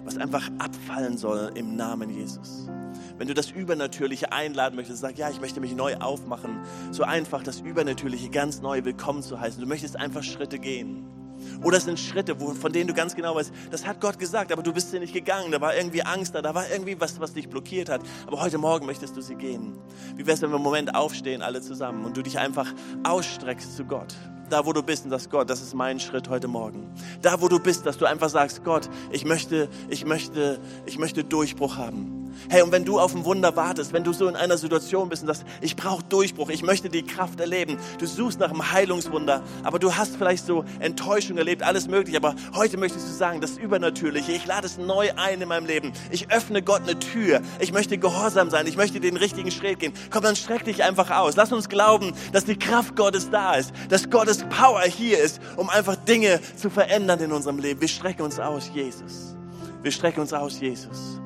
was 0.03 0.17
einfach 0.17 0.49
abfallen 0.59 1.17
soll 1.17 1.51
im 1.55 1.75
Namen 1.75 2.09
Jesus. 2.09 2.69
Wenn 3.17 3.27
du 3.27 3.33
das 3.33 3.51
Übernatürliche 3.51 4.31
einladen 4.31 4.75
möchtest, 4.75 5.01
sag, 5.01 5.17
ja, 5.17 5.29
ich 5.29 5.41
möchte 5.41 5.59
mich 5.59 5.75
neu 5.75 5.97
aufmachen, 5.97 6.59
so 6.91 7.03
einfach 7.03 7.43
das 7.43 7.61
Übernatürliche 7.61 8.29
ganz 8.29 8.61
neu 8.61 8.85
willkommen 8.85 9.23
zu 9.23 9.39
heißen. 9.39 9.59
Du 9.59 9.67
möchtest 9.67 9.97
einfach 9.97 10.23
Schritte 10.23 10.59
gehen. 10.59 11.18
Oder 11.63 11.77
es 11.77 11.85
sind 11.85 11.99
Schritte, 11.99 12.39
wo, 12.39 12.53
von 12.53 12.71
denen 12.71 12.87
du 12.87 12.93
ganz 12.93 13.15
genau 13.15 13.35
weißt, 13.35 13.51
das 13.71 13.85
hat 13.85 14.01
Gott 14.01 14.19
gesagt, 14.19 14.51
aber 14.51 14.63
du 14.63 14.73
bist 14.73 14.91
sie 14.91 14.99
nicht 14.99 15.13
gegangen. 15.13 15.51
Da 15.51 15.61
war 15.61 15.75
irgendwie 15.75 16.03
Angst 16.03 16.35
da, 16.35 16.41
da 16.41 16.53
war 16.55 16.69
irgendwie 16.69 16.99
was, 16.99 17.19
was 17.19 17.33
dich 17.33 17.49
blockiert 17.49 17.89
hat. 17.89 18.01
Aber 18.27 18.41
heute 18.41 18.57
Morgen 18.57 18.85
möchtest 18.85 19.15
du 19.17 19.21
sie 19.21 19.35
gehen. 19.35 19.77
Wie 20.15 20.25
wäre 20.25 20.35
es, 20.35 20.41
wenn 20.41 20.49
wir 20.49 20.57
im 20.57 20.63
Moment 20.63 20.95
aufstehen, 20.95 21.41
alle 21.41 21.61
zusammen, 21.61 22.05
und 22.05 22.17
du 22.17 22.21
dich 22.21 22.39
einfach 22.39 22.73
ausstreckst 23.03 23.75
zu 23.75 23.85
Gott? 23.85 24.15
Da, 24.49 24.65
wo 24.65 24.73
du 24.73 24.81
bist 24.81 25.05
und 25.05 25.11
sagst, 25.11 25.29
Gott, 25.29 25.49
das 25.49 25.61
ist 25.61 25.75
mein 25.75 25.99
Schritt 25.99 26.27
heute 26.27 26.47
Morgen. 26.47 26.91
Da, 27.21 27.39
wo 27.39 27.47
du 27.47 27.59
bist, 27.59 27.85
dass 27.85 27.97
du 27.97 28.05
einfach 28.05 28.29
sagst, 28.29 28.63
Gott, 28.63 28.89
ich 29.11 29.23
möchte, 29.23 29.69
ich 29.89 30.05
möchte, 30.05 30.59
ich 30.87 30.97
möchte 30.97 31.23
Durchbruch 31.23 31.77
haben. 31.77 32.18
Hey, 32.47 32.61
und 32.61 32.71
wenn 32.71 32.85
du 32.85 32.99
auf 32.99 33.13
ein 33.13 33.25
Wunder 33.25 33.55
wartest, 33.55 33.91
wenn 33.93 34.03
du 34.03 34.13
so 34.13 34.27
in 34.27 34.35
einer 34.35 34.57
Situation 34.57 35.09
bist 35.09 35.23
und 35.23 35.27
sagst, 35.27 35.43
ich 35.61 35.75
brauche 35.75 36.03
Durchbruch, 36.03 36.49
ich 36.49 36.63
möchte 36.63 36.89
die 36.89 37.03
Kraft 37.03 37.39
erleben, 37.39 37.77
du 37.99 38.05
suchst 38.05 38.39
nach 38.39 38.49
einem 38.49 38.71
Heilungswunder, 38.71 39.43
aber 39.63 39.79
du 39.79 39.95
hast 39.95 40.15
vielleicht 40.15 40.45
so 40.45 40.63
Enttäuschung 40.79 41.37
erlebt, 41.37 41.63
alles 41.63 41.87
möglich, 41.87 42.15
aber 42.15 42.35
heute 42.55 42.77
möchtest 42.77 43.07
du 43.07 43.13
sagen, 43.13 43.41
das 43.41 43.57
Übernatürliche, 43.57 44.31
ich 44.31 44.45
lade 44.45 44.65
es 44.65 44.77
neu 44.77 45.09
ein 45.15 45.41
in 45.41 45.47
meinem 45.49 45.65
Leben. 45.65 45.91
Ich 46.11 46.31
öffne 46.31 46.61
Gott 46.61 46.83
eine 46.83 46.97
Tür, 46.97 47.41
ich 47.59 47.73
möchte 47.73 47.97
gehorsam 47.97 48.49
sein, 48.49 48.67
ich 48.67 48.77
möchte 48.77 48.99
den 48.99 49.17
richtigen 49.17 49.51
Schritt 49.51 49.79
gehen. 49.79 49.93
Komm, 50.09 50.23
dann 50.23 50.35
streck 50.35 50.63
dich 50.65 50.83
einfach 50.83 51.11
aus. 51.11 51.35
Lass 51.35 51.51
uns 51.51 51.69
glauben, 51.69 52.13
dass 52.31 52.45
die 52.45 52.57
Kraft 52.57 52.95
Gottes 52.95 53.29
da 53.29 53.55
ist, 53.55 53.73
dass 53.89 54.09
Gottes 54.09 54.45
Power 54.49 54.81
hier 54.81 55.19
ist, 55.19 55.41
um 55.57 55.69
einfach 55.69 55.95
Dinge 55.95 56.39
zu 56.55 56.69
verändern 56.69 57.19
in 57.19 57.31
unserem 57.31 57.59
Leben. 57.59 57.81
Wir 57.81 57.87
strecken 57.87 58.23
uns 58.23 58.39
aus, 58.39 58.71
Jesus. 58.73 59.35
Wir 59.81 59.91
strecken 59.91 60.21
uns 60.21 60.33
aus, 60.33 60.59
Jesus. 60.59 61.19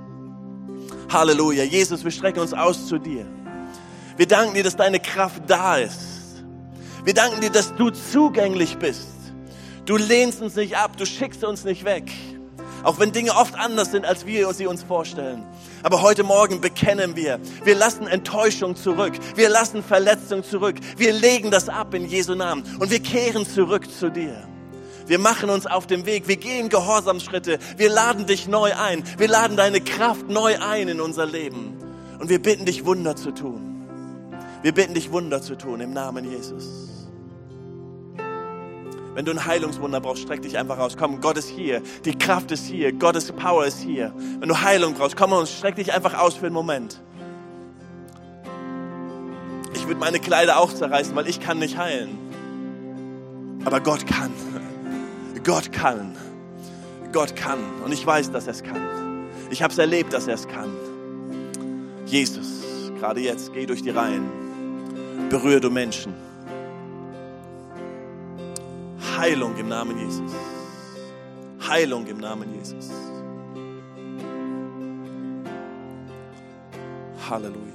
Halleluja. 1.13 1.63
Jesus, 1.63 2.03
wir 2.03 2.11
strecken 2.11 2.39
uns 2.39 2.53
aus 2.53 2.87
zu 2.87 2.97
dir. 2.97 3.25
Wir 4.17 4.27
danken 4.27 4.55
dir, 4.55 4.63
dass 4.63 4.75
deine 4.75 4.99
Kraft 4.99 5.43
da 5.47 5.77
ist. 5.77 6.43
Wir 7.05 7.13
danken 7.13 7.41
dir, 7.41 7.51
dass 7.51 7.75
du 7.75 7.91
zugänglich 7.91 8.77
bist. 8.77 9.07
Du 9.85 9.97
lehnst 9.97 10.41
uns 10.41 10.55
nicht 10.55 10.75
ab, 10.75 10.97
du 10.97 11.05
schickst 11.05 11.43
uns 11.43 11.63
nicht 11.65 11.85
weg. 11.85 12.11
Auch 12.83 12.99
wenn 12.99 13.11
Dinge 13.11 13.33
oft 13.35 13.55
anders 13.55 13.91
sind, 13.91 14.05
als 14.05 14.25
wir 14.25 14.51
sie 14.53 14.67
uns 14.67 14.83
vorstellen. 14.83 15.43
Aber 15.83 16.01
heute 16.01 16.23
Morgen 16.23 16.61
bekennen 16.61 17.15
wir, 17.15 17.39
wir 17.63 17.75
lassen 17.75 18.07
Enttäuschung 18.07 18.75
zurück, 18.75 19.13
wir 19.35 19.49
lassen 19.49 19.83
Verletzung 19.83 20.43
zurück, 20.43 20.75
wir 20.97 21.13
legen 21.13 21.51
das 21.51 21.69
ab 21.69 21.93
in 21.93 22.05
Jesu 22.05 22.35
Namen 22.35 22.63
und 22.79 22.91
wir 22.91 22.99
kehren 22.99 23.45
zurück 23.45 23.89
zu 23.89 24.09
dir. 24.09 24.47
Wir 25.07 25.19
machen 25.19 25.49
uns 25.49 25.65
auf 25.65 25.87
den 25.87 26.05
Weg, 26.05 26.27
wir 26.27 26.37
gehen 26.37 26.69
Gehorsamschritte, 26.69 27.59
wir 27.77 27.89
laden 27.89 28.25
dich 28.25 28.47
neu 28.47 28.71
ein, 28.73 29.03
wir 29.17 29.27
laden 29.27 29.57
deine 29.57 29.81
Kraft 29.81 30.29
neu 30.29 30.57
ein 30.59 30.87
in 30.87 31.01
unser 31.01 31.25
Leben. 31.25 31.77
Und 32.19 32.29
wir 32.29 32.41
bitten 32.41 32.65
dich, 32.65 32.85
Wunder 32.85 33.15
zu 33.15 33.31
tun. 33.31 33.85
Wir 34.61 34.73
bitten 34.73 34.93
dich, 34.93 35.11
Wunder 35.11 35.41
zu 35.41 35.57
tun 35.57 35.81
im 35.81 35.91
Namen 35.91 36.23
Jesus. 36.29 36.89
Wenn 39.13 39.25
du 39.25 39.31
ein 39.31 39.45
Heilungswunder 39.45 40.01
brauchst, 40.01 40.23
streck 40.23 40.41
dich 40.41 40.57
einfach 40.57 40.79
aus. 40.79 40.97
Komm, 40.97 41.21
Gott 41.21 41.37
ist 41.37 41.49
hier. 41.49 41.81
Die 42.03 42.17
Kraft 42.17 42.51
ist 42.51 42.65
hier. 42.65 42.93
Gottes 42.93 43.31
Power 43.31 43.65
ist 43.65 43.79
hier. 43.79 44.13
Wenn 44.39 44.49
du 44.49 44.59
Heilung 44.59 44.95
brauchst, 44.95 45.15
komm 45.15 45.33
und 45.33 45.47
streck 45.47 45.75
dich 45.75 45.93
einfach 45.93 46.17
aus 46.17 46.35
für 46.35 46.47
einen 46.47 46.55
Moment. 46.55 46.99
Ich 49.75 49.85
würde 49.85 49.99
meine 49.99 50.19
Kleider 50.19 50.57
auch 50.57 50.73
zerreißen, 50.73 51.15
weil 51.15 51.27
ich 51.27 51.39
kann 51.39 51.59
nicht 51.59 51.77
heilen. 51.77 52.17
Aber 53.65 53.81
Gott 53.81 54.07
kann. 54.07 54.31
Gott 55.43 55.71
kann. 55.71 56.15
Gott 57.11 57.35
kann. 57.35 57.59
Und 57.83 57.91
ich 57.91 58.05
weiß, 58.05 58.31
dass 58.31 58.47
er 58.47 58.53
es 58.53 58.63
kann. 58.63 59.27
Ich 59.49 59.61
habe 59.61 59.71
es 59.71 59.77
erlebt, 59.77 60.13
dass 60.13 60.27
er 60.27 60.35
es 60.35 60.47
kann. 60.47 60.69
Jesus, 62.05 62.63
gerade 62.99 63.21
jetzt, 63.21 63.53
geh 63.53 63.65
durch 63.65 63.81
die 63.81 63.89
Reihen. 63.89 64.29
Berühre 65.29 65.59
du 65.59 65.69
Menschen. 65.69 66.13
Heilung 69.17 69.55
im 69.57 69.67
Namen 69.67 69.97
Jesus. 69.97 70.31
Heilung 71.67 72.07
im 72.07 72.19
Namen 72.19 72.53
Jesus. 72.55 72.89
Halleluja. 77.29 77.73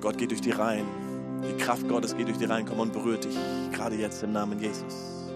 Gott 0.00 0.18
geht 0.18 0.30
durch 0.30 0.40
die 0.40 0.50
Reihen. 0.50 1.03
Die 1.48 1.56
Kraft 1.56 1.88
Gottes 1.88 2.16
geht 2.16 2.28
durch 2.28 2.38
die 2.38 2.44
Reihen. 2.44 2.66
Komm 2.66 2.80
und 2.80 2.92
berührt 2.92 3.24
dich. 3.24 3.36
Gerade 3.72 3.96
jetzt 3.96 4.22
im 4.22 4.32
Namen 4.32 4.58
Jesus. 4.58 5.30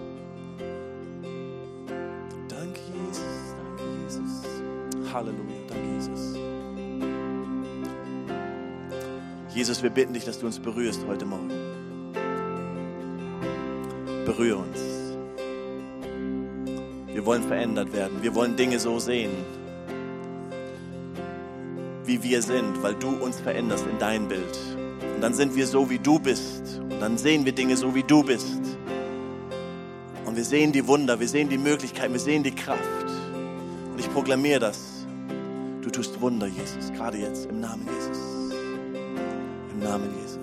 Danke, 2.47 2.79
Jesus. 3.07 3.55
Danke, 3.57 3.83
Jesus. 4.03 5.13
Halleluja. 5.13 5.43
Danke, 5.67 5.93
Jesus. 5.95 6.35
Jesus, 9.53 9.83
wir 9.83 9.89
bitten 9.89 10.13
dich, 10.13 10.25
dass 10.25 10.39
du 10.39 10.45
uns 10.45 10.59
berührst 10.59 11.05
heute 11.07 11.25
Morgen. 11.25 11.49
Berühre 14.25 14.57
uns. 14.57 14.79
Wir 17.11 17.25
wollen 17.25 17.43
verändert 17.43 17.91
werden. 17.91 18.21
Wir 18.21 18.33
wollen 18.35 18.55
Dinge 18.55 18.79
so 18.79 18.99
sehen, 18.99 19.31
wie 22.05 22.23
wir 22.23 22.41
sind, 22.41 22.81
weil 22.81 22.95
du 22.95 23.09
uns 23.09 23.41
veränderst 23.41 23.85
in 23.87 23.97
dein 23.99 24.27
Bild. 24.27 24.57
Und 25.19 25.23
dann 25.23 25.33
sind 25.33 25.53
wir 25.53 25.67
so, 25.67 25.89
wie 25.89 25.99
du 25.99 26.17
bist. 26.17 26.79
Und 26.79 27.01
dann 27.01 27.17
sehen 27.17 27.43
wir 27.43 27.51
Dinge 27.51 27.75
so, 27.75 27.93
wie 27.93 28.03
du 28.03 28.23
bist. 28.23 28.61
Und 30.23 30.37
wir 30.37 30.45
sehen 30.45 30.71
die 30.71 30.87
Wunder, 30.87 31.19
wir 31.19 31.27
sehen 31.27 31.49
die 31.49 31.57
Möglichkeiten, 31.57 32.13
wir 32.13 32.21
sehen 32.21 32.41
die 32.41 32.55
Kraft. 32.55 32.79
Und 33.91 33.99
ich 33.99 34.09
proklamiere 34.13 34.61
das. 34.61 35.05
Du 35.81 35.89
tust 35.89 36.21
Wunder, 36.21 36.47
Jesus, 36.47 36.93
gerade 36.93 37.17
jetzt, 37.17 37.47
im 37.47 37.59
Namen 37.59 37.85
Jesus. 37.85 38.53
Im 39.73 39.79
Namen 39.79 40.09
Jesus. 40.21 40.37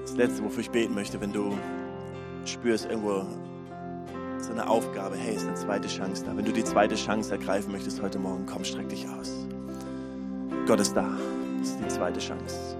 Das 0.00 0.16
Letzte, 0.16 0.44
wofür 0.44 0.60
ich 0.60 0.70
beten 0.70 0.94
möchte, 0.94 1.20
wenn 1.20 1.34
du 1.34 1.58
spürst, 2.46 2.86
irgendwo 2.86 3.26
eine 4.58 4.68
Aufgabe, 4.68 5.16
hey, 5.16 5.36
ist 5.36 5.46
eine 5.46 5.54
zweite 5.54 5.86
Chance 5.86 6.24
da. 6.24 6.36
Wenn 6.36 6.44
du 6.44 6.52
die 6.52 6.64
zweite 6.64 6.96
Chance 6.96 7.30
ergreifen 7.30 7.70
möchtest 7.70 8.02
heute 8.02 8.18
Morgen, 8.18 8.44
komm, 8.46 8.64
streck 8.64 8.88
dich 8.88 9.06
aus. 9.08 9.32
Gott 10.66 10.80
ist 10.80 10.94
da. 10.94 11.08
Das 11.60 11.68
ist 11.68 11.78
die 11.80 11.88
zweite 11.88 12.18
Chance. 12.18 12.76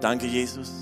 Danke, 0.00 0.26
Jesus, 0.26 0.72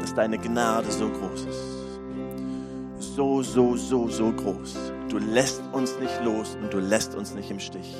dass 0.00 0.14
deine 0.14 0.36
Gnade 0.36 0.90
so 0.90 1.08
groß 1.08 1.46
ist. 1.46 3.14
So, 3.14 3.42
so, 3.42 3.76
so, 3.76 4.08
so 4.08 4.32
groß. 4.32 4.74
Du 5.08 5.18
lässt 5.18 5.62
uns 5.72 5.96
nicht 6.00 6.24
los 6.24 6.56
und 6.60 6.72
du 6.72 6.80
lässt 6.80 7.14
uns 7.14 7.34
nicht 7.34 7.50
im 7.50 7.60
Stich. 7.60 7.94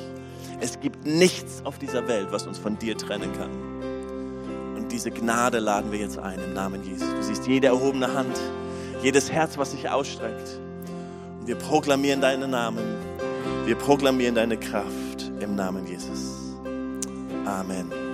Es 0.61 0.81
gibt 0.81 1.07
nichts 1.07 1.65
auf 1.65 1.79
dieser 1.79 2.09
Welt, 2.09 2.29
was 2.33 2.47
uns 2.47 2.59
von 2.59 2.77
dir 2.77 2.97
trennen 2.97 3.33
kann. 3.35 4.77
Und 4.77 4.91
diese 4.91 5.13
Gnade 5.13 5.61
laden 5.61 5.93
wir 5.93 6.01
jetzt 6.01 6.19
ein 6.19 6.41
im 6.41 6.55
Namen 6.55 6.83
Jesus. 6.83 7.09
Du 7.09 7.23
siehst 7.23 7.47
jede 7.47 7.69
erhobene 7.69 8.13
Hand, 8.13 8.37
jedes 9.03 9.31
Herz, 9.31 9.59
was 9.59 9.73
sich 9.73 9.89
ausstreckt. 9.89 10.59
Und 11.41 11.47
wir 11.47 11.57
proklamieren 11.57 12.21
deinen 12.21 12.51
Namen. 12.51 12.85
Wir 13.65 13.77
proklamieren 13.77 14.35
deine 14.35 14.57
Kraft 14.57 15.31
im 15.41 15.55
Namen 15.55 15.87
Jesus. 15.87 16.55
Amen. 17.47 18.10